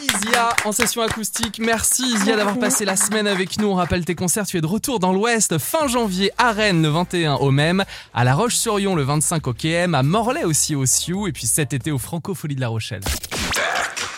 Isia 0.00 0.50
en 0.64 0.70
session 0.70 1.02
acoustique. 1.02 1.58
Merci 1.58 2.04
Isia 2.04 2.36
d'avoir 2.36 2.58
passé 2.58 2.84
la 2.84 2.94
semaine 2.94 3.26
avec 3.26 3.58
nous. 3.58 3.66
On 3.66 3.74
rappelle 3.74 4.04
tes 4.04 4.14
concerts. 4.14 4.46
Tu 4.46 4.58
es 4.58 4.60
de 4.60 4.66
retour 4.66 5.00
dans 5.00 5.12
l'Ouest 5.12 5.58
fin 5.58 5.88
janvier 5.88 6.30
à 6.38 6.52
Rennes 6.52 6.82
le 6.82 6.88
21 6.88 7.34
au 7.34 7.50
même, 7.50 7.84
à 8.14 8.22
La 8.22 8.34
Roche-sur-Yon 8.34 8.94
le 8.94 9.02
25 9.02 9.44
au 9.48 9.52
KM, 9.52 9.96
à 9.96 10.04
Morlaix 10.04 10.44
aussi 10.44 10.76
au 10.76 10.86
Sioux 10.86 11.26
et 11.26 11.32
puis 11.32 11.46
cet 11.46 11.72
été 11.72 11.90
au 11.90 11.98
Francofolie 11.98 12.54
de 12.54 12.60
La 12.60 12.68
Rochelle. 12.68 13.02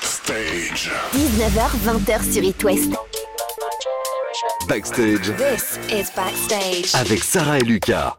Stage. 0.02 0.90
19h, 1.14 1.70
20h 1.86 2.32
sur 2.32 2.42
It 2.42 2.62
West. 2.62 2.92
Backstage 4.68 5.28
This 5.36 5.78
is 5.90 6.10
Backstage. 6.14 6.94
avec 6.94 7.22
Sarah 7.22 7.58
et 7.58 7.62
Lucas. 7.64 8.10